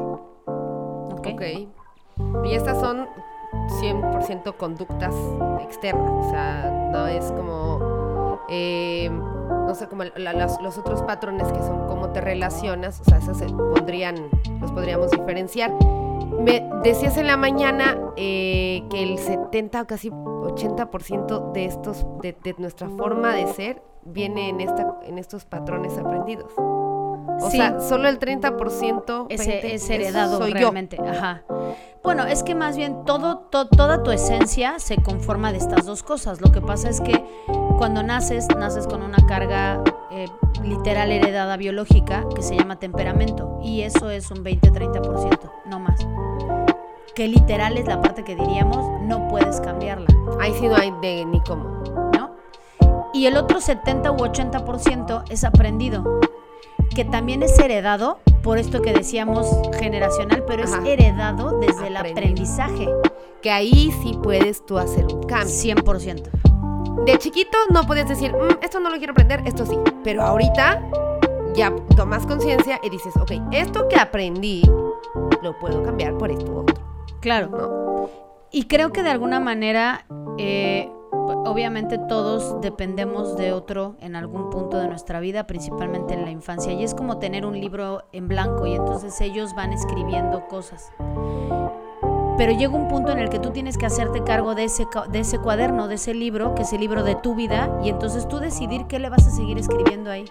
¿Ok? 1.13 1.29
Ok. 1.35 1.43
Y 2.45 2.55
estas 2.55 2.81
son 2.81 3.07
100% 3.53 4.57
conductas 4.57 5.15
externas. 5.61 6.27
O 6.27 6.31
sea, 6.31 6.91
no 6.93 7.07
es 7.07 7.25
como. 7.33 8.41
eh, 8.49 9.11
no 9.11 9.75
sé, 9.75 9.87
como 9.89 10.03
los 10.05 10.79
otros 10.79 11.03
patrones 11.03 11.47
que 11.53 11.61
son 11.61 11.87
cómo 11.87 12.11
te 12.11 12.21
relacionas. 12.21 13.01
O 13.01 13.05
sea, 13.05 13.19
esos 13.19 13.39
se 13.39 13.47
pondrían, 13.47 14.17
los 14.61 14.73
podríamos 14.73 15.11
diferenciar. 15.11 15.73
Me 16.41 16.69
decías 16.83 17.17
en 17.17 17.27
la 17.27 17.37
mañana 17.37 17.99
eh, 18.17 18.83
que 18.91 19.03
el 19.03 19.19
70 19.19 19.83
o 19.83 19.87
casi 19.87 20.11
80% 20.11 21.53
de 21.53 21.65
estos, 21.67 22.07
de 22.23 22.55
nuestra 22.59 22.89
forma 22.89 23.35
de 23.35 23.47
ser, 23.49 23.83
viene 24.05 24.49
en, 24.49 24.61
esta, 24.61 24.99
en 25.03 25.19
estos 25.19 25.45
patrones 25.45 25.97
aprendidos. 25.99 26.53
O 27.41 27.51
Sí. 27.51 27.57
sea, 27.57 27.81
solo 27.81 28.09
el 28.09 28.19
30% 28.19 29.27
Ese 29.29 29.51
20, 29.51 29.75
es 29.75 29.91
heredado 29.91 30.39
soy 30.39 30.51
yo. 30.53 30.59
realmente. 30.59 30.99
Ajá. 31.01 31.43
Bueno, 32.03 32.25
es 32.25 32.43
que 32.43 32.55
más 32.55 32.77
bien 32.77 33.05
todo, 33.05 33.39
to- 33.51 33.69
toda 33.69 34.03
tu 34.03 34.11
esencia 34.11 34.79
se 34.79 34.97
conforma 35.03 35.53
de 35.53 35.59
estas 35.59 35.85
dos 35.87 36.03
cosas. 36.03 36.41
Lo 36.41 36.51
que 36.53 36.61
pasa 36.61 36.89
es 36.89 37.01
que 37.01 37.23
cuando 37.79 38.03
naces, 38.03 38.47
naces 38.59 38.87
con 38.87 39.03
una 39.03 39.19
carga 39.27 39.83
eh, 40.13 40.27
literal 40.65 41.13
heredada 41.13 41.57
biológica 41.57 42.25
que 42.35 42.43
se 42.43 42.57
llama 42.57 42.79
temperamento. 42.79 43.59
Y 43.63 43.83
eso 43.83 44.11
es 44.11 44.31
un 44.31 44.43
20-30%, 44.43 45.51
no 45.67 45.79
más. 45.79 46.01
Que 47.15 47.29
literal 47.29 47.77
es 47.77 47.87
la 47.87 48.01
parte 48.01 48.25
que 48.25 48.35
diríamos, 48.35 49.03
no 49.03 49.29
puedes 49.29 49.61
cambiarla. 49.61 50.07
Ahí 50.41 50.53
sí 50.59 50.67
no 50.69 50.75
hay 50.77 50.93
de 51.03 51.25
ni 51.27 51.41
cómo. 51.43 51.65
¿no? 52.17 52.31
Y 53.13 53.27
el 53.27 53.37
otro 53.37 53.61
70 53.61 54.11
u 54.13 54.17
80% 54.17 55.25
es 55.31 55.45
aprendido, 55.45 56.21
que 56.95 57.05
también 57.05 57.43
es 57.43 57.59
heredado, 57.59 58.19
por 58.43 58.59
esto 58.59 58.83
que 58.83 58.93
decíamos 58.93 59.47
generacional, 59.79 60.45
pero 60.47 60.65
es 60.65 60.73
heredado 60.85 61.59
desde 61.61 61.89
el 61.89 61.97
aprendizaje, 61.97 62.89
Que 63.43 63.51
ahí 63.51 63.91
sí 64.03 64.19
puedes 64.23 64.67
tú 64.67 64.77
hacer 64.77 65.07
un 65.07 65.23
cambio. 65.23 65.49
100%. 65.49 66.31
De 67.07 67.17
chiquito 67.17 67.57
no 67.73 67.85
podías 67.85 68.07
decir, 68.07 68.33
"Mm, 68.35 68.63
esto 68.63 68.81
no 68.81 68.91
lo 68.91 68.99
quiero 68.99 69.13
aprender, 69.13 69.43
esto 69.47 69.65
sí. 69.65 69.79
Pero 70.05 70.23
ahorita 70.23 70.83
ya 71.55 71.73
tomas 71.97 72.27
conciencia 72.27 72.79
y 72.83 72.91
dices, 72.91 73.17
ok, 73.17 73.33
esto 73.53 73.89
que 73.89 73.97
aprendí 73.97 74.63
lo 75.43 75.59
puedo 75.59 75.83
cambiar 75.83 76.17
por 76.19 76.31
esto 76.31 76.55
otro. 76.55 76.77
Claro. 77.21 77.49
¿no? 77.49 78.09
Y 78.51 78.65
creo 78.65 78.93
que 78.93 79.03
de 79.03 79.11
alguna 79.11 79.41
manera, 79.41 80.05
eh, 80.39 80.91
obviamente 81.13 81.99
todos 81.99 82.61
dependemos 82.61 83.37
de 83.37 83.53
otro 83.53 83.97
en 84.01 84.17
algún 84.17 84.51
punto 84.51 84.79
de 84.79 84.89
nuestra 84.89 85.21
vida, 85.21 85.47
principalmente 85.47 86.15
en 86.15 86.25
la 86.25 86.31
infancia. 86.31 86.73
Y 86.73 86.85
es 86.85 86.95
como 86.95 87.19
tener 87.19 87.47
un 87.47 87.61
libro 87.61 88.05
en 88.13 88.29
blanco 88.29 88.67
y 88.67 88.75
entonces 88.75 89.21
ellos 89.21 89.55
van 89.55 89.73
escribiendo 89.73 90.47
cosas. 90.49 90.93
Pero 92.41 92.53
llega 92.55 92.73
un 92.75 92.89
punto 92.89 93.13
en 93.13 93.19
el 93.19 93.29
que 93.29 93.39
tú 93.39 93.51
tienes 93.51 93.77
que 93.77 93.85
hacerte 93.85 94.25
cargo 94.25 94.55
de 94.55 94.65
ese, 94.65 94.87
de 95.11 95.19
ese 95.19 95.39
cuaderno, 95.39 95.89
de 95.89 95.97
ese 95.97 96.15
libro, 96.15 96.55
que 96.55 96.63
es 96.63 96.73
el 96.73 96.81
libro 96.81 97.03
de 97.03 97.15
tu 97.15 97.35
vida, 97.35 97.69
y 97.85 97.91
entonces 97.91 98.27
tú 98.29 98.39
decidir 98.39 98.87
qué 98.87 98.99
le 98.99 99.11
vas 99.11 99.27
a 99.27 99.31
seguir 99.31 99.59
escribiendo 99.59 100.11
ahí. 100.11 100.25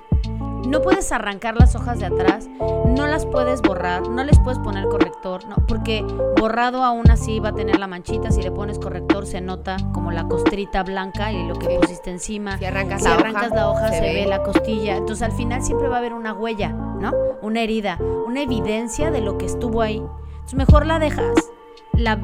No 0.68 0.82
puedes 0.82 1.12
arrancar 1.12 1.56
las 1.56 1.76
hojas 1.76 2.00
de 2.00 2.08
atrás, 2.08 2.48
no 2.88 3.06
las 3.06 3.28
puedes 3.28 3.62
borrar, 3.62 4.10
no 4.10 4.24
les 4.24 4.40
puedes 4.40 4.58
poner 4.58 4.86
corrector, 4.86 5.46
no, 5.46 5.58
porque 5.68 6.04
borrado 6.40 6.84
aún 6.84 7.12
así 7.12 7.40
va 7.40 7.50
a 7.50 7.54
tener 7.54 7.78
la 7.78 7.86
manchita, 7.86 8.32
si 8.32 8.42
le 8.42 8.50
pones 8.50 8.80
corrector 8.80 9.28
se 9.28 9.40
nota 9.40 9.78
como 9.94 10.12
la 10.12 10.24
costrita 10.28 10.82
blanca 10.82 11.32
y 11.32 11.48
lo 11.48 11.60
que 11.60 11.68
Sí. 11.68 11.78
pusiste 11.80 12.10
encima. 12.10 12.58
Si 12.58 12.66
arrancas 12.66 13.04
Si 13.04 13.08
la 13.08 13.14
arrancas 13.18 13.46
hoja, 13.52 13.56
la 13.56 13.70
hoja 13.70 13.88
se, 13.90 13.98
se 13.98 14.02
ve. 14.02 14.14
ve. 14.16 14.26
la 14.26 14.42
costilla. 14.42 14.96
Entonces 14.98 15.22
al 15.22 15.34
final 15.34 15.62
siempre 15.62 15.88
va 15.88 15.98
a 15.98 16.00
haber 16.00 16.16
una 16.16 16.34
huella, 16.34 16.70
¿no? 16.70 17.12
Una 17.44 17.62
herida, 17.62 18.00
una 18.26 18.42
evidencia 18.42 19.12
de 19.12 19.22
lo 19.22 19.38
que 19.38 19.46
estuvo 19.46 19.84
ahí. 19.84 19.98
Entonces 19.98 20.56
mejor 20.56 20.88
la 20.88 20.98
dejas, 20.98 21.36
la, 22.00 22.16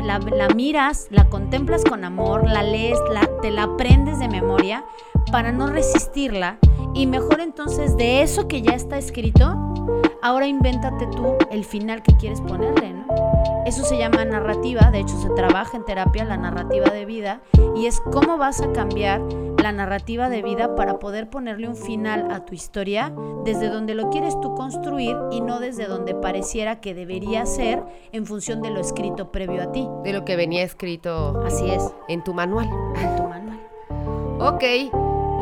miras, 0.56 1.08
la 1.10 1.30
contemplas 1.30 1.84
con 1.84 2.04
amor, 2.04 2.50
la 2.50 2.64
lees, 2.64 2.98
la- 3.12 3.30
te 3.42 3.52
la 3.52 3.64
aprendes 3.64 4.20
de 4.20 4.28
memoria 4.28 4.84
para 5.32 5.52
no 5.52 5.68
resistirla 5.68 6.58
y 6.94 7.08
mejor 7.08 7.42
entonces 7.42 7.98
de 7.98 8.22
eso 8.22 8.48
que 8.48 8.62
ya 8.62 8.74
está 8.74 8.98
escrito, 8.98 9.56
ahora 10.22 10.48
invéntate 10.48 11.08
tú 11.08 11.36
el 11.52 11.66
final 11.66 12.02
que 12.02 12.16
quieres 12.16 12.42
ponerle, 12.42 12.94
¿no? 12.94 13.06
Eso 13.66 13.84
se 13.84 13.98
llama 13.98 14.24
narrativa, 14.26 14.92
de 14.92 15.00
hecho 15.00 15.20
se 15.20 15.30
trabaja 15.32 15.76
en 15.76 15.86
terapia 15.86 16.24
la 16.24 16.38
narrativa 16.38 16.86
de 16.90 17.06
vida 17.06 17.42
y 17.76 17.88
es 17.88 18.00
cómo 18.00 18.38
vas 18.38 18.62
a 18.62 18.72
cambiar 18.72 19.22
la 19.66 19.72
narrativa 19.72 20.30
de 20.30 20.44
vida 20.44 20.76
para 20.76 21.00
poder 21.00 21.28
ponerle 21.28 21.68
un 21.68 21.76
final 21.76 22.32
a 22.32 22.46
tu 22.46 22.54
historia 22.54 23.12
desde 23.44 23.70
donde 23.70 23.96
lo 23.96 24.12
quieres 24.12 24.40
tú 24.40 24.54
construir 24.54 25.18
y 25.32 25.42
no 25.42 25.60
desde 25.60 25.88
donde 25.88 26.14
pareciera 26.14 26.80
que 26.82 26.94
debería 26.94 27.48
ser 27.48 27.84
en 28.12 28.28
función 28.28 28.62
de 28.62 28.70
lo 28.70 28.80
escrito 28.80 29.32
previo 29.32 29.64
a 29.64 29.72
ti. 29.72 29.90
De 30.04 30.14
lo 30.14 30.24
que 30.24 30.36
venía 30.36 30.62
escrito 30.62 31.42
Así 31.44 31.68
es, 31.68 31.92
en 32.10 32.24
tu 32.24 32.36
manual. 32.36 32.70
en 32.96 33.16
tu 33.16 33.24
manual. 33.24 33.60
Ok, 34.40 34.64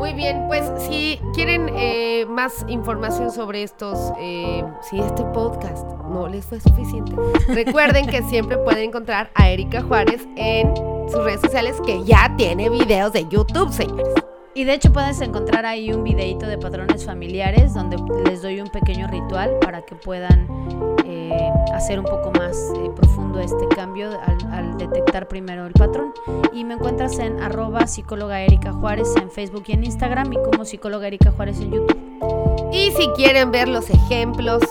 muy 0.04 0.12
bien. 0.12 0.48
Pues 0.50 0.70
si 0.80 1.18
quieren 1.34 1.70
eh, 1.78 2.26
más 2.28 2.66
información 2.68 3.32
sobre 3.32 3.64
estos, 3.64 4.12
eh, 4.20 4.62
si 4.82 5.00
este 5.00 5.24
podcast 5.24 5.88
no 6.10 6.28
les 6.28 6.46
fue 6.46 6.60
suficiente, 6.60 7.14
recuerden 7.48 8.08
que 8.08 8.22
siempre 8.24 8.58
pueden 8.58 8.90
encontrar 8.90 9.32
a 9.34 9.50
Erika 9.50 9.82
Juárez 9.82 10.28
en 10.36 10.76
sus 11.10 11.24
redes 11.24 11.40
sociales, 11.40 11.78
que 11.86 12.04
ya 12.04 12.34
tiene 12.36 12.70
videos 12.70 13.14
de 13.14 13.26
YouTube, 13.30 13.72
señores. 13.72 14.10
Y 14.54 14.66
de 14.66 14.74
hecho 14.74 14.92
puedes 14.92 15.22
encontrar 15.22 15.66
ahí 15.66 15.94
un 15.94 16.04
videito 16.04 16.48
de 16.48 16.58
patrones 16.58 17.06
familiares 17.06 17.74
donde 17.74 17.96
les 18.26 18.42
doy 18.42 18.60
un 18.60 18.68
pequeño 18.68 19.08
ritual 19.08 19.58
para 19.62 19.84
que 19.84 19.96
puedan 19.96 20.93
eh, 21.06 21.52
hacer 21.74 22.00
un 22.00 22.06
poco 22.06 22.32
más 22.32 22.58
eh, 22.76 22.90
profundo 22.96 23.40
este 23.40 23.68
cambio 23.76 24.10
al, 24.52 24.78
detectar 24.78 25.28
primero 25.28 25.66
el 25.66 25.74
patrón. 25.74 26.14
Y 26.52 26.64
me 26.64 26.76
encuentras 26.76 27.20
en 27.20 27.42
arroba 27.42 27.88
psicóloga 27.88 28.42
Erika 28.42 28.74
Juárez 28.74 29.16
en 29.16 29.30
Facebook 29.32 29.64
y 29.68 29.74
en 29.74 29.84
Instagram 29.84 30.34
y 30.34 30.38
como 30.38 30.66
psicóloga 30.66 31.08
Erika 31.08 31.32
Juárez 31.32 31.60
en 31.60 31.72
YouTube. 31.72 32.70
Y 32.72 32.92
si 32.92 33.08
quieren 33.10 33.52
ver 33.52 33.68
los 33.68 33.90
ejemplos 33.90 34.62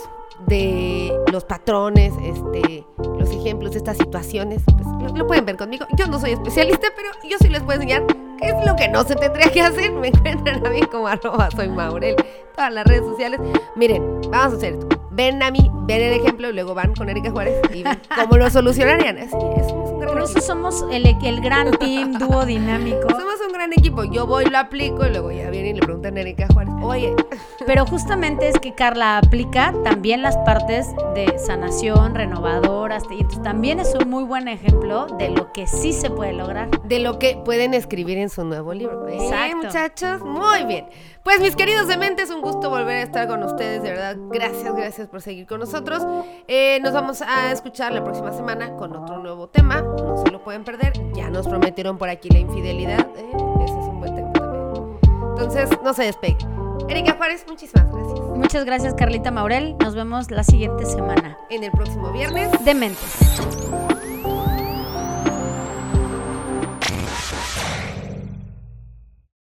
de 0.47 1.13
los 1.31 1.45
patrones, 1.45 2.13
este, 2.23 2.85
los 3.19 3.31
ejemplos 3.31 3.73
de 3.73 3.79
estas 3.79 3.97
situaciones, 3.97 4.63
pues 4.67 4.87
lo, 5.01 5.17
lo 5.17 5.27
pueden 5.27 5.45
ver 5.45 5.57
conmigo. 5.57 5.87
Yo 5.97 6.07
no 6.07 6.19
soy 6.19 6.33
especialista, 6.33 6.89
pero 6.97 7.09
yo 7.29 7.37
sí 7.41 7.49
les 7.49 7.63
puedo 7.63 7.81
enseñar 7.81 8.05
qué 8.39 8.49
es 8.49 8.67
lo 8.67 8.77
que 8.77 8.89
no 8.89 9.05
se 9.05 9.15
tendría 9.15 9.51
que 9.51 9.63
hacer. 9.63 9.93
Me 9.93 10.09
encuentran 10.09 10.67
a 10.67 10.71
mí 10.71 10.81
como 10.83 11.07
arroba 11.07 11.51
soy 11.51 11.69
Maurel, 11.69 12.17
todas 12.55 12.73
las 12.73 12.87
redes 12.87 13.05
sociales. 13.05 13.41
Miren, 13.77 14.21
vamos 14.31 14.55
a 14.55 14.57
hacer 14.57 14.75
esto. 14.75 14.89
Ven 15.11 15.43
a 15.43 15.51
mí, 15.51 15.71
ven 15.87 16.01
el 16.03 16.13
ejemplo 16.21 16.49
y 16.51 16.53
luego 16.53 16.75
van 16.75 16.95
con 16.95 17.09
Erika 17.09 17.31
Juárez 17.31 17.61
y 17.75 17.83
ven 17.83 17.99
cómo 18.15 18.37
lo 18.37 18.51
solucionarían. 18.51 19.19
Así, 19.19 19.37
es, 19.57 19.73
un 19.73 19.99
gran 20.01 20.13
Por 20.13 20.23
eso 20.23 20.33
equipo. 20.33 20.47
somos 20.47 20.85
el, 20.91 21.07
el 21.25 21.41
gran 21.41 21.71
team 21.79 22.13
dúo 22.15 22.45
dinámico. 22.47 23.09
Somos 23.11 23.35
un 23.47 23.53
gran 23.53 23.73
equipo. 23.73 24.05
Yo 24.05 24.27
voy, 24.27 24.45
lo 24.47 24.59
aplico 24.59 25.07
y 25.07 25.11
luego 25.11 25.31
ya 25.33 25.51
vienen 25.51 25.77
y 25.77 25.81
le 25.81 25.87
preguntan 25.87 26.17
a 26.17 26.21
Erika 26.21 26.47
Juárez, 26.53 26.75
oye, 26.83 27.15
Pero 27.67 27.87
justamente 27.87 28.49
es 28.49 28.59
que 28.59 28.75
Carla 28.75 29.19
aplica 29.19 29.73
también 29.85 30.21
las 30.23 30.37
partes 30.39 30.89
de 31.15 31.39
sanación, 31.39 32.15
renovadoras, 32.15 33.05
y 33.11 33.15
entonces 33.21 33.43
también 33.43 33.79
es 33.79 33.95
un 33.95 34.11
muy 34.11 34.25
buen 34.25 34.49
ejemplo 34.49 35.07
de 35.19 35.31
lo 35.31 35.53
que 35.53 35.69
sí 35.69 35.93
se 35.93 36.11
puede 36.11 36.33
lograr. 36.33 36.69
de 36.83 36.99
lo 36.99 37.19
que 37.21 37.41
pueden 37.45 37.73
escribir 37.75 38.19
en 38.19 38.29
su 38.31 38.45
nuevo 38.45 38.75
libro. 38.75 39.07
¿Eh, 39.09 39.17
Exacto. 39.17 39.57
muchachos? 39.59 40.21
Muy 40.23 40.65
bien. 40.65 40.87
Pues 41.23 41.41
mis 41.41 41.55
queridos 41.55 41.87
dementes, 41.87 42.31
un 42.31 42.41
gusto 42.41 42.69
volver 42.69 42.97
a 42.97 43.03
estar 43.03 43.29
con 43.29 43.45
ustedes, 43.45 43.81
de 43.85 43.91
verdad. 43.91 44.17
Gracias, 44.33 44.75
gracias 44.75 45.07
por 45.09 45.23
seguir 45.23 45.47
con 45.47 45.61
nosotros. 45.61 45.72
Eh, 46.49 46.81
nos 46.83 46.93
vamos 46.93 47.23
a 47.23 47.51
escuchar 47.53 47.93
la 47.93 48.05
próxima 48.05 48.33
semana 48.33 48.75
con 48.77 48.95
otro 48.95 49.19
nuevo 49.19 49.49
tema. 49.49 49.81
No 49.81 50.23
se 50.23 50.31
lo 50.31 50.43
pueden 50.43 50.65
perder. 50.65 50.93
Ya 51.15 51.31
nos 51.31 51.49
prometieron 51.49 51.99
por 51.99 52.09
aquí 52.09 52.29
la 52.29 52.41
infidelidad. 52.41 53.07
¿eh? 53.17 53.31
Ese 53.65 53.79
es 53.79 53.87
un 53.87 54.01
buen 54.01 54.15
tema 54.15 54.33
también. 54.33 54.99
Entonces, 55.31 55.71
no 55.83 55.95
se 55.95 56.05
despegue. 56.05 56.39
Erika 56.89 57.15
Juárez, 57.17 57.45
muchísimas 57.49 57.91
gracias. 57.91 58.21
Muchas 58.21 58.65
gracias 58.65 58.95
Carlita 58.95 59.31
Maurel, 59.31 59.77
nos 59.79 59.95
vemos 59.95 60.31
la 60.31 60.45
siguiente 60.45 60.85
semana. 60.85 61.39
En 61.49 61.65
el 61.65 61.71
próximo 61.71 62.11
viernes. 62.13 62.51
Dementes. 62.65 63.19